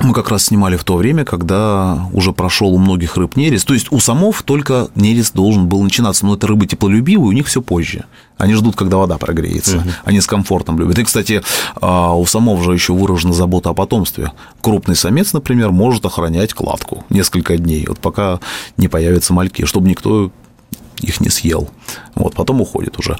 мы 0.00 0.14
как 0.14 0.30
раз 0.30 0.44
снимали 0.44 0.76
в 0.76 0.84
то 0.84 0.96
время, 0.96 1.24
когда 1.24 2.08
уже 2.12 2.32
прошел 2.32 2.72
у 2.72 2.78
многих 2.78 3.16
рыб 3.16 3.36
нерест. 3.36 3.66
То 3.66 3.74
есть 3.74 3.88
у 3.90 3.98
самов 3.98 4.42
только 4.42 4.88
нерест 4.94 5.34
должен 5.34 5.68
был 5.68 5.82
начинаться, 5.82 6.24
но 6.24 6.34
это 6.34 6.46
рыбы 6.46 6.66
теплолюбивые, 6.66 7.28
у 7.28 7.32
них 7.32 7.46
все 7.46 7.60
позже. 7.60 8.04
Они 8.36 8.54
ждут, 8.54 8.76
когда 8.76 8.96
вода 8.96 9.18
прогреется. 9.18 9.78
Угу. 9.78 9.88
Они 10.04 10.20
с 10.20 10.26
комфортом 10.26 10.78
любят. 10.78 10.98
И, 10.98 11.04
кстати, 11.04 11.42
а, 11.80 12.14
у 12.14 12.24
самов 12.26 12.62
же 12.62 12.72
еще 12.72 12.92
выражена 12.92 13.32
забота 13.32 13.70
о 13.70 13.74
потомстве. 13.74 14.30
Крупный 14.60 14.94
самец, 14.94 15.32
например, 15.32 15.72
может 15.72 16.06
охранять 16.06 16.54
кладку 16.54 17.04
несколько 17.10 17.56
дней, 17.56 17.84
вот 17.88 17.98
пока 17.98 18.38
не 18.76 18.86
появятся 18.86 19.32
мальки, 19.32 19.64
чтобы 19.64 19.88
никто 19.88 20.30
их 21.00 21.20
не 21.20 21.28
съел. 21.28 21.68
Вот, 22.14 22.34
потом 22.34 22.60
уходит 22.60 22.98
уже. 22.98 23.16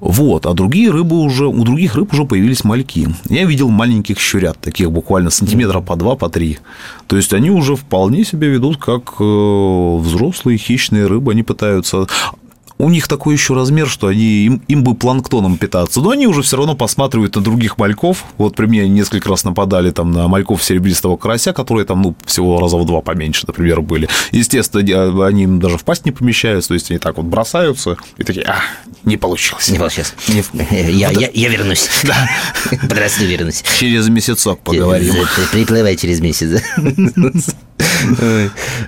Вот, 0.00 0.46
а 0.46 0.54
другие 0.54 0.90
рыбы 0.90 1.20
уже, 1.20 1.46
у 1.46 1.62
других 1.64 1.94
рыб 1.94 2.12
уже 2.12 2.24
появились 2.24 2.64
мальки. 2.64 3.08
Я 3.28 3.44
видел 3.44 3.68
маленьких 3.68 4.18
щурят, 4.18 4.58
таких 4.58 4.90
буквально 4.90 5.30
сантиметра 5.30 5.80
по 5.80 5.96
два, 5.96 6.16
по 6.16 6.28
три. 6.28 6.58
То 7.06 7.16
есть 7.16 7.34
они 7.34 7.50
уже 7.50 7.76
вполне 7.76 8.24
себя 8.24 8.48
ведут 8.48 8.78
как 8.78 9.14
э, 9.20 9.96
взрослые 9.98 10.56
хищные 10.58 11.06
рыбы. 11.06 11.32
Они 11.32 11.42
пытаются 11.42 12.06
у 12.80 12.88
них 12.88 13.08
такой 13.08 13.34
еще 13.34 13.54
размер, 13.54 13.88
что 13.88 14.08
они, 14.08 14.44
им, 14.44 14.62
им 14.68 14.82
бы 14.82 14.94
планктоном 14.94 15.56
питаться, 15.58 16.00
но 16.00 16.10
они 16.10 16.26
уже 16.26 16.42
все 16.42 16.56
равно 16.56 16.74
посматривают 16.74 17.36
на 17.36 17.42
других 17.42 17.78
мальков. 17.78 18.24
Вот 18.38 18.56
при 18.56 18.66
мне 18.66 18.88
несколько 18.88 19.28
раз 19.28 19.44
нападали 19.44 19.90
там 19.90 20.12
на 20.12 20.28
мальков 20.28 20.62
серебристого 20.62 21.16
карася, 21.16 21.52
которые 21.52 21.84
там, 21.84 22.02
ну, 22.02 22.14
всего 22.24 22.60
раза 22.60 22.76
в 22.76 22.86
два 22.86 23.00
поменьше, 23.00 23.44
например, 23.46 23.80
были. 23.80 24.08
Естественно, 24.32 25.26
они 25.26 25.44
им 25.44 25.60
даже 25.60 25.78
в 25.78 25.84
пасть 25.84 26.04
не 26.04 26.12
помещаются, 26.12 26.68
то 26.68 26.74
есть 26.74 26.90
они 26.90 26.98
так 26.98 27.16
вот 27.16 27.26
бросаются 27.26 27.96
и 28.16 28.24
такие, 28.24 28.46
а, 28.46 28.60
не 29.04 29.16
получилось. 29.16 29.68
Не 29.68 29.78
получилось. 29.78 30.14
Не... 30.28 30.44
Я, 30.90 31.10
я, 31.10 31.30
я 31.32 31.48
вернусь. 31.48 31.88
Да. 32.10 32.28
Подрасту 32.80 33.24
вернусь. 33.24 33.62
Через 33.78 34.08
месяцок 34.08 34.58
поговорим. 34.60 35.14
Приплывай 35.52 35.96
через 35.96 36.20
месяц. 36.20 36.62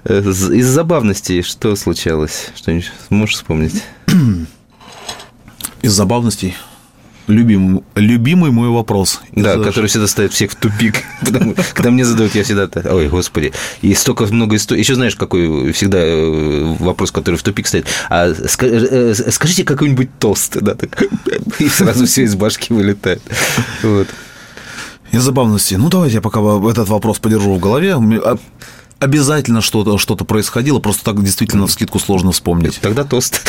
Из 0.05 0.66
забавностей 0.66 1.43
что 1.43 1.76
случалось? 1.76 2.49
Что-нибудь 2.57 2.90
можешь 3.11 3.36
вспомнить? 3.36 3.82
Из 5.82 5.92
забавностей? 5.92 6.54
Любимый, 7.28 7.84
любимый 7.94 8.50
мой 8.50 8.68
вопрос. 8.68 9.20
Да, 9.32 9.54
Из... 9.54 9.64
который 9.64 9.86
всегда 9.86 10.08
ставит 10.08 10.32
всех 10.32 10.52
в 10.52 10.56
тупик. 10.56 11.02
Потому, 11.20 11.54
когда 11.72 11.90
мне 11.90 12.04
задают, 12.04 12.34
я 12.34 12.42
всегда... 12.42 12.68
Ой, 12.90 13.08
господи. 13.08 13.52
И 13.80 13.94
столько 13.94 14.26
много 14.26 14.56
историй. 14.56 14.82
Еще 14.82 14.96
знаешь, 14.96 15.14
какой 15.14 15.72
всегда 15.72 15.98
э, 15.98 16.76
вопрос, 16.80 17.12
который 17.12 17.36
в 17.36 17.42
тупик 17.42 17.66
стоит. 17.68 17.86
А 18.10 18.28
э, 18.28 18.34
э, 18.60 19.14
скажите 19.30 19.64
какой-нибудь 19.64 20.10
тост. 20.18 20.58
Да, 20.60 20.74
так, 20.74 21.00
и 21.58 21.68
сразу 21.68 22.06
все 22.06 22.22
из 22.22 22.34
башки 22.34 22.74
вылетает. 22.74 23.22
Вот. 23.82 24.08
Из 25.12 25.22
забавности. 25.22 25.74
Ну, 25.74 25.90
давайте 25.90 26.16
я 26.16 26.20
пока 26.20 26.40
этот 26.68 26.88
вопрос 26.88 27.18
подержу 27.18 27.54
в 27.54 27.60
голове. 27.60 27.96
Обязательно 29.03 29.62
что-то 29.62 29.98
что 29.98 30.14
происходило, 30.14 30.78
просто 30.78 31.03
так 31.03 31.20
действительно 31.24 31.66
в 31.66 31.72
скидку 31.72 31.98
сложно 31.98 32.30
вспомнить. 32.30 32.78
Тогда 32.80 33.03
тост. 33.03 33.42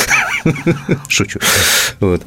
Шучу. 1.08 1.38
Вот. 2.00 2.22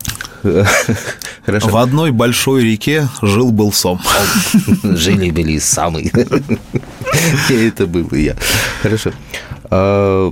Хорошо. 1.45 1.67
В 1.67 1.75
одной 1.75 2.11
большой 2.11 2.63
реке 2.63 3.09
жил-был 3.21 3.73
сом. 3.73 3.99
Жили-были 4.83 5.59
самый. 5.59 6.09
Это 7.49 7.85
был 7.85 8.09
я. 8.13 8.37
Хорошо. 8.81 9.11
А, 9.65 10.31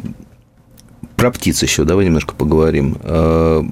про 1.17 1.31
птиц 1.31 1.63
еще 1.63 1.83
давай 1.83 2.05
немножко 2.05 2.33
поговорим. 2.33 2.97
А, 3.01 3.65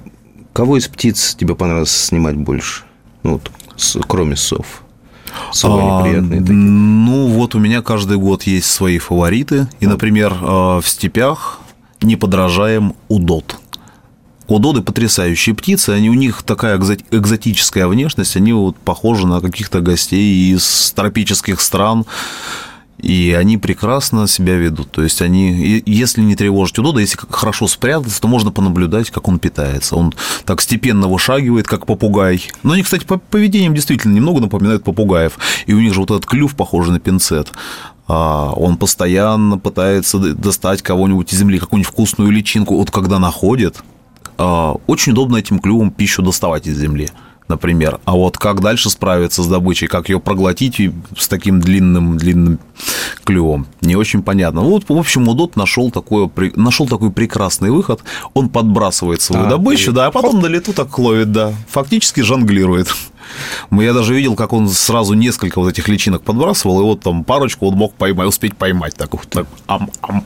кого 0.52 0.76
из 0.76 0.86
птиц 0.86 1.34
тебе 1.34 1.54
понравилось 1.54 1.96
снимать 1.96 2.36
больше? 2.36 2.82
Ну, 3.22 3.40
вот, 3.40 3.50
кроме 4.06 4.36
сов. 4.36 4.83
Совы 5.52 5.80
а, 5.82 6.02
неприятные 6.02 6.40
такие. 6.40 6.58
Ну, 6.58 7.28
вот 7.28 7.54
у 7.54 7.58
меня 7.58 7.82
каждый 7.82 8.16
год 8.16 8.44
есть 8.44 8.66
свои 8.66 8.98
фавориты. 8.98 9.68
И, 9.80 9.86
например, 9.86 10.34
а, 10.40 10.80
в 10.80 10.88
степях 10.88 11.60
не 12.02 12.16
подражаем 12.16 12.94
удот. 13.08 13.58
Удоды 14.46 14.82
потрясающие 14.82 15.54
птицы, 15.54 15.90
они, 15.90 16.10
у 16.10 16.14
них 16.14 16.42
такая 16.42 16.78
экзотическая 16.78 17.86
внешность, 17.86 18.36
они 18.36 18.52
вот 18.52 18.76
похожи 18.76 19.26
на 19.26 19.40
каких-то 19.40 19.80
гостей 19.80 20.52
из 20.52 20.92
тропических 20.94 21.62
стран 21.62 22.04
и 22.98 23.32
они 23.38 23.58
прекрасно 23.58 24.26
себя 24.26 24.54
ведут. 24.54 24.90
То 24.90 25.02
есть 25.02 25.20
они, 25.20 25.82
если 25.84 26.22
не 26.22 26.36
тревожить 26.36 26.78
удода, 26.78 27.00
если 27.00 27.18
хорошо 27.28 27.66
спрятаться, 27.66 28.20
то 28.20 28.28
можно 28.28 28.50
понаблюдать, 28.50 29.10
как 29.10 29.28
он 29.28 29.38
питается. 29.38 29.96
Он 29.96 30.12
так 30.44 30.60
степенно 30.60 31.08
вышагивает, 31.08 31.66
как 31.66 31.86
попугай. 31.86 32.42
Но 32.62 32.72
они, 32.72 32.82
кстати, 32.82 33.04
по 33.04 33.18
поведением 33.18 33.74
действительно 33.74 34.14
немного 34.14 34.40
напоминают 34.40 34.84
попугаев. 34.84 35.38
И 35.66 35.74
у 35.74 35.80
них 35.80 35.92
же 35.92 36.00
вот 36.00 36.10
этот 36.10 36.26
клюв 36.26 36.54
похожий 36.54 36.92
на 36.92 37.00
пинцет. 37.00 37.52
А, 38.06 38.52
он 38.52 38.76
постоянно 38.76 39.58
пытается 39.58 40.18
достать 40.18 40.82
кого-нибудь 40.82 41.32
из 41.32 41.38
земли, 41.38 41.58
какую-нибудь 41.58 41.92
вкусную 41.92 42.30
личинку. 42.30 42.76
Вот 42.76 42.90
когда 42.90 43.18
находит, 43.18 43.82
а, 44.38 44.76
очень 44.86 45.12
удобно 45.12 45.36
этим 45.36 45.58
клювом 45.58 45.90
пищу 45.90 46.22
доставать 46.22 46.66
из 46.66 46.78
земли 46.78 47.10
например. 47.48 48.00
А 48.04 48.12
вот 48.12 48.38
как 48.38 48.60
дальше 48.60 48.90
справиться 48.90 49.42
с 49.42 49.46
добычей, 49.46 49.86
как 49.86 50.08
ее 50.08 50.18
проглотить 50.20 50.80
с 51.16 51.28
таким 51.28 51.60
длинным, 51.60 52.16
длинным 52.16 52.58
клювом, 53.24 53.66
не 53.80 53.96
очень 53.96 54.22
понятно. 54.22 54.62
Ну, 54.62 54.70
вот, 54.70 54.88
в 54.88 54.92
общем, 54.92 55.28
Удот 55.28 55.56
нашел, 55.56 55.90
такое, 55.90 56.30
нашел 56.56 56.86
такой 56.86 57.10
прекрасный 57.10 57.70
выход. 57.70 58.02
Он 58.32 58.48
подбрасывает 58.48 59.20
свою 59.20 59.46
а, 59.46 59.48
добычу, 59.48 59.90
и... 59.90 59.94
да, 59.94 60.06
а 60.06 60.10
потом 60.10 60.40
на 60.40 60.46
лету 60.46 60.72
так 60.72 60.98
ловит, 60.98 61.32
да. 61.32 61.52
Фактически 61.68 62.20
жонглирует. 62.20 62.94
Я 63.70 63.92
даже 63.92 64.14
видел, 64.14 64.36
как 64.36 64.52
он 64.52 64.68
сразу 64.68 65.14
несколько 65.14 65.58
вот 65.58 65.68
этих 65.68 65.88
личинок 65.88 66.22
подбрасывал, 66.22 66.80
и 66.80 66.84
вот 66.84 67.00
там 67.00 67.24
парочку 67.24 67.66
он 67.66 67.74
мог 67.74 67.94
поймать, 67.94 68.28
успеть 68.28 68.56
поймать. 68.56 68.94
Так, 68.94 69.10
так 69.28 69.46
ам, 69.66 69.90
ам. 70.02 70.24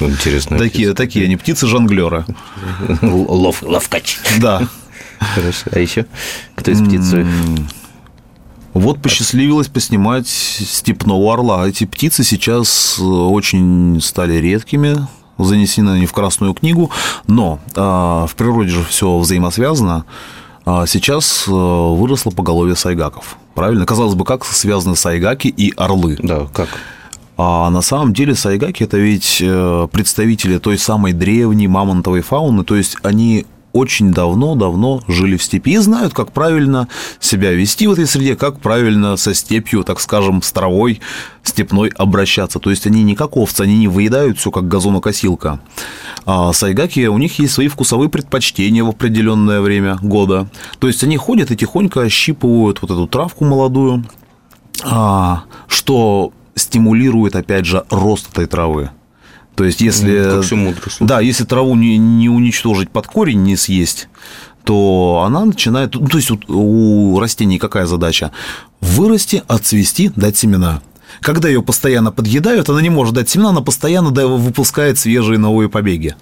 Интересно. 0.00 0.58
Такие, 0.58 0.92
такие 0.94 1.24
они, 1.26 1.36
птицы-жонглеры. 1.36 2.24
Лов, 3.02 3.62
ловкач. 3.62 4.18
Да. 4.38 4.62
Хорошо. 5.18 5.70
А 5.72 5.78
еще 5.78 6.06
кто 6.54 6.70
из 6.70 6.80
птиц? 6.80 7.14
Вот 8.74 9.00
посчастливилось 9.00 9.68
поснимать 9.68 10.26
степного 10.26 11.32
орла. 11.32 11.68
Эти 11.68 11.84
птицы 11.84 12.24
сейчас 12.24 12.96
э, 12.98 13.04
очень 13.04 14.00
стали 14.02 14.34
редкими, 14.34 15.06
занесены 15.38 15.90
они 15.90 16.06
в 16.06 16.12
Красную 16.12 16.54
книгу, 16.54 16.90
но 17.28 17.60
а, 17.76 18.26
в 18.26 18.34
природе 18.34 18.70
же 18.70 18.84
все 18.84 19.16
взаимосвязано. 19.16 20.04
А 20.66 20.86
сейчас 20.86 21.44
э, 21.46 21.50
выросло 21.52 22.30
поголовье 22.30 22.74
сайгаков. 22.74 23.36
Правильно? 23.54 23.86
Казалось 23.86 24.14
бы, 24.14 24.24
как 24.24 24.44
связаны 24.44 24.96
сайгаки 24.96 25.48
и 25.48 25.72
орлы? 25.76 26.18
Да, 26.20 26.48
как? 26.52 26.68
А 27.36 27.68
на 27.70 27.82
самом 27.82 28.12
деле 28.12 28.34
сайгаки 28.34 28.84
это 28.84 28.96
ведь 28.96 29.38
э, 29.40 29.88
представители 29.92 30.58
той 30.58 30.78
самой 30.78 31.12
древней 31.12 31.68
мамонтовой 31.68 32.22
фауны, 32.22 32.64
то 32.64 32.76
есть 32.76 32.96
они 33.02 33.46
очень 33.74 34.12
давно-давно 34.12 35.02
жили 35.08 35.36
в 35.36 35.42
степи 35.42 35.72
и 35.72 35.78
знают, 35.78 36.14
как 36.14 36.32
правильно 36.32 36.88
себя 37.18 37.52
вести 37.52 37.88
в 37.88 37.92
этой 37.92 38.06
среде, 38.06 38.36
как 38.36 38.60
правильно 38.60 39.16
со 39.16 39.34
степью, 39.34 39.82
так 39.82 40.00
скажем, 40.00 40.42
с 40.42 40.52
травой 40.52 41.00
степной 41.42 41.88
обращаться. 41.88 42.60
То 42.60 42.70
есть 42.70 42.86
они 42.86 43.02
не 43.02 43.16
как 43.16 43.36
овцы, 43.36 43.62
они 43.62 43.76
не 43.76 43.88
выедают 43.88 44.38
все 44.38 44.52
как 44.52 44.68
газонокосилка. 44.68 45.60
А 46.24 46.52
сайгаки, 46.52 47.08
у 47.08 47.18
них 47.18 47.38
есть 47.40 47.52
свои 47.52 47.66
вкусовые 47.66 48.08
предпочтения 48.08 48.84
в 48.84 48.90
определенное 48.90 49.60
время 49.60 49.98
года. 50.00 50.48
То 50.78 50.86
есть 50.86 51.02
они 51.02 51.16
ходят 51.16 51.50
и 51.50 51.56
тихонько 51.56 52.02
ощипывают 52.02 52.80
вот 52.80 52.92
эту 52.92 53.08
травку 53.08 53.44
молодую, 53.44 54.04
а, 54.84 55.44
что 55.66 56.32
стимулирует, 56.54 57.34
опять 57.34 57.66
же, 57.66 57.84
рост 57.90 58.30
этой 58.30 58.46
травы. 58.46 58.90
То 59.54 59.64
есть, 59.64 59.80
если... 59.80 60.40
Да, 61.00 61.20
если 61.20 61.44
траву 61.44 61.74
не, 61.76 61.96
не 61.96 62.28
уничтожить 62.28 62.90
под 62.90 63.06
корень, 63.06 63.42
не 63.42 63.56
съесть, 63.56 64.08
то 64.64 65.22
она 65.26 65.44
начинает... 65.44 65.94
Ну, 65.94 66.06
то 66.06 66.16
есть, 66.18 66.30
у 66.48 67.18
растений 67.20 67.58
какая 67.58 67.86
задача? 67.86 68.32
Вырасти, 68.80 69.42
отцвести, 69.46 70.10
дать 70.16 70.36
семена. 70.36 70.82
Когда 71.20 71.48
ее 71.48 71.62
постоянно 71.62 72.10
подъедают, 72.10 72.68
она 72.68 72.82
не 72.82 72.90
может 72.90 73.14
дать 73.14 73.28
семена, 73.28 73.50
она 73.50 73.60
постоянно 73.60 74.10
выпускает 74.10 74.98
свежие 74.98 75.38
новые 75.38 75.68
побеги. 75.68 76.16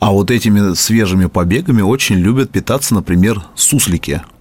А 0.00 0.10
вот 0.12 0.30
этими 0.30 0.74
свежими 0.74 1.26
побегами 1.26 1.82
очень 1.82 2.16
любят 2.16 2.50
питаться, 2.50 2.94
например, 2.94 3.42
суслики– 3.54 4.22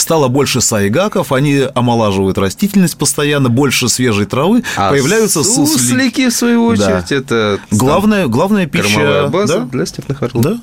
стало 0.00 0.28
больше 0.28 0.60
сайгаков, 0.60 1.32
они 1.32 1.62
омолаживают 1.74 2.38
растительность 2.38 2.96
постоянно, 2.96 3.48
больше 3.48 3.88
свежей 3.88 4.26
травы, 4.26 4.64
а 4.76 4.90
появляются 4.90 5.42
суслики. 5.44 5.78
суслики, 5.78 6.28
в 6.28 6.32
свою 6.32 6.64
очередь, 6.66 7.06
да. 7.08 7.16
это... 7.16 7.60
Главная, 7.70 8.26
главная 8.26 8.66
пища... 8.66 9.28
база 9.28 9.60
да? 9.60 9.64
для 9.66 9.86
степных 9.86 10.22
орлов. 10.22 10.44
Да. 10.44 10.60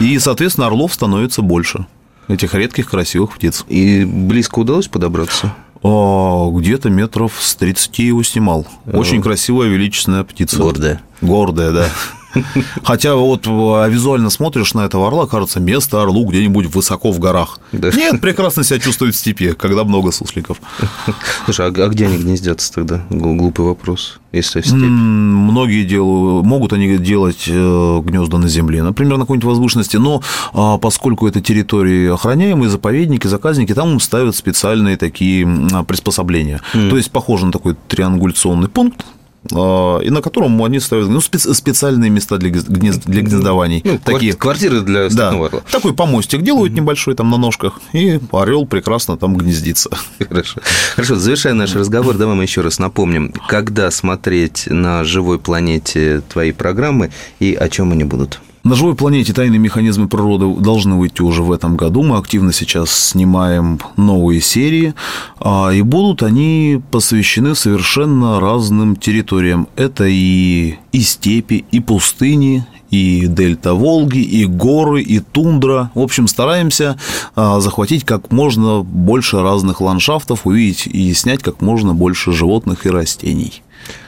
И, 0.00 0.18
соответственно, 0.18 0.66
орлов 0.66 0.94
становится 0.94 1.42
больше, 1.42 1.86
этих 2.28 2.54
редких 2.54 2.88
красивых 2.88 3.34
птиц. 3.34 3.64
И 3.68 4.04
близко 4.04 4.58
удалось 4.58 4.88
подобраться? 4.88 5.54
А, 5.82 6.50
где-то 6.50 6.90
метров 6.90 7.32
с 7.38 7.54
30 7.56 7.98
его 8.00 8.22
снимал. 8.22 8.66
Очень 8.92 9.22
красивая, 9.22 9.68
величественная 9.68 10.24
птица. 10.24 10.58
Гордая. 10.58 11.00
Гордая, 11.20 11.72
да. 11.72 11.88
Хотя 12.84 13.14
вот 13.14 13.46
а, 13.46 13.86
визуально 13.88 14.30
смотришь 14.30 14.74
на 14.74 14.80
этого 14.80 15.08
орла, 15.08 15.26
кажется, 15.26 15.60
место 15.60 16.02
орлу 16.02 16.26
где-нибудь 16.26 16.74
высоко 16.74 17.10
в 17.10 17.18
горах. 17.18 17.58
Да. 17.72 17.90
Нет, 17.90 18.20
прекрасно 18.20 18.64
себя 18.64 18.78
чувствует 18.78 19.14
в 19.14 19.18
степи, 19.18 19.52
когда 19.52 19.84
много 19.84 20.12
сусликов. 20.12 20.60
Слушай, 21.44 21.66
а, 21.66 21.68
а 21.68 21.88
где 21.88 22.06
они 22.06 22.18
гнездятся 22.18 22.72
тогда? 22.72 23.02
Глупый 23.10 23.66
вопрос. 23.66 24.18
Если 24.32 24.60
в 24.60 24.66
степи. 24.66 24.78
Многие 24.78 25.84
делают, 25.84 26.46
могут 26.46 26.72
они 26.72 26.98
делать 26.98 27.44
э, 27.48 28.00
гнезда 28.04 28.38
на 28.38 28.48
земле, 28.48 28.82
например, 28.82 29.16
на 29.16 29.24
какой-нибудь 29.24 29.48
возвышенности, 29.48 29.96
но 29.96 30.22
а, 30.52 30.78
поскольку 30.78 31.26
это 31.26 31.40
территории 31.40 32.12
охраняемые, 32.12 32.70
заповедники, 32.70 33.26
заказники, 33.26 33.74
там 33.74 33.92
им 33.92 34.00
ставят 34.00 34.36
специальные 34.36 34.96
такие 34.96 35.48
приспособления. 35.86 36.60
Mm. 36.74 36.90
То 36.90 36.96
есть 36.96 37.10
похоже 37.10 37.46
на 37.46 37.52
такой 37.52 37.76
триангуляционный 37.88 38.68
пункт, 38.68 39.04
и 39.48 40.10
на 40.10 40.20
котором 40.20 40.62
они 40.62 40.80
ставят 40.80 41.08
ну, 41.08 41.18
специ- 41.18 41.54
специальные 41.54 42.10
места 42.10 42.36
для, 42.36 42.50
гнезд, 42.50 43.06
для 43.06 43.22
гнездований. 43.22 43.80
Ну, 43.84 43.98
такие 43.98 44.34
квартиры 44.34 44.82
для 44.82 45.08
да, 45.08 45.30
орла. 45.30 45.62
Такой 45.70 45.94
помостик 45.94 46.42
делают 46.42 46.74
небольшой 46.74 47.14
там 47.14 47.30
на 47.30 47.38
ножках, 47.38 47.80
и 47.92 48.20
орел 48.32 48.66
прекрасно 48.66 49.16
там 49.16 49.36
гнездится. 49.36 49.90
Хорошо. 50.18 50.60
Хорошо, 50.94 51.16
завершая 51.16 51.54
наш 51.54 51.74
разговор, 51.74 52.16
давай 52.16 52.36
мы 52.36 52.42
еще 52.42 52.60
раз 52.60 52.78
напомним, 52.78 53.32
когда 53.48 53.90
смотреть 53.90 54.66
на 54.66 55.04
живой 55.04 55.38
планете 55.38 56.22
твои 56.28 56.52
программы 56.52 57.10
и 57.38 57.54
о 57.54 57.68
чем 57.68 57.92
они 57.92 58.04
будут. 58.04 58.40
На 58.62 58.74
живой 58.74 58.94
планете 58.94 59.32
тайные 59.32 59.58
механизмы 59.58 60.06
природы 60.06 60.46
должны 60.60 60.96
выйти 60.96 61.22
уже 61.22 61.42
в 61.42 61.50
этом 61.50 61.78
году. 61.78 62.02
Мы 62.02 62.18
активно 62.18 62.52
сейчас 62.52 62.90
снимаем 62.90 63.80
новые 63.96 64.42
серии, 64.42 64.94
а, 65.38 65.70
и 65.70 65.80
будут 65.80 66.22
они 66.22 66.82
посвящены 66.90 67.54
совершенно 67.54 68.38
разным 68.38 68.96
территориям. 68.96 69.66
Это 69.76 70.04
и, 70.06 70.74
и 70.92 71.00
степи, 71.00 71.64
и 71.70 71.80
пустыни, 71.80 72.66
и 72.90 73.26
дельта 73.26 73.72
Волги, 73.72 74.18
и 74.18 74.44
горы, 74.44 75.00
и 75.00 75.20
тундра. 75.20 75.90
В 75.94 76.00
общем, 76.00 76.28
стараемся 76.28 76.98
а, 77.34 77.60
захватить 77.60 78.04
как 78.04 78.30
можно 78.30 78.82
больше 78.82 79.40
разных 79.40 79.80
ландшафтов, 79.80 80.46
увидеть 80.46 80.86
и 80.86 81.14
снять 81.14 81.42
как 81.42 81.62
можно 81.62 81.94
больше 81.94 82.32
животных 82.32 82.84
и 82.84 82.90
растений. 82.90 83.62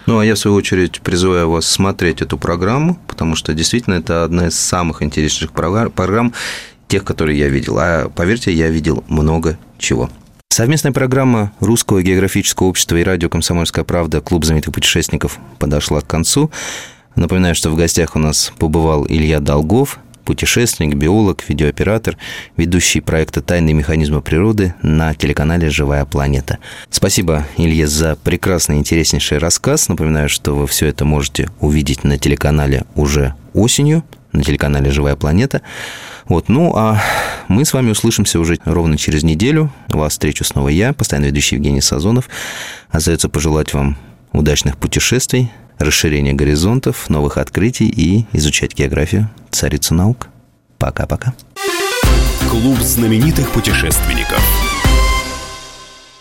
Ну, 0.06 0.18
а 0.18 0.24
я, 0.24 0.34
в 0.34 0.38
свою 0.38 0.56
очередь, 0.56 1.00
призываю 1.00 1.50
вас 1.50 1.66
смотреть 1.66 2.22
эту 2.22 2.38
программу, 2.38 2.98
потому 3.06 3.36
что 3.36 3.54
действительно 3.54 3.94
это 3.94 4.24
одна 4.24 4.48
из 4.48 4.58
самых 4.58 5.02
интереснейших 5.02 5.52
программ 5.52 6.32
тех, 6.88 7.04
которые 7.04 7.38
я 7.38 7.48
видел. 7.48 7.78
А 7.78 8.08
поверьте, 8.08 8.52
я 8.52 8.68
видел 8.68 9.04
много 9.08 9.58
чего. 9.78 10.10
Совместная 10.50 10.92
программа 10.92 11.52
Русского 11.60 12.02
географического 12.02 12.66
общества 12.66 12.96
и 12.96 13.02
радио 13.02 13.30
«Комсомольская 13.30 13.84
правда» 13.84 14.20
«Клуб 14.20 14.44
знаменитых 14.44 14.74
путешественников» 14.74 15.38
подошла 15.58 16.02
к 16.02 16.06
концу. 16.06 16.50
Напоминаю, 17.14 17.54
что 17.54 17.70
в 17.70 17.76
гостях 17.76 18.16
у 18.16 18.18
нас 18.18 18.52
побывал 18.58 19.06
Илья 19.08 19.40
Долгов, 19.40 19.98
путешественник, 20.24 20.94
биолог, 20.94 21.44
видеооператор, 21.48 22.16
ведущий 22.56 23.00
проекта 23.00 23.40
«Тайные 23.40 23.74
механизмы 23.74 24.20
природы» 24.20 24.74
на 24.82 25.14
телеканале 25.14 25.70
«Живая 25.70 26.04
планета». 26.04 26.58
Спасибо, 26.90 27.46
Илья, 27.56 27.86
за 27.86 28.16
прекрасный, 28.16 28.76
интереснейший 28.78 29.38
рассказ. 29.38 29.88
Напоминаю, 29.88 30.28
что 30.28 30.54
вы 30.54 30.66
все 30.66 30.86
это 30.86 31.04
можете 31.04 31.50
увидеть 31.60 32.04
на 32.04 32.18
телеканале 32.18 32.84
уже 32.94 33.34
осенью, 33.54 34.04
на 34.32 34.42
телеканале 34.42 34.90
«Живая 34.90 35.16
планета». 35.16 35.62
Вот, 36.26 36.48
ну, 36.48 36.72
а 36.74 37.02
мы 37.48 37.64
с 37.64 37.72
вами 37.72 37.90
услышимся 37.90 38.38
уже 38.40 38.58
ровно 38.64 38.96
через 38.96 39.22
неделю. 39.22 39.72
Вас 39.88 40.12
встречу 40.12 40.44
снова 40.44 40.68
я, 40.68 40.92
постоянно 40.92 41.26
ведущий 41.26 41.56
Евгений 41.56 41.80
Сазонов. 41.80 42.28
Остается 42.90 43.28
пожелать 43.28 43.74
вам 43.74 43.98
удачных 44.32 44.78
путешествий, 44.78 45.50
расширения 45.78 46.32
горизонтов, 46.32 47.08
новых 47.08 47.38
открытий 47.38 47.88
и 47.88 48.26
изучать 48.32 48.74
географию, 48.74 49.30
царицу 49.50 49.94
наук. 49.94 50.28
Пока-пока. 50.78 51.34
Клуб 52.50 52.78
знаменитых 52.80 53.50
путешественников. 53.50 54.71